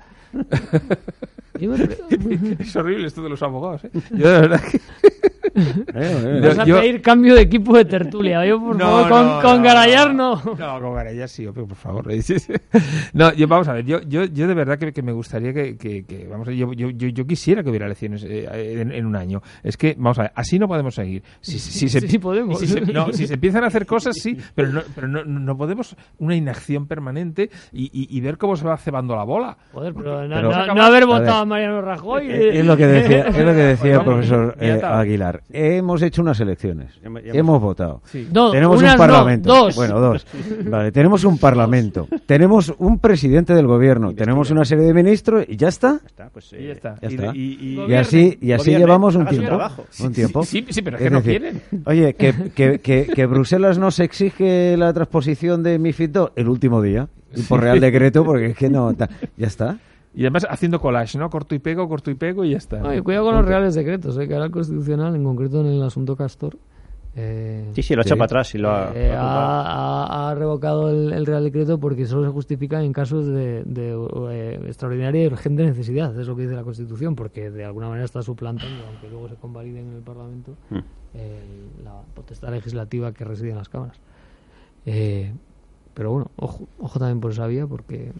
es 2.58 2.76
horrible 2.76 3.06
esto 3.06 3.22
de 3.22 3.28
los 3.28 3.42
abogados. 3.42 3.84
¿eh? 3.84 3.90
Yo 4.10 4.30
de 4.30 4.40
verdad 4.40 4.60
que... 4.60 4.80
Vas 6.42 6.58
a 6.58 6.64
pedir 6.64 7.02
cambio 7.02 7.34
de 7.34 7.42
equipo 7.42 7.76
de 7.76 7.84
tertulia. 7.84 8.44
Yo, 8.46 8.60
por 8.60 8.78
favor, 8.78 9.08
con, 9.08 9.42
con 9.42 9.62
Garayar 9.62 10.14
no. 10.14 10.36
No, 10.36 10.80
con 10.80 10.94
Garayar 10.94 11.28
sí, 11.28 11.46
pero 11.52 11.66
por 11.66 11.76
favor. 11.76 12.06
no, 13.12 13.32
yo, 13.34 13.48
vamos 13.48 13.68
a 13.68 13.74
ver, 13.74 13.84
yo, 13.84 14.00
yo, 14.02 14.24
yo 14.24 14.46
de 14.46 14.54
verdad 14.54 14.78
que, 14.78 14.92
que 14.92 15.02
me 15.02 15.12
gustaría 15.12 15.52
que, 15.52 15.76
que, 15.76 16.26
vamos 16.30 16.48
a, 16.48 16.52
yo, 16.52 16.72
yo, 16.72 16.90
yo, 16.90 17.26
quisiera 17.26 17.62
que 17.62 17.70
hubiera 17.70 17.86
elecciones 17.86 18.24
eh, 18.24 18.80
en, 18.80 19.06
un 19.06 19.16
año. 19.16 19.42
Es 19.62 19.76
que, 19.76 19.94
vamos 19.98 20.18
a 20.18 20.22
ver, 20.22 20.32
así 20.34 20.58
no 20.58 20.68
podemos 20.68 20.94
seguir. 20.94 21.22
Si, 21.40 21.58
si, 21.58 21.88
se, 21.88 22.00
sí, 22.08 22.18
podemos. 22.18 22.58
Si 22.58 22.66
se, 22.66 22.80
no, 22.80 23.12
si 23.12 23.26
se 23.26 23.34
empiezan 23.34 23.64
a 23.64 23.68
hacer 23.68 23.86
cosas, 23.86 24.16
sí, 24.16 24.36
pero 24.54 24.68
no, 24.68 24.82
pero 24.94 25.08
no, 25.08 25.24
no 25.24 25.56
podemos 25.56 25.96
una 26.18 26.36
inacción 26.36 26.86
permanente 26.86 27.50
y, 27.72 27.90
y, 27.92 28.20
ver 28.20 28.38
cómo 28.38 28.56
se 28.56 28.64
va 28.64 28.76
cebando 28.76 29.16
la 29.16 29.24
bola. 29.24 29.56
Joder, 29.72 29.94
pero, 29.94 30.26
no, 30.28 30.82
haber 30.82 31.06
votado 31.06 31.42
a, 31.42 31.44
Mariano 31.44 31.82
Rajoy. 31.82 32.30
Es, 32.30 32.56
es, 32.56 32.66
lo 32.66 32.76
que 32.76 32.86
decía, 32.86 33.22
es 33.28 33.38
lo 33.38 33.52
que 33.52 33.62
decía 33.62 33.94
el 33.96 34.04
profesor 34.04 34.56
eh, 34.60 34.80
Hemos 35.50 36.02
hecho 36.02 36.22
unas 36.22 36.40
elecciones, 36.40 36.98
hemos, 37.02 37.60
votado. 37.60 38.02
tenemos 38.52 38.82
un 38.82 38.96
parlamento. 38.96 39.68
Bueno, 39.74 40.00
dos. 40.00 40.26
Vale, 40.64 40.92
tenemos 40.92 41.24
un 41.24 41.38
parlamento, 41.38 42.08
tenemos 42.26 42.72
un 42.78 42.98
presidente 42.98 43.54
del 43.54 43.66
gobierno, 43.66 44.14
tenemos 44.14 44.50
una 44.50 44.64
serie 44.64 44.84
de 44.84 44.94
ministros 44.94 45.44
y 45.48 45.56
ya 45.56 45.68
está. 45.68 46.00
Pues, 46.32 46.52
y 46.52 46.66
ya 46.66 46.72
está. 46.72 46.96
Y, 47.34 47.94
así, 47.94 48.38
y 48.40 48.52
así 48.52 48.70
llevamos 48.70 49.14
un 49.14 49.26
tiempo. 49.26 49.58
Un 50.00 50.12
tiempo. 50.12 50.44
Sí, 50.44 50.64
sí, 50.68 50.82
pero 50.82 50.96
es, 50.96 51.02
que 51.02 51.10
no 51.10 51.22
quieren. 51.22 51.62
Oye, 51.86 52.14
que, 52.14 52.34
que, 52.54 52.78
que, 52.78 53.06
que, 53.06 53.26
Bruselas 53.26 53.78
nos 53.78 54.00
exige 54.00 54.76
la 54.76 54.92
transposición 54.92 55.62
de 55.62 55.78
MIFID 55.78 56.10
2 56.10 56.32
el 56.36 56.48
último 56.48 56.82
día, 56.82 57.08
y 57.34 57.42
por 57.42 57.60
real 57.60 57.80
decreto, 57.80 58.24
porque 58.24 58.46
es 58.46 58.56
que 58.56 58.68
no. 58.68 58.92
Ya 59.36 59.46
está. 59.46 59.78
Y 60.14 60.22
además 60.22 60.46
haciendo 60.48 60.78
collage, 60.78 61.18
¿no? 61.18 61.30
Corto 61.30 61.54
y 61.54 61.58
pego, 61.58 61.88
corto 61.88 62.10
y 62.10 62.14
pego 62.14 62.44
y 62.44 62.50
ya 62.50 62.58
está. 62.58 62.80
cuidado 63.02 63.26
con 63.26 63.36
los 63.36 63.46
reales 63.46 63.74
decretos, 63.74 64.18
¿eh? 64.18 64.28
que 64.28 64.34
ahora 64.34 64.46
el 64.46 64.52
Constitucional, 64.52 65.16
en 65.16 65.24
concreto 65.24 65.60
en 65.60 65.66
el 65.66 65.82
asunto 65.82 66.16
Castor, 66.16 66.58
eh, 67.14 67.70
sí, 67.74 67.82
sí, 67.82 67.94
lo 67.94 68.00
ha 68.00 68.04
echado 68.04 68.16
para 68.16 68.24
atrás 68.24 68.54
y 68.54 68.58
lo 68.58 68.70
ha, 68.70 68.90
eh, 68.94 69.14
ha, 69.14 70.34
revocado 70.34 70.88
el, 70.88 71.26
Real 71.26 71.44
Decreto 71.44 71.78
porque 71.78 72.06
solo 72.06 72.24
se 72.24 72.32
justifica 72.32 72.82
en 72.82 72.92
casos 72.94 73.26
de, 73.26 73.62
eh, 73.66 74.60
extraordinaria 74.66 75.24
y 75.24 75.26
urgente 75.26 75.62
necesidad, 75.62 76.18
es 76.18 76.26
lo 76.26 76.34
que 76.34 76.42
dice 76.42 76.54
la 76.54 76.64
Constitución, 76.64 77.14
porque 77.14 77.50
de 77.50 77.66
alguna 77.66 77.88
manera 77.88 78.06
está 78.06 78.22
suplantando, 78.22 78.86
aunque 78.86 79.10
luego 79.10 79.28
se 79.28 79.34
convalide 79.34 79.80
en 79.80 79.92
el 79.92 80.00
Parlamento, 80.00 80.56
mm. 80.70 81.84
la 81.84 82.00
potestad 82.14 82.50
legislativa 82.50 83.12
que 83.12 83.24
reside 83.24 83.50
en 83.50 83.56
las 83.56 83.68
cámaras. 83.68 84.00
pero 85.92 86.12
bueno, 86.12 86.30
ojo, 86.36 86.66
ojo 86.78 86.98
también 86.98 87.20
por 87.20 87.32
esa 87.32 87.46
vía, 87.46 87.66
porque 87.66 88.12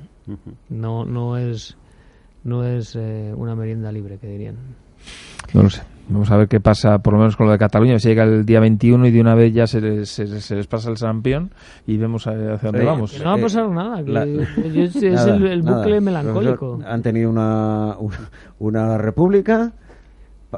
no, 0.68 1.06
no 1.06 1.38
es 1.38 1.78
no 2.44 2.64
es 2.64 2.96
eh, 2.96 3.32
una 3.36 3.54
merienda 3.54 3.90
libre, 3.92 4.18
que 4.18 4.26
dirían. 4.28 4.56
No 5.54 5.62
lo 5.64 5.70
sé. 5.70 5.82
Vamos 6.08 6.30
a 6.30 6.36
ver 6.36 6.48
qué 6.48 6.60
pasa, 6.60 6.98
por 6.98 7.12
lo 7.14 7.20
menos 7.20 7.36
con 7.36 7.46
lo 7.46 7.52
de 7.52 7.58
Cataluña. 7.58 7.98
Si 7.98 8.08
llega 8.08 8.24
el 8.24 8.44
día 8.44 8.58
21 8.60 9.06
y 9.06 9.10
de 9.12 9.20
una 9.20 9.34
vez 9.34 9.54
ya 9.54 9.66
se 9.66 9.80
les, 9.80 10.08
se, 10.10 10.40
se 10.40 10.54
les 10.56 10.66
pasa 10.66 10.90
el 10.90 10.96
campeón 10.98 11.50
y 11.86 11.96
vemos 11.96 12.26
hacia 12.26 12.56
dónde 12.58 12.80
Sí. 12.80 12.84
vamos. 12.84 13.18
No 13.18 13.24
va 13.26 13.34
a 13.34 13.38
Eh, 13.38 13.42
pasar 13.42 13.68
nada. 13.70 14.04
que 14.04 14.10
la- 14.10 14.26
yo- 14.26 14.40
es 14.42 14.96
Nada, 15.02 15.36
el, 15.36 15.46
el 15.46 15.64
nada. 15.64 15.78
bucle 15.78 16.00
melancólico. 16.00 16.80
Han 16.86 17.02
tenido 17.02 17.30
una, 17.30 17.96
una 18.58 18.98
república. 18.98 19.72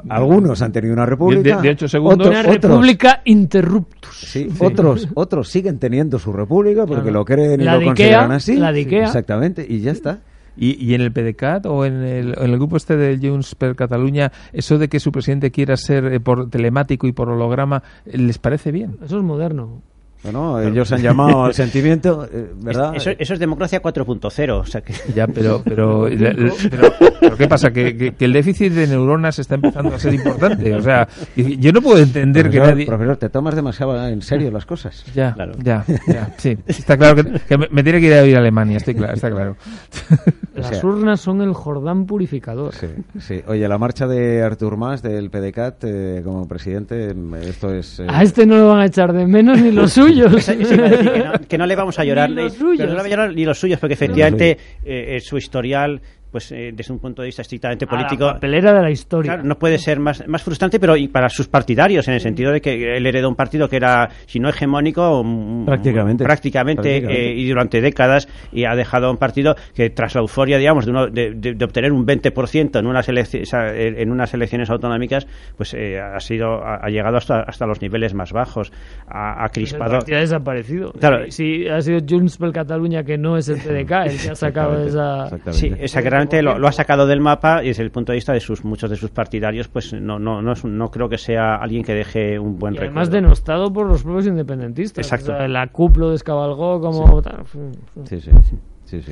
Algunos 0.09 0.61
han 0.61 0.71
tenido 0.73 0.93
una 0.93 1.05
república. 1.05 1.57
De- 1.57 1.61
de 1.61 1.69
ocho 1.69 1.87
segundos. 1.87 2.27
Una 2.27 2.41
otros- 2.41 2.55
república 2.55 3.21
interruptus. 3.23 4.13
Sí, 4.19 4.49
Otros, 4.59 5.07
otros 5.13 5.47
siguen 5.47 5.79
teniendo 5.79 6.19
su 6.19 6.33
república 6.33 6.85
porque 6.85 7.03
Claro. 7.03 7.19
lo 7.19 7.25
creen 7.25 7.61
y 7.61 7.63
La 7.63 7.73
lo 7.75 7.79
de 7.79 7.85
consideran 7.85 8.31
así. 8.33 8.57
la 8.57 8.71
de 8.73 8.79
Ikea. 8.79 9.05
Exactamente, 9.05 9.65
y 9.67 9.79
ya 9.79 9.91
está. 9.91 10.19
¿Y, 10.57 10.83
y 10.83 10.93
en 10.93 11.01
el 11.01 11.11
PDCAT 11.11 11.65
o 11.65 11.85
en 11.85 12.03
el, 12.03 12.35
en 12.37 12.43
el 12.43 12.57
grupo 12.57 12.77
este 12.77 12.95
de 12.95 13.17
Junts 13.17 13.55
per 13.55 13.75
Cataluña, 13.75 14.31
eso 14.53 14.77
de 14.77 14.87
que 14.87 14.99
su 14.99 15.11
presidente 15.11 15.51
quiera 15.51 15.77
ser 15.77 16.05
eh, 16.05 16.19
por 16.19 16.49
telemático 16.49 17.07
y 17.07 17.11
por 17.11 17.29
holograma, 17.29 17.83
¿les 18.05 18.37
parece 18.37 18.71
bien? 18.71 18.97
Eso 19.03 19.17
es 19.17 19.23
moderno. 19.23 19.81
Bueno, 20.25 20.59
ellos 20.59 20.91
han 20.91 21.01
llamado 21.01 21.45
al 21.45 21.53
sentimiento, 21.53 22.27
eh, 22.31 22.51
¿verdad? 22.61 22.95
Eso, 22.95 23.11
eso 23.17 23.33
es 23.33 23.39
democracia 23.39 23.81
4.0. 23.81 24.51
O 24.59 24.65
sea 24.65 24.81
que... 24.81 24.93
Ya, 25.15 25.27
pero, 25.27 25.61
pero, 25.63 26.09
la- 26.09 26.33
la- 26.33 26.53
pero, 26.69 26.93
pero 27.19 27.37
¿qué 27.37 27.47
pasa? 27.47 27.71
Que, 27.71 27.95
que- 27.95 28.13
que 28.15 28.25
el 28.25 28.33
déficit 28.33 28.73
de 28.73 28.87
neuronas 28.87 29.39
está 29.39 29.55
empezando 29.55 29.95
a 29.95 29.99
ser 29.99 30.13
importante. 30.13 30.73
O 30.75 30.81
sea, 30.81 31.07
yo 31.35 31.71
no 31.71 31.81
puedo 31.81 31.99
entender 31.99 32.45
que 32.49 32.57
profesor, 32.57 32.73
nadie... 32.73 32.85
profesor, 32.85 33.17
te 33.17 33.29
tomas 33.29 33.55
demasiado 33.55 34.07
en 34.07 34.21
serio 34.21 34.51
las 34.51 34.65
cosas. 34.65 35.03
Ya, 35.13 35.33
Claro. 35.33 35.53
ya, 35.63 35.83
ya, 36.07 36.33
sí. 36.37 36.57
Está 36.65 36.97
claro 36.97 37.15
que, 37.23 37.39
que 37.47 37.57
me, 37.57 37.67
me 37.71 37.83
tiene 37.83 37.99
que 37.99 38.07
ir 38.07 38.13
a 38.13 38.25
ir 38.25 38.35
a 38.35 38.39
Alemania, 38.39 38.77
estoy 38.77 38.95
claro, 38.95 39.13
está 39.13 39.29
claro. 39.29 39.55
Las 40.55 40.67
sea- 40.67 40.85
urnas 40.85 41.19
son 41.21 41.41
el 41.41 41.53
Jordán 41.53 42.05
purificador. 42.05 42.73
Sí, 42.73 42.87
sí. 43.19 43.41
Oye, 43.47 43.67
la 43.67 43.77
marcha 43.77 44.07
de 44.07 44.41
Artur 44.41 44.77
Mas 44.77 45.01
del 45.01 45.29
PDCAT 45.29 45.83
eh, 45.83 46.21
como 46.23 46.47
presidente, 46.47 47.13
mm, 47.13 47.35
esto 47.35 47.73
es... 47.73 47.99
eh, 47.99 48.07
A 48.09 48.23
este 48.23 48.45
no 48.45 48.57
lo 48.57 48.69
van 48.69 48.79
a 48.79 48.85
echar 48.85 49.11
de 49.13 49.27
menos 49.27 49.59
ni 49.61 49.71
los 49.71 49.91
suyos. 50.23 50.33
Eso- 50.49 50.51
eso 50.53 50.73
iba 50.73 50.85
a 50.85 50.89
decir, 50.89 51.11
que, 51.11 51.19
no, 51.19 51.31
que 51.47 51.57
no 51.57 51.65
le 51.65 51.75
vamos 51.75 51.99
a 51.99 52.03
llorar 52.05 52.29
Ni 52.29 52.35
los 52.35 52.53
suyos. 52.53 52.77
pero 52.77 52.89
no 52.89 52.95
le 52.95 53.01
va 53.01 53.05
a 53.07 53.09
llorar 53.09 53.33
ni 53.33 53.45
los 53.45 53.59
suyos 53.59 53.79
porque 53.79 53.93
efectivamente 53.93 54.51
eh, 54.83 55.15
eh, 55.17 55.19
su 55.21 55.37
historial 55.37 56.01
pues 56.35 56.51
eh, 56.51 56.71
desde 56.73 56.91
un 56.91 56.99
punto 56.99 57.21
de 57.21 57.27
vista 57.27 57.43
estrictamente 57.43 57.85
A 57.85 57.87
político 57.87 58.25
la 58.25 58.33
papelera 58.33 58.73
de 58.73 58.81
la 58.81 58.91
historia. 58.91 59.31
Claro, 59.35 59.47
no 59.47 59.57
puede 59.57 59.77
ser 59.77 60.01
más, 60.01 60.21
más 60.27 60.43
frustrante, 60.43 60.81
pero 60.81 60.97
y 60.97 61.07
para 61.07 61.29
sus 61.29 61.47
partidarios, 61.47 62.05
en 62.09 62.15
el 62.15 62.19
sentido 62.19 62.51
de 62.51 62.59
que 62.59 62.97
él 62.97 63.07
heredó 63.07 63.29
un 63.29 63.35
partido 63.37 63.69
que 63.69 63.77
era, 63.77 64.09
si 64.25 64.41
no 64.41 64.49
hegemónico, 64.49 65.23
Prácticamente. 65.65 66.25
prácticamente, 66.25 66.81
Prácticamente. 66.81 67.29
eh, 67.31 67.35
y 67.35 67.47
durante 67.47 67.79
décadas, 67.79 68.27
y 68.51 68.65
ha 68.65 68.75
dejado 68.75 69.09
un 69.09 69.15
partido 69.15 69.55
que 69.73 69.89
tras 69.91 70.13
la 70.15 70.19
euforia, 70.21 70.57
digamos, 70.57 70.83
de, 70.85 70.91
uno- 70.91 71.07
de, 71.07 71.31
de- 71.35 71.53
de 71.53 71.63
obtener 71.65 71.93
un 71.93 72.05
20% 72.05 72.79
en 72.79 72.85
unas, 72.85 73.05
sea, 73.05 73.73
en 73.73 74.11
unas 74.11 74.33
elecciones 74.33 74.69
autonómicas, 74.69 75.25
pues 75.55 75.73
eh, 75.73 75.97
ha 76.01 76.19
sido 76.19 76.61
ha, 76.65 76.85
ha 76.85 76.89
llegado 76.89 77.15
hasta, 77.15 77.43
hasta 77.43 77.65
los 77.65 77.81
niveles 77.81 78.13
más 78.13 78.33
bajos, 78.33 78.73
ha, 79.07 79.45
ha 79.45 79.47
Pues 79.47 79.57
el 79.73 79.79
crispado. 79.79 79.99
ha 80.17 80.19
desaparecido. 80.19 80.91
Claro. 80.99 81.23
Si, 81.31 81.45
si 81.63 81.67
ha 81.69 81.79
sido 81.79 81.99
Junts 82.09 82.35
per 82.37 82.51
Catalunya, 82.51 83.03
que 83.05 83.17
no 83.17 83.37
es 83.37 83.47
el 83.47 83.55
PDK, 83.59 83.91
el 84.07 84.17
que 84.19 84.29
ha 84.31 84.35
sacado 84.35 84.83
esa... 84.85 85.29
Sí, 85.51 85.71
esa 85.79 86.01
que 86.01 86.09
lo, 86.41 86.59
lo 86.59 86.67
ha 86.67 86.71
sacado 86.71 87.07
del 87.07 87.21
mapa 87.21 87.63
y 87.63 87.67
desde 87.67 87.83
el 87.83 87.91
punto 87.91 88.11
de 88.11 88.17
vista 88.17 88.33
de 88.33 88.39
sus 88.39 88.63
muchos 88.63 88.89
de 88.89 88.95
sus 88.95 89.09
partidarios, 89.11 89.67
pues 89.67 89.93
no 89.93 90.19
no 90.19 90.41
no, 90.41 90.91
creo 90.91 91.09
que 91.09 91.17
sea 91.17 91.55
alguien 91.55 91.83
que 91.83 91.93
deje 91.93 92.39
un 92.39 92.57
buen 92.57 92.73
Y 92.75 92.77
además 92.77 93.07
recuerdo. 93.07 93.27
denostado 93.27 93.73
por 93.73 93.87
los 93.87 94.03
propios 94.03 94.27
independentistas. 94.27 95.05
Exacto. 95.05 95.33
O 95.33 95.37
sea, 95.37 95.47
la 95.47 95.67
CUP 95.67 95.97
lo 95.97 96.09
descabalgó 96.11 96.79
como... 96.79 97.21
Sí, 97.21 97.59
sí, 98.05 98.21
sí, 98.21 98.31
sí. 98.49 98.55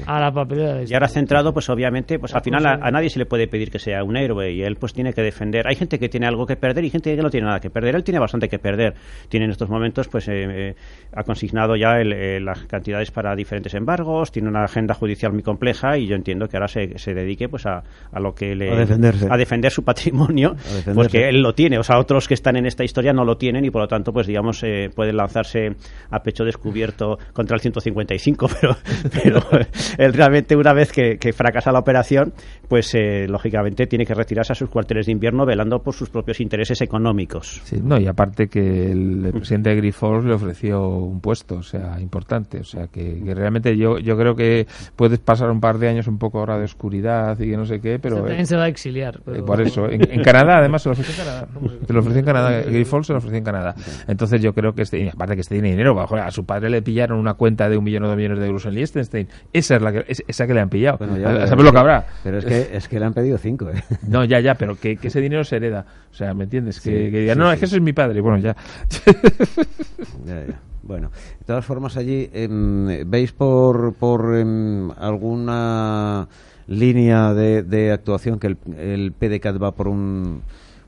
A 0.06 0.20
la 0.20 0.32
papelera 0.32 0.76
de 0.76 0.86
Y 0.88 0.94
ahora 0.94 1.08
centrado, 1.08 1.54
pues 1.54 1.70
obviamente, 1.70 2.20
pues 2.20 2.32
La 2.32 2.40
al 2.40 2.44
final 2.44 2.66
a, 2.66 2.92
nadie 2.92 3.10
se 3.10 3.20
le 3.20 3.26
puede 3.26 3.48
pedir 3.48 3.72
que 3.72 3.80
sea 3.80 4.04
un 4.04 4.18
héroe 4.18 4.52
y 4.52 4.62
él 4.62 4.76
pues 4.76 4.94
tiene 4.94 5.14
que 5.14 5.22
defender. 5.22 5.68
Hay 5.68 5.76
gente 5.76 6.00
que 6.00 6.10
tiene 6.10 6.28
algo 6.28 6.46
que 6.46 6.56
perder 6.56 6.84
y 6.86 6.90
gente 6.90 7.16
que 7.16 7.22
no 7.22 7.30
tiene 7.30 7.48
nada 7.48 7.60
que 7.60 7.70
perder. 7.70 7.96
Él 7.96 8.04
tiene 8.04 8.20
bastante 8.20 8.50
que 8.50 8.60
perder. 8.60 8.94
Tiene 9.30 9.46
en 9.46 9.52
estos 9.52 9.70
momentos, 9.70 10.08
pues 10.08 10.28
eh, 10.28 10.46
eh, 10.50 10.76
ha 11.14 11.24
consignado 11.24 11.76
ya 11.76 11.98
el, 12.00 12.14
eh, 12.14 12.40
las 12.40 12.64
cantidades 12.66 13.12
para 13.12 13.36
diferentes 13.36 13.74
embargos, 13.74 14.32
tiene 14.32 14.50
una 14.50 14.64
agenda 14.64 14.94
judicial 14.94 15.34
muy 15.34 15.44
compleja 15.44 15.98
y 15.98 16.08
yo 16.08 16.16
entiendo 16.16 16.48
que 16.48 16.58
ahora 16.58 16.68
se, 16.68 16.98
se 16.98 17.14
dedique 17.14 17.50
pues 17.50 17.66
a, 17.66 17.84
a 18.12 18.20
lo 18.20 18.34
que 18.34 18.56
le 18.56 18.72
A 18.72 18.76
defenderse. 18.76 19.28
a 19.30 19.38
defender 19.38 19.72
su 19.72 19.84
patrimonio, 19.84 20.56
porque 20.94 21.30
él 21.30 21.42
lo 21.42 21.54
tiene. 21.54 21.78
O 21.80 21.84
sea, 21.84 22.00
otros 22.00 22.28
que 22.28 22.34
están 22.34 22.56
en 22.56 22.66
esta 22.66 22.84
historia 22.84 23.14
no 23.14 23.26
lo 23.26 23.38
tienen 23.38 23.66
y 23.66 23.70
por 23.70 23.82
lo 23.82 23.88
tanto, 23.88 24.12
pues 24.12 24.28
digamos, 24.28 24.64
eh, 24.64 24.90
pueden 24.94 25.18
lanzarse 25.18 25.76
a 26.10 26.20
pecho 26.22 26.44
descubierto 26.44 27.18
contra 27.34 27.56
el 27.56 27.62
155, 27.62 28.48
pero, 28.62 28.76
pero 29.24 29.40
realmente 29.98 30.56
una 30.56 30.74
vez 30.74 30.92
que, 30.92 31.18
que 31.18 31.34
fracasa 31.34 31.72
la 31.72 31.80
operación, 31.80 32.34
pues 32.68 32.94
eh, 32.96 33.28
lógicamente 33.28 33.88
tiene 33.88 34.06
que 34.06 34.14
retirarse 34.14 34.54
a 34.54 34.56
sus 34.56 34.70
cuarteles 34.70 35.06
de 35.06 35.12
invierno 35.12 35.46
velando 35.46 35.80
por 35.80 35.94
sus 35.94 36.10
propios 36.10 36.40
intereses 36.40 36.82
económicos. 36.82 37.62
Sí, 37.66 37.80
no, 37.84 38.00
y 38.00 38.08
aparte 38.08 38.48
que 38.48 38.92
el, 38.92 39.30
presidente 39.34 39.70
de 39.70 39.76
Grifols 39.78 40.26
le 40.26 40.34
ofreció 40.34 40.88
un 40.88 41.20
puesto, 41.20 41.56
o 41.56 41.64
sea, 41.64 42.00
importante. 42.00 42.60
O 42.60 42.64
sea, 42.64 42.88
que, 42.88 43.22
que 43.24 43.34
realmente 43.36 43.78
yo, 43.78 44.00
yo 44.00 44.18
creo 44.18 44.36
que 44.36 44.68
puedes 44.96 45.20
pasar 45.20 45.50
un 45.50 45.60
par 45.60 45.78
de 45.78 45.90
años 45.90 46.08
un 46.08 46.18
poco 46.18 46.40
ahora 46.40 46.58
de 46.58 46.66
oscuridad 46.66 47.40
y 47.40 47.50
que 47.50 47.58
no 47.58 47.66
sé 47.66 47.80
qué, 47.80 48.00
pero... 48.00 48.18
también 48.18 48.42
eh, 48.42 48.46
se 48.46 48.56
va 48.56 48.64
a 48.64 48.68
exiliar. 48.68 49.22
eh, 49.28 49.42
por 49.46 49.62
eso, 49.62 49.90
en, 49.90 50.02
en 50.12 50.24
Canadá, 50.24 50.58
además, 50.58 50.84
se 50.84 50.90
lo 50.90 50.94
ofreció 50.94 51.14
en 51.14 51.28
Canadá. 51.28 51.48
Se 51.86 51.94
lo 51.94 52.00
ofreció 52.00 52.20
en 52.20 52.26
Canadá. 52.26 52.62
Grifols 52.62 53.08
se 53.08 53.14
lo 53.14 53.20
ofreció 53.20 53.38
en 53.38 53.44
Canadá. 53.44 53.76
Entonces, 54.08 54.42
yo 54.42 54.54
creo 54.54 54.74
que 54.74 54.84
este, 54.84 55.00
y 55.00 55.08
aparte 55.08 55.36
que 55.36 55.42
este 55.42 55.56
tiene 55.56 55.72
dinero, 55.72 55.94
bajo, 55.94 56.16
a 56.16 56.32
su 56.32 56.46
padre 56.46 56.70
le 56.70 56.82
pillaron 56.82 57.20
una 57.20 57.36
cuenta 57.36 57.70
de 57.70 57.78
un 57.78 57.84
millón 57.84 58.04
o 58.04 58.08
dos 58.08 58.18
millones 58.18 58.40
de 58.40 58.46
euros 58.46 58.66
en 58.66 58.74
Liechtenstein. 58.76 59.28
Esa 59.54 59.76
es 59.76 59.82
la 59.84 59.92
que, 59.92 60.06
es- 60.08 60.24
esa 60.28 60.48
que 60.48 60.54
le 60.54 60.60
han 60.62 60.70
pillado. 60.70 60.98
Bueno, 60.98 61.16
ya, 61.18 61.28
a, 61.28 61.30
a 61.30 61.34
pero 61.36 61.48
saber 61.48 61.60
es 61.60 61.66
lo 61.66 61.72
que 61.72 61.78
habrá. 61.80 62.08
Pero 62.24 62.38
es 62.40 62.46
que, 62.46 62.70
es 62.74 62.88
que 62.88 63.00
le 63.00 63.06
han 63.06 63.14
pedido 63.14 63.38
cinco, 63.38 63.70
¿eh? 63.70 63.84
No, 64.08 64.26
ya, 64.26 64.40
ya, 64.40 64.56
pero 64.56 64.76
que, 64.80 64.98
que 64.98 65.08
ese 65.10 65.22
dinero 65.22 65.44
se 65.44 65.56
hereda. 65.58 65.86
O 66.12 66.16
sea, 66.16 66.34
¿me 66.34 66.44
entiendes? 66.46 66.82
Que, 66.82 67.06
Sí, 67.06 67.12
que 67.12 67.20
digan, 67.22 67.36
sí, 67.36 67.40
no, 67.40 67.48
sí. 67.50 67.54
es 67.54 67.60
que 67.60 67.66
ese 67.66 67.76
es 67.78 67.82
mi 67.82 67.94
padre. 67.94 68.20
Bueno, 68.22 68.40
ya. 68.40 68.56
Ya, 70.26 70.46
ya. 70.48 70.60
Bueno, 70.84 71.12
de 71.40 71.46
todas 71.46 71.64
formas 71.66 71.96
allí, 71.96 72.30
em, 72.34 73.10
¿veis 73.10 73.32
por, 73.32 73.94
por 73.94 74.36
em, 74.36 74.92
alguna 74.98 76.28
línea 76.68 77.34
de, 77.34 77.64
de 77.64 77.92
actuación 77.92 78.38
que 78.40 78.48
el, 78.48 78.58
el 78.78 79.12
PDCAT 79.14 79.62
va 79.62 79.72
por 79.72 79.88
un 79.88 80.42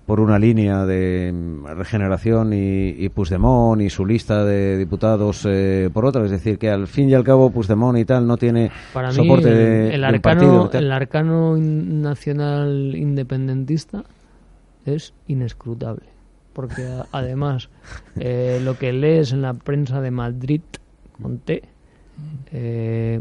por 0.06 0.20
una 0.20 0.38
línea 0.38 0.86
de 0.86 1.30
em, 1.30 1.66
regeneración 1.66 2.54
y, 2.54 2.90
y 2.90 3.10
Puigdemont 3.10 3.82
y 3.82 3.90
su 3.90 4.06
lista 4.06 4.44
de 4.46 4.78
diputados 4.78 5.46
eh, 5.50 5.90
por 5.94 6.06
otra? 6.06 6.24
Es 6.26 6.32
decir, 6.32 6.58
que 6.60 6.70
al 6.70 6.88
fin 6.88 7.10
y 7.10 7.14
al 7.16 7.24
cabo 7.24 7.50
Puigdemont 7.50 7.98
y 7.98 8.06
tal 8.06 8.28
no 8.28 8.38
tiene 8.38 8.72
Para 8.94 9.10
mí, 9.10 9.16
soporte 9.16 9.50
el, 9.50 9.56
de, 9.56 9.96
el 9.96 10.02
de 10.02 10.08
un 10.14 10.22
partido. 10.22 10.52
arcano, 10.52 10.70
tal. 10.70 10.84
el 10.84 10.92
arcano 10.92 11.58
nacional 11.58 12.94
independentista 12.96 14.04
es 14.86 15.14
inescrutable. 15.28 16.06
Porque 16.54 16.88
además, 17.12 17.70
eh, 18.18 18.62
lo 18.64 18.78
que 18.78 18.94
lees 18.94 19.34
en 19.34 19.42
la 19.42 19.54
prensa 19.56 20.00
de 20.00 20.12
Madrid, 20.12 20.62
con 21.22 21.40
T, 21.40 21.64
eh, 22.54 23.20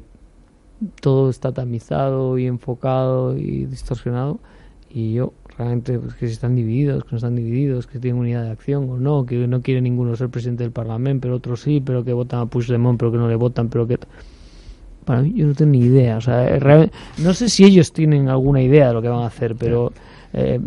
todo 1.00 1.30
está 1.30 1.50
tamizado 1.50 2.38
y 2.38 2.46
enfocado 2.46 3.36
y 3.36 3.64
distorsionado. 3.64 4.38
Y 4.96 5.14
yo, 5.14 5.32
realmente, 5.58 5.98
pues, 5.98 6.14
que 6.14 6.28
si 6.28 6.34
están 6.34 6.54
divididos, 6.54 7.02
que 7.02 7.10
no 7.10 7.16
están 7.16 7.34
divididos, 7.34 7.88
que 7.88 7.98
tienen 7.98 8.20
unidad 8.20 8.44
de 8.44 8.50
acción 8.52 8.88
o 8.88 8.96
no, 8.96 9.26
que 9.26 9.48
no 9.48 9.60
quiere 9.60 9.80
ninguno 9.80 10.14
ser 10.14 10.28
presidente 10.28 10.62
del 10.62 10.70
Parlamento, 10.70 11.22
pero 11.22 11.34
otros 11.34 11.62
sí, 11.62 11.82
pero 11.84 12.04
que 12.04 12.12
votan 12.12 12.40
a 12.40 12.46
Puigdemont, 12.46 12.96
pero 12.98 13.10
que 13.10 13.18
no 13.18 13.28
le 13.28 13.34
votan, 13.34 13.68
pero 13.68 13.88
que... 13.88 13.98
Para 15.04 15.20
mí, 15.20 15.34
yo 15.34 15.46
no 15.46 15.54
tengo 15.54 15.72
ni 15.72 15.80
idea. 15.80 16.16
O 16.18 16.20
sea, 16.20 16.48
eh, 16.48 16.60
real- 16.60 16.92
no 17.18 17.34
sé 17.34 17.48
si 17.48 17.64
ellos 17.64 17.92
tienen 17.92 18.28
alguna 18.28 18.62
idea 18.62 18.88
de 18.88 18.94
lo 18.94 19.02
que 19.02 19.08
van 19.08 19.22
a 19.22 19.26
hacer, 19.26 19.56
pero 19.56 19.92
eh, 20.34 20.58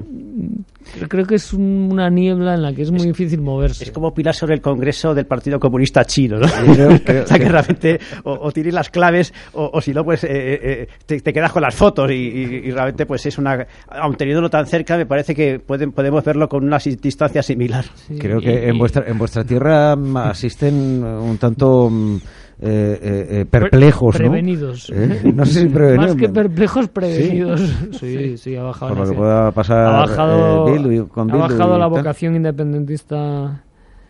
creo- 1.10 1.26
que 1.26 1.36
es 1.36 1.54
un- 1.54 1.90
una 1.92 2.10
niebla 2.10 2.54
en 2.56 2.62
la 2.62 2.74
que 2.74 2.84
es 2.84 2.92
muy 2.92 3.06
difícil 3.06 3.42
moverse. 3.42 3.84
Es 3.84 3.92
como 3.92 4.08
opinar 4.08 4.34
sobre 4.34 4.56
el 4.56 4.62
Congreso 4.62 5.14
del 5.14 5.26
Partido 5.26 5.60
Comunista 5.60 6.06
Chino, 6.06 6.38
¿no? 6.40 6.48
Creo- 6.48 7.00
creo- 7.06 7.24
o 7.24 7.28
sea, 7.28 7.38
que 7.40 7.50
realmente 7.50 8.00
o, 8.24 8.34
o 8.34 8.52
tienes 8.52 8.74
las 8.74 8.90
claves 8.90 9.34
o, 9.54 9.70
o 9.74 9.82
si 9.82 9.94
no, 9.94 10.04
pues 10.04 10.24
eh, 10.24 10.30
eh, 10.32 10.88
te, 11.06 11.20
te 11.20 11.34
quedas 11.34 11.52
con 11.52 11.62
las 11.62 11.76
fotos 11.76 12.10
y, 12.12 12.14
y- 12.16 12.62
y 12.68 12.72
realmente 12.72 13.06
pues 13.06 13.26
es 13.26 13.38
una... 13.38 13.66
Aun 13.90 14.16
teniéndolo 14.16 14.50
tan 14.50 14.66
cerca, 14.68 14.96
me 14.98 15.06
parece 15.06 15.36
que 15.36 15.60
pueden, 15.60 15.92
podemos 15.92 16.24
verlo 16.24 16.48
con 16.48 16.64
una 16.64 16.78
distancia 16.78 17.44
similar. 17.44 17.86
Sí, 18.08 18.18
Creo 18.18 18.40
y- 18.40 18.44
que 18.44 18.70
en 18.70 18.76
y- 18.76 18.80
vuestra 18.80 19.04
en 19.08 19.18
vuestra 19.18 19.44
tierra 19.44 19.96
mm, 19.96 20.18
asisten 20.18 21.04
un 21.04 21.38
tanto 21.38 21.90
mm, 21.90 22.18
eh, 22.60 23.00
eh, 23.02 23.28
eh, 23.42 23.46
perplejos. 23.46 24.18
Prevenidos. 24.18 24.92
No 25.34 25.46
sé 25.46 25.62
si 25.62 25.68
prevenidos. 25.70 26.08
Más 26.16 26.16
que 26.16 26.30
perplejos, 26.30 26.88
prevenidos. 26.90 27.62
Sí, 28.00 28.38
sí, 28.38 28.56
ha 28.56 28.64
bajado. 28.64 28.90
Por 28.90 28.98
lo 29.00 29.04
la- 29.06 29.12
que 29.12 29.18
pueda 29.18 29.52
pasar 29.52 29.78
ha 29.88 30.00
bajado, 30.00 30.66
Bildu, 30.66 31.08
con 31.08 31.30
ha 31.30 31.34
Bildu 31.34 31.48
bajado 31.50 31.76
y 31.76 31.80
la 31.80 31.88
vocación 31.88 32.36
independentista 32.36 33.64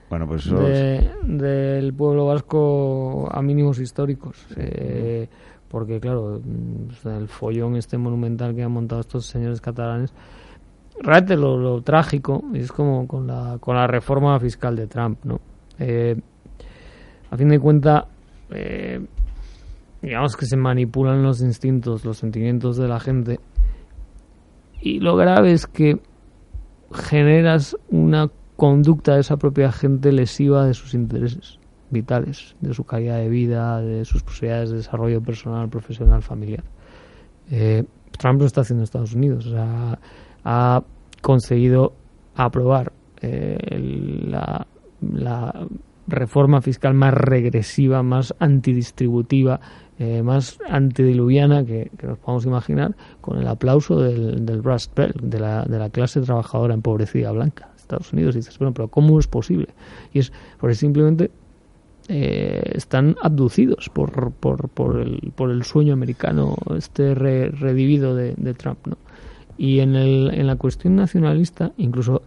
Bueno, 0.10 0.28
pues 0.28 0.50
de- 0.50 1.10
del 1.24 1.94
pueblo 1.94 2.26
vasco 2.28 3.28
a 3.32 3.42
mínimos 3.42 3.80
históricos. 3.80 4.46
Eh, 4.56 5.28
porque, 5.68 6.00
claro, 6.00 6.40
mm, 6.44 7.08
el 7.10 7.28
follón 7.28 7.76
este 7.76 7.98
monumental 7.98 8.56
que 8.56 8.64
han 8.64 8.72
montado 8.72 9.02
estos 9.02 9.26
señores 9.26 9.60
catalanes. 9.60 10.14
Realmente 11.00 11.36
lo, 11.36 11.58
lo 11.58 11.82
trágico 11.82 12.42
es 12.54 12.72
como 12.72 13.06
con 13.06 13.28
la, 13.28 13.58
con 13.60 13.76
la 13.76 13.86
reforma 13.86 14.40
fiscal 14.40 14.76
de 14.76 14.88
Trump, 14.88 15.20
¿no? 15.26 15.40
Eh, 15.78 16.16
a 17.30 17.38
fin 17.38 17.50
de 17.50 17.60
cuentas, 17.60 18.06
eh, 18.52 19.06
digamos 20.02 20.36
que 20.36 20.46
se 20.46 20.58
manipulan 20.58 21.24
los 21.24 21.42
instintos, 21.42 22.06
los 22.06 22.18
sentimientos 22.18 22.78
de 22.78 22.88
la 22.88 23.00
gente. 23.00 23.40
Y 24.82 25.00
lo 25.00 25.16
grave 25.16 25.52
es 25.52 25.66
que 25.66 26.00
generas 26.94 27.76
una 27.90 28.30
conducta 28.56 29.16
de 29.16 29.22
esa 29.22 29.38
propia 29.38 29.72
gente 29.72 30.12
lesiva 30.12 30.66
de 30.66 30.74
sus 30.74 30.94
intereses 30.94 31.60
vitales, 31.90 32.56
de 32.60 32.74
su 32.74 32.84
calidad 32.84 33.18
de 33.18 33.30
vida, 33.30 33.82
de 33.82 34.06
sus 34.06 34.24
posibilidades 34.24 34.72
de 34.72 34.78
desarrollo 34.78 35.22
personal, 35.22 35.70
profesional, 35.70 36.22
familiar. 36.22 36.64
Eh, 37.50 37.84
Trump 38.18 38.40
lo 38.42 38.46
está 38.46 38.62
haciendo 38.62 38.82
en 38.82 38.86
Estados 38.86 39.14
Unidos. 39.14 39.54
Ha 40.44 40.84
conseguido 41.22 41.94
aprobar 42.36 42.92
eh, 43.22 43.58
la, 44.30 44.66
reforma 46.08 46.62
fiscal 46.62 46.94
más 46.94 47.14
regresiva, 47.14 48.04
más 48.04 48.34
antidistributiva, 48.40 49.60
eh, 50.00 50.22
más 50.24 50.60
antidiluviana 50.70 51.66
que, 51.66 51.92
nos 52.04 52.20
podamos 52.20 52.46
imaginar, 52.46 52.96
con 53.22 53.40
el 53.40 53.48
aplauso 53.48 54.00
del, 54.00 54.46
del 54.46 54.64
Rust 54.64 54.96
Belt, 54.96 55.20
de 55.22 55.40
la, 55.40 55.64
de 55.64 55.80
la 55.80 55.90
clase 55.90 56.22
trabajadora 56.22 56.74
empobrecida 56.74 57.32
blanca 57.32 57.70
de 57.74 57.82
Estados 57.82 58.14
Unidos. 58.14 58.36
Y 58.36 58.40
dices, 58.40 58.58
bueno, 58.60 58.74
pero 58.74 58.88
¿cómo 58.88 59.20
es 59.20 59.28
posible? 59.28 59.68
Y 60.14 60.20
es 60.20 60.32
porque 60.60 60.76
simplemente 60.76 61.32
eh, 62.10 62.72
están 62.74 63.18
abducidos 63.22 63.90
por, 63.90 64.32
por, 64.32 64.70
por, 64.70 65.00
el, 65.00 65.34
por 65.36 65.52
el 65.52 65.64
sueño 65.64 65.92
americano 65.94 66.56
este 66.78 67.14
re, 67.14 67.50
redivido 67.50 68.16
de, 68.16 68.34
de, 68.38 68.54
Trump. 68.54 68.80
¿no? 68.86 68.98
Y 69.58 69.80
en, 69.80 69.96
el, 69.96 70.32
en 70.34 70.48
la 70.48 70.56
cuestión 70.56 70.96
nacionalista, 70.96 71.74
incluso, 71.76 72.22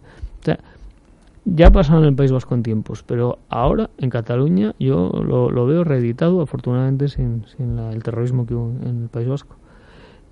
ya 1.45 1.67
ha 1.67 1.97
en 1.97 2.03
el 2.03 2.15
País 2.15 2.31
Vasco 2.31 2.53
en 2.53 2.63
tiempos, 2.63 3.03
pero 3.03 3.39
ahora 3.49 3.89
en 3.97 4.09
Cataluña 4.09 4.75
yo 4.79 5.09
lo, 5.09 5.49
lo 5.49 5.65
veo 5.65 5.83
reeditado, 5.83 6.41
afortunadamente 6.41 7.07
sin, 7.07 7.45
la, 7.75 7.91
el 7.91 8.03
terrorismo 8.03 8.45
que 8.45 8.53
hubo 8.53 8.71
en 8.87 9.03
el 9.03 9.09
País 9.09 9.27
Vasco, 9.27 9.55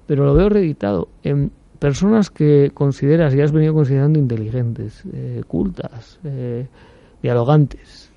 pero 0.05 0.25
lo 0.25 0.33
veo 0.33 0.49
reeditado 0.49 1.09
en 1.23 1.51
personas 1.79 2.29
que 2.29 2.71
consideras 2.73 3.33
y 3.33 3.41
has 3.41 3.51
venido 3.51 3.73
considerando 3.73 4.19
inteligentes, 4.19 5.03
eh, 5.13 5.43
cultas, 5.47 6.19
eh, 6.23 6.67
dialogantes, 7.21 8.09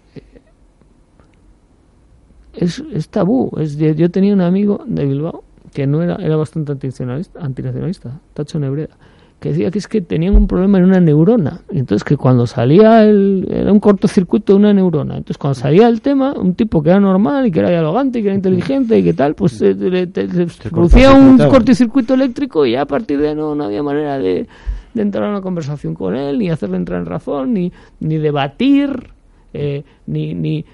es, 2.54 2.82
es 2.92 3.08
tabú. 3.08 3.50
Es, 3.58 3.76
yo 3.76 4.10
tenía 4.10 4.34
un 4.34 4.40
amigo 4.40 4.84
de 4.86 5.06
Bilbao 5.06 5.44
que 5.72 5.86
no 5.86 6.02
era, 6.02 6.16
era 6.16 6.36
bastante 6.36 6.72
antinacionalista, 6.72 7.40
antinacionalista 7.40 8.20
Tacho 8.34 8.58
Nebreda, 8.58 8.96
que 9.42 9.48
decía 9.48 9.72
que 9.72 9.78
es 9.80 9.88
que 9.88 10.00
tenían 10.00 10.36
un 10.36 10.46
problema 10.46 10.78
en 10.78 10.84
una 10.84 11.00
neurona. 11.00 11.62
Entonces 11.68 12.04
que 12.04 12.16
cuando 12.16 12.46
salía 12.46 13.02
el, 13.02 13.48
era 13.50 13.72
un 13.72 13.80
cortocircuito 13.80 14.52
de 14.52 14.60
una 14.60 14.72
neurona. 14.72 15.16
Entonces 15.16 15.36
cuando 15.36 15.56
salía 15.56 15.88
el 15.88 16.00
tema, 16.00 16.32
un 16.32 16.54
tipo 16.54 16.80
que 16.80 16.90
era 16.90 17.00
normal 17.00 17.48
y 17.48 17.50
que 17.50 17.58
era 17.58 17.68
dialogante 17.68 18.20
y 18.20 18.22
que 18.22 18.28
era 18.28 18.36
inteligente 18.36 18.96
y 18.96 19.02
que 19.02 19.12
tal, 19.12 19.34
pues 19.34 19.52
se, 19.52 19.74
le, 19.74 20.06
te, 20.06 20.28
se 20.48 20.70
producía 20.70 21.12
un 21.12 21.38
cortocircuito 21.38 22.14
eléctrico 22.14 22.64
y 22.64 22.72
ya 22.72 22.82
a 22.82 22.86
partir 22.86 23.18
de 23.18 23.30
ahí 23.30 23.34
no, 23.34 23.56
no 23.56 23.64
había 23.64 23.82
manera 23.82 24.16
de, 24.16 24.46
de 24.94 25.02
entrar 25.02 25.24
a 25.24 25.30
una 25.30 25.40
conversación 25.40 25.94
con 25.94 26.14
él, 26.14 26.38
ni 26.38 26.48
hacerle 26.48 26.76
entrar 26.76 27.00
en 27.00 27.06
razón, 27.06 27.52
ni, 27.52 27.72
ni 27.98 28.18
debatir, 28.18 29.10
eh, 29.52 29.82
ni, 30.06 30.34
ni 30.34 30.64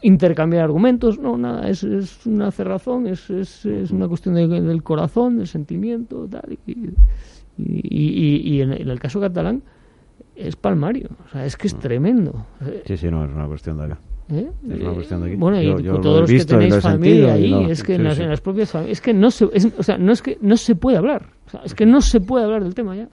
intercambiar 0.00 0.62
argumentos, 0.62 1.18
no, 1.18 1.36
nada, 1.36 1.68
es, 1.68 1.82
es 1.82 2.24
una 2.24 2.52
cerrazón, 2.52 3.08
es, 3.08 3.30
es, 3.30 3.66
es 3.66 3.90
una 3.90 4.06
cuestión 4.06 4.36
de, 4.36 4.46
del 4.46 4.82
corazón, 4.84 5.38
del 5.38 5.48
sentimiento, 5.48 6.28
tal, 6.30 6.56
y, 6.66 6.70
y, 6.70 6.94
y, 7.58 8.54
y 8.56 8.62
en, 8.62 8.72
en, 8.72 8.88
el 8.88 8.98
caso 8.98 9.20
catalán 9.20 9.62
es 10.34 10.56
palmario, 10.56 11.10
o 11.26 11.28
sea, 11.30 11.44
es 11.44 11.56
que 11.56 11.66
es 11.68 11.78
tremendo. 11.78 12.46
Sí, 12.86 12.96
sí, 12.96 13.10
no, 13.10 13.24
es 13.24 13.30
una 13.30 13.46
cuestión 13.46 13.78
de 13.78 13.84
acá. 13.84 13.98
¿Eh? 14.30 14.50
Es 14.70 14.80
una 14.80 14.92
cuestión 14.94 15.20
de 15.20 15.26
aquí. 15.28 15.36
Bueno, 15.36 15.60
y 15.60 15.66
yo, 15.66 15.78
yo 15.80 16.00
todos 16.00 16.22
los 16.22 16.30
que 16.30 16.44
tenéis 16.44 16.80
familia 16.80 17.34
ahí, 17.34 17.50
no, 17.50 17.68
es 17.68 17.82
que 17.82 17.94
sí, 17.94 18.00
en, 18.00 18.04
las, 18.04 18.16
sí. 18.16 18.22
en 18.22 18.30
las 18.30 18.40
propias 18.40 18.70
familias, 18.70 18.98
es 18.98 19.00
que 19.02 19.12
no 19.12 19.30
se, 19.30 19.48
es, 19.52 19.68
o 19.76 19.82
sea, 19.82 19.98
no 19.98 20.12
es 20.12 20.22
que 20.22 20.38
no 20.40 20.56
se 20.56 20.74
puede 20.74 20.96
hablar, 20.96 21.26
o 21.46 21.50
sea, 21.50 21.60
es 21.64 21.74
que 21.74 21.84
no 21.84 22.00
se 22.00 22.20
puede 22.20 22.44
hablar 22.44 22.64
del 22.64 22.74
tema 22.74 22.96
ya. 22.96 23.08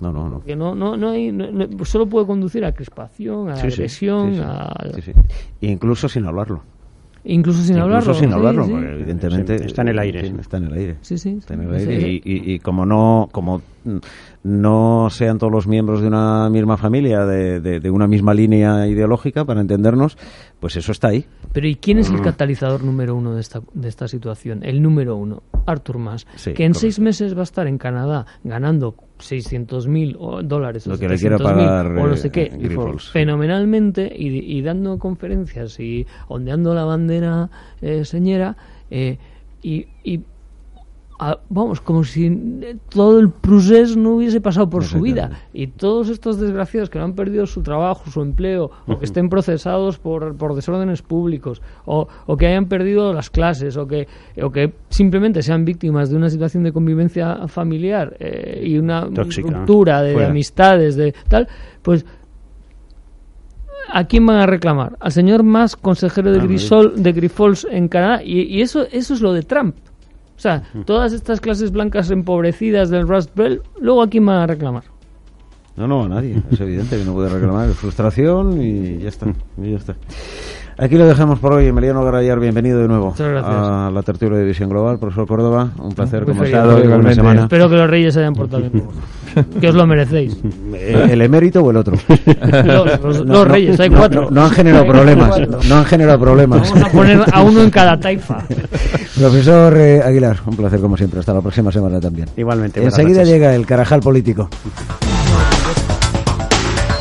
No, 0.00 0.12
no, 0.12 0.28
no. 0.28 0.42
Que 0.42 0.54
no, 0.56 0.74
no, 0.74 0.96
no 0.96 1.10
hay, 1.10 1.32
no, 1.32 1.84
solo 1.84 2.06
puede 2.06 2.26
conducir 2.26 2.64
a 2.64 2.72
crispación, 2.72 3.48
a 3.50 3.56
Sí, 3.56 3.66
agresión, 3.66 4.40
a... 4.40 4.72
sí, 4.94 5.02
sí. 5.02 5.12
Incluso 5.62 6.08
sin 6.08 6.26
hablarlo. 6.26 6.62
Incluso 7.28 7.58
sin 7.60 7.70
Incluso 7.76 7.82
hablarlo. 7.84 8.14
sin 8.14 8.28
sí, 8.28 8.34
hablarlo, 8.34 8.64
sí. 8.64 8.70
porque 8.70 8.92
evidentemente 8.92 9.58
Sí, 9.58 9.64
está 9.66 9.82
en 9.82 9.88
el 9.88 9.98
aire. 9.98 10.26
Está 10.40 10.56
en 10.58 10.64
el 10.64 10.72
aire. 10.74 10.96
Sí, 11.00 11.18
sí. 11.18 11.30
Está 11.38 11.54
en 11.54 11.62
el 11.62 11.80
Sí. 11.80 11.88
aire. 11.90 12.08
Y, 12.08 12.16
y- 12.24 12.54
y 12.54 12.58
como 12.60 12.86
no, 12.86 13.28
como 13.32 13.62
mm, 13.84 13.96
no 14.44 15.08
sean 15.10 15.38
todos 15.38 15.52
los 15.52 15.66
miembros 15.66 16.00
de 16.00 16.06
una 16.08 16.48
misma 16.50 16.76
familia, 16.76 17.24
de, 17.26 17.60
de- 17.60 17.80
de 17.80 17.90
una 17.90 18.06
misma 18.06 18.32
línea 18.34 18.86
ideológica, 18.86 19.44
para 19.44 19.60
entendernos, 19.60 20.16
pues 20.60 20.76
eso 20.76 20.92
está 20.92 21.08
ahí. 21.08 21.24
Pero 21.52 21.66
¿y 21.66 21.74
quién 21.76 21.98
Mm. 21.98 22.00
es 22.00 22.10
el 22.10 22.20
catalizador 22.20 22.84
número 22.84 23.14
uno 23.16 23.34
de 23.34 23.40
esta, 23.40 23.60
de 23.74 23.88
esta 23.88 24.08
situación? 24.08 24.60
El 24.62 24.82
número 24.82 25.16
uno, 25.16 25.42
Arthur 25.66 25.98
Mas, 25.98 26.26
Sí, 26.36 26.52
que 26.52 26.64
en 26.64 26.72
correcto. 26.72 26.78
seis 26.80 27.00
meses 27.00 27.34
va 27.36 27.40
a 27.40 27.44
estar 27.44 27.66
en 27.66 27.78
Canadá 27.78 28.26
ganando 28.44 28.94
600 29.18 29.88
mil 29.88 30.16
dólares 30.44 30.86
o 30.86 30.90
Lo 30.90 30.98
que 30.98 31.08
le 31.08 31.16
quiera 31.16 31.38
700.000 31.38 31.42
pagar, 31.42 31.86
o 31.86 32.06
no 32.06 32.14
eh, 32.14 32.16
sé 32.16 32.30
qué, 32.30 32.50
eh, 32.52 32.76
fenomenalmente 33.12 34.12
y, 34.14 34.58
y 34.58 34.62
dando 34.62 34.98
conferencias 34.98 35.78
y 35.80 36.06
ondeando 36.28 36.74
la 36.74 36.84
bandera 36.84 37.50
eh, 37.80 38.04
señera 38.04 38.56
eh, 38.90 39.18
y, 39.62 39.86
y 40.04 40.20
a- 41.18 41.38
vamos, 41.48 41.80
como 41.80 42.04
si 42.04 42.26
eh, 42.26 42.76
todo 42.90 43.18
el 43.20 43.30
procés 43.30 43.96
no 43.96 44.16
hubiese 44.16 44.40
pasado 44.40 44.68
por 44.68 44.84
su 44.84 45.00
vida. 45.00 45.30
Y 45.54 45.68
todos 45.68 46.08
estos 46.10 46.38
desgraciados 46.38 46.90
que 46.90 46.98
no 46.98 47.04
han 47.06 47.14
perdido 47.14 47.46
su 47.46 47.62
trabajo, 47.62 48.10
su 48.10 48.20
empleo, 48.22 48.70
o 48.86 48.98
que 48.98 49.04
estén 49.06 49.28
procesados 49.30 49.98
por, 49.98 50.36
por 50.36 50.54
desórdenes 50.54 51.02
públicos, 51.02 51.62
o, 51.86 52.06
o 52.26 52.36
que 52.36 52.46
hayan 52.48 52.66
perdido 52.66 53.12
las 53.12 53.30
clases, 53.30 53.76
o 53.76 53.86
que, 53.86 54.06
o 54.42 54.50
que 54.50 54.74
simplemente 54.90 55.42
sean 55.42 55.64
víctimas 55.64 56.10
de 56.10 56.16
una 56.16 56.28
situación 56.28 56.64
de 56.64 56.72
convivencia 56.72 57.48
familiar 57.48 58.16
eh, 58.20 58.62
y 58.66 58.76
una 58.78 59.08
Tóxica. 59.08 59.50
ruptura 59.50 60.02
de, 60.02 60.24
amistades, 60.24 60.96
de 60.96 61.14
tal, 61.28 61.48
pues 61.82 62.04
¿A 63.88 64.04
quién 64.04 64.26
van 64.26 64.38
a 64.38 64.46
reclamar? 64.46 64.96
Al 64.98 65.12
señor 65.12 65.44
más 65.44 65.76
consejero 65.76 66.32
de, 66.32 66.40
Ah, 66.40 66.42
Grisol, 66.42 67.00
de 67.02 67.12
Grifols 67.12 67.66
en 67.70 67.86
Canadá. 67.86 68.20
Y, 68.22 68.40
y 68.42 68.60
eso, 68.60 68.84
eso 68.90 69.14
es 69.14 69.20
lo 69.20 69.32
de 69.32 69.42
Trump. 69.42 69.76
O 70.36 70.40
sea, 70.40 70.62
todas 70.84 71.12
estas 71.12 71.40
clases 71.40 71.70
blancas 71.70 72.10
empobrecidas 72.10 72.90
del 72.90 73.08
Rust 73.08 73.34
Belt, 73.34 73.62
luego 73.80 74.02
a 74.02 74.08
quién 74.08 74.26
van 74.26 74.36
a 74.36 74.46
reclamar. 74.46 74.84
No, 75.76 75.86
no, 75.86 76.04
a 76.04 76.08
nadie. 76.08 76.42
Es 76.50 76.60
evidente 76.60 76.98
que 76.98 77.04
no 77.04 77.14
puede 77.14 77.28
reclamar. 77.28 77.68
Frustración 77.70 78.60
y 78.62 78.98
ya 78.98 79.08
está. 79.08 79.26
y 79.62 79.70
ya 79.70 79.76
está. 79.76 79.96
Aquí 80.78 80.96
lo 80.96 81.06
dejamos 81.06 81.38
por 81.38 81.54
hoy. 81.54 81.66
Emiliano 81.68 82.04
Garayar, 82.04 82.38
bienvenido 82.38 82.80
de 82.80 82.86
nuevo 82.88 83.06
Muchas 83.06 83.28
gracias. 83.30 83.54
a 83.56 83.90
la 83.90 84.02
tertulia 84.02 84.36
de 84.38 84.44
Visión 84.44 84.68
Global. 84.68 84.98
Profesor 84.98 85.26
Córdoba, 85.26 85.70
un 85.78 85.94
placer 85.94 86.20
Muy 86.20 86.28
como 86.28 86.40
feliz. 86.40 86.52
siempre, 86.54 86.74
una 86.74 86.84
Igualmente. 86.84 87.14
semana. 87.14 87.42
Espero 87.44 87.70
que 87.70 87.76
los 87.76 87.88
reyes 87.90 88.12
se 88.12 88.20
hayan 88.20 88.34
portado 88.34 88.62
bien. 88.70 88.84
que 89.60 89.68
os 89.70 89.74
lo 89.74 89.86
merecéis. 89.86 90.36
Eh, 90.74 91.08
¿El 91.12 91.22
emérito 91.22 91.62
o 91.62 91.70
el 91.70 91.78
otro? 91.78 91.96
Los, 92.64 93.00
los- 93.00 93.00
No, 93.02 93.08
los 93.08 93.24
no, 93.26 93.44
reyes, 93.46 93.80
hay 93.80 93.88
no, 93.88 93.96
cuatro. 93.98 94.22
No, 94.24 94.30
no 94.32 94.44
han 94.44 94.50
generado 94.50 94.86
problemas. 94.86 95.40
No 95.66 95.76
han 95.76 95.84
generado 95.86 96.18
problemas. 96.20 96.70
Vamos 96.70 96.84
a 96.84 96.92
poner 96.92 97.24
a 97.32 97.42
uno 97.42 97.62
en 97.62 97.70
cada 97.70 97.98
taifa. 97.98 98.38
Profesor 99.18 99.74
eh, 99.78 100.02
Aguilar, 100.02 100.36
un 100.44 100.56
placer 100.56 100.78
como 100.80 100.96
siempre. 100.98 101.20
Hasta 101.20 101.32
la 101.32 101.40
próxima 101.40 101.72
semana 101.72 101.98
también. 102.00 102.28
Igualmente. 102.36 102.82
Enseguida 102.84 103.20
noches. 103.20 103.32
llega 103.32 103.54
el 103.54 103.64
carajal 103.64 104.00
político. 104.00 104.50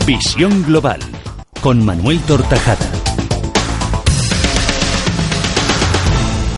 Visión 0.07 0.63
Global 0.63 0.99
con 1.61 1.83
Manuel 1.83 2.19
Tortajada. 2.21 2.85